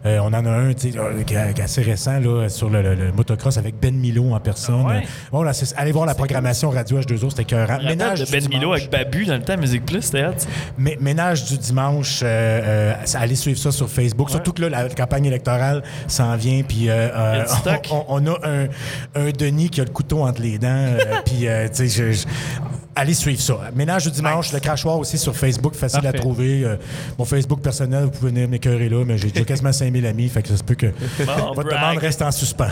Euh, 0.04 0.18
on 0.20 0.26
en 0.34 0.44
a 0.44 0.50
un 0.50 0.72
qui 0.74 0.88
est 0.88 1.60
assez 1.60 1.82
récent 1.82 2.18
là, 2.18 2.48
sur 2.48 2.68
le, 2.68 2.82
le- 2.82 2.94
le 2.96 3.12
motocross 3.12 3.58
avec 3.58 3.78
Ben 3.80 3.94
Milo 3.94 4.32
en 4.34 4.40
personne. 4.40 4.82
Ah 4.88 4.96
ouais? 4.98 5.06
Bon, 5.30 5.42
là, 5.44 5.52
allez 5.76 5.92
voir 5.92 6.04
la 6.04 6.16
programmation 6.16 6.70
Radio 6.70 6.98
H2O, 7.00 7.30
c'était 7.30 7.42
écœurant. 7.42 7.74
Rappelle 7.74 7.96
de 7.96 8.30
Ben 8.30 8.40
dimanche. 8.40 8.48
Milo 8.48 8.72
avec 8.72 8.90
Babu 8.90 9.24
dans 9.24 9.34
le 9.36 9.42
temps 9.42 9.56
Musique 9.56 9.86
Plus, 9.86 10.02
c'était 10.02 10.26
Ménage 10.78 11.44
du 11.44 11.56
dimanche, 11.56 12.20
euh, 12.24 12.26
euh, 12.26 12.94
allez 13.14 13.36
suivre 13.36 13.58
ça 13.60 13.70
sur 13.70 13.88
Facebook. 13.88 14.30
Surtout 14.30 14.52
que 14.52 14.62
là, 14.62 14.68
la 14.68 14.88
campagne 14.88 15.26
électorale 15.26 15.84
s'en 16.08 16.34
vient, 16.36 16.62
puis 16.64 16.88
on, 17.92 18.04
on 18.08 18.26
a 18.26 18.36
un, 18.42 18.66
un 19.14 19.30
Denis 19.30 19.70
qui 19.70 19.80
a 19.80 19.84
le 19.84 19.90
couteau 19.90 20.22
entre 20.26 20.42
les 20.42 20.58
dents, 20.58 20.88
puis 21.24 21.46
tu 21.46 21.46
sais, 21.72 21.88
je- 21.88 22.12
je- 22.12 22.26
allez 22.99 23.14
suivre 23.14 23.40
ça. 23.40 23.59
Ménage 23.74 24.05
du 24.05 24.11
dimanche, 24.11 24.53
le 24.53 24.61
crachoir 24.61 24.99
aussi 24.99 25.18
sur 25.18 25.34
Facebook, 25.36 25.74
facile 25.74 26.07
à 26.07 26.12
trouver. 26.12 26.64
Euh, 26.64 26.76
mon 27.18 27.24
Facebook 27.24 27.61
personnel, 27.61 28.05
vous 28.05 28.11
pouvez 28.11 28.30
venir 28.32 28.49
m'écœurer 28.49 28.88
là, 28.88 29.05
mais 29.07 29.16
j'ai 29.18 29.30
déjà 29.30 29.44
quasiment 29.44 29.72
5000 29.72 30.05
amis, 30.07 30.28
fait 30.28 30.42
que 30.42 30.49
ça 30.49 30.57
se 30.57 30.62
peut 30.64 30.74
que 30.74 30.86
votre 31.55 31.55
brag. 31.55 31.66
demande 31.70 31.99
reste 31.99 32.22
en 32.22 32.30
suspens. 32.30 32.68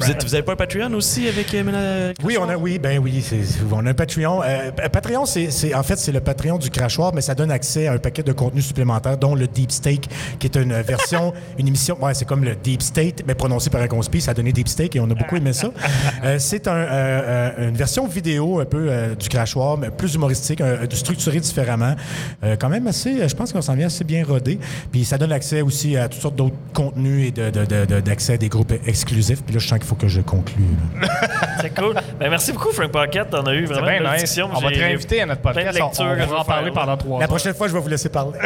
Vous, 0.00 0.10
êtes- 0.10 0.24
vous 0.24 0.34
avez 0.34 0.42
pas 0.42 0.52
un 0.52 0.56
Patreon 0.56 0.92
aussi 0.94 1.28
avec 1.28 1.52
euh, 1.54 1.64
Ménage- 1.64 2.14
Oui, 2.24 2.36
on 2.40 2.48
a, 2.48 2.56
oui, 2.56 2.78
ben 2.78 2.98
oui, 2.98 3.24
on 3.72 3.84
a 3.86 3.90
un 3.90 3.94
Patreon. 3.94 4.42
Euh, 4.44 4.70
Patreon, 4.92 5.26
c'est, 5.26 5.74
en 5.74 5.82
fait, 5.82 5.96
c'est 5.98 6.12
le 6.12 6.20
Patreon 6.20 6.58
du 6.58 6.70
crachoir, 6.70 7.12
mais 7.14 7.20
ça 7.20 7.34
donne 7.34 7.50
accès 7.50 7.86
à 7.88 7.92
un 7.92 7.98
paquet 7.98 8.22
de 8.22 8.32
contenus 8.32 8.66
supplémentaires, 8.66 9.16
dont 9.18 9.34
le 9.34 9.46
Deep 9.46 9.72
Steak, 9.72 10.08
qui 10.38 10.46
est 10.46 10.56
une 10.56 10.72
version, 10.82 11.32
une 11.58 11.68
émission, 11.68 11.96
ouais, 12.02 12.14
c'est 12.14 12.24
comme 12.24 12.44
le 12.44 12.54
Deep 12.56 12.82
State, 12.82 13.22
mais 13.26 13.34
prononcé 13.34 13.70
par 13.70 13.80
un 13.82 13.88
conspi, 13.88 14.20
ça 14.20 14.30
a 14.30 14.34
donné 14.34 14.52
Deep 14.52 14.68
Steak 14.68 14.96
et 14.96 15.00
on 15.00 15.10
a 15.10 15.14
beaucoup 15.14 15.36
aimé 15.36 15.52
ça. 15.52 15.70
Euh, 16.24 16.36
c'est 16.38 16.66
un, 16.66 16.72
euh, 16.74 17.52
euh, 17.58 17.68
une 17.68 17.76
version 17.76 18.06
vidéo 18.06 18.60
un 18.60 18.64
peu 18.64 18.86
euh, 18.88 19.14
du 19.14 19.28
crachoir, 19.28 19.55
mais 19.78 19.90
plus 19.90 20.14
humoristique, 20.14 20.60
euh, 20.60 20.86
structuré 20.90 21.40
différemment. 21.40 21.94
Euh, 22.44 22.56
quand 22.58 22.68
même 22.68 22.86
assez, 22.86 23.28
je 23.28 23.34
pense 23.34 23.52
qu'on 23.52 23.62
s'en 23.62 23.74
vient 23.74 23.86
assez 23.86 24.04
bien 24.04 24.24
rodé. 24.24 24.58
Puis 24.92 25.04
ça 25.04 25.18
donne 25.18 25.32
accès 25.32 25.62
aussi 25.62 25.96
à 25.96 26.08
toutes 26.08 26.20
sortes 26.22 26.36
d'autres 26.36 26.54
contenus 26.74 27.28
et 27.28 27.30
de, 27.30 27.50
de- 27.50 27.64
de- 27.64 27.84
de- 27.84 28.00
d'accès 28.00 28.34
à 28.34 28.36
des 28.36 28.48
groupes 28.48 28.72
exclusifs. 28.86 29.42
Puis 29.42 29.54
là, 29.54 29.60
je 29.60 29.66
sens 29.68 29.78
qu'il 29.78 29.88
faut 29.88 29.94
que 29.96 30.08
je 30.08 30.20
conclue. 30.20 30.64
C'est 31.60 31.74
cool. 31.74 31.94
Ben, 32.20 32.30
merci 32.30 32.52
beaucoup, 32.52 32.70
Frank 32.72 32.90
Pocket. 32.90 33.28
On 33.32 33.46
a 33.46 33.54
eu 33.54 33.64
vraiment 33.64 33.86
bien 33.86 33.96
une 33.98 34.02
nice. 34.04 34.12
discussion. 34.22 34.48
On 34.54 34.60
va 34.60 34.70
te 34.70 34.78
réinviter 34.78 35.22
à 35.22 35.26
notre 35.26 35.40
podcast. 35.40 35.78
On, 35.80 36.02
on 36.04 36.26
va 36.26 36.38
en 36.40 36.44
parler 36.44 36.70
pendant 36.70 36.96
trois 36.96 37.18
La 37.18 37.24
heures. 37.24 37.28
prochaine 37.28 37.54
fois, 37.54 37.68
je 37.68 37.72
vais 37.72 37.80
vous 37.80 37.88
laisser 37.88 38.08
parler. 38.08 38.38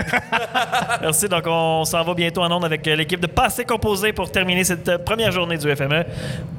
Merci. 1.02 1.28
Donc, 1.28 1.44
on 1.46 1.84
s'en 1.84 2.02
va 2.04 2.14
bientôt 2.14 2.42
en 2.42 2.50
ondes 2.52 2.64
avec 2.64 2.86
euh, 2.86 2.96
l'équipe 2.96 3.20
de 3.20 3.26
Passé 3.26 3.64
Composé 3.64 4.12
pour 4.12 4.30
terminer 4.30 4.64
cette 4.64 4.88
euh, 4.88 4.98
première 4.98 5.32
journée 5.32 5.56
du 5.58 5.74
FME. 5.74 6.04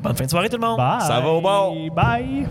Bonne 0.03 0.15
fin 0.15 0.25
de 0.25 0.29
soirée, 0.29 0.49
tout 0.49 0.57
le 0.57 0.67
monde. 0.67 0.77
Bye. 0.77 1.01
Ça 1.01 1.19
va 1.19 1.27
au 1.29 1.41
bord. 1.41 1.73
Bye. 1.95 2.45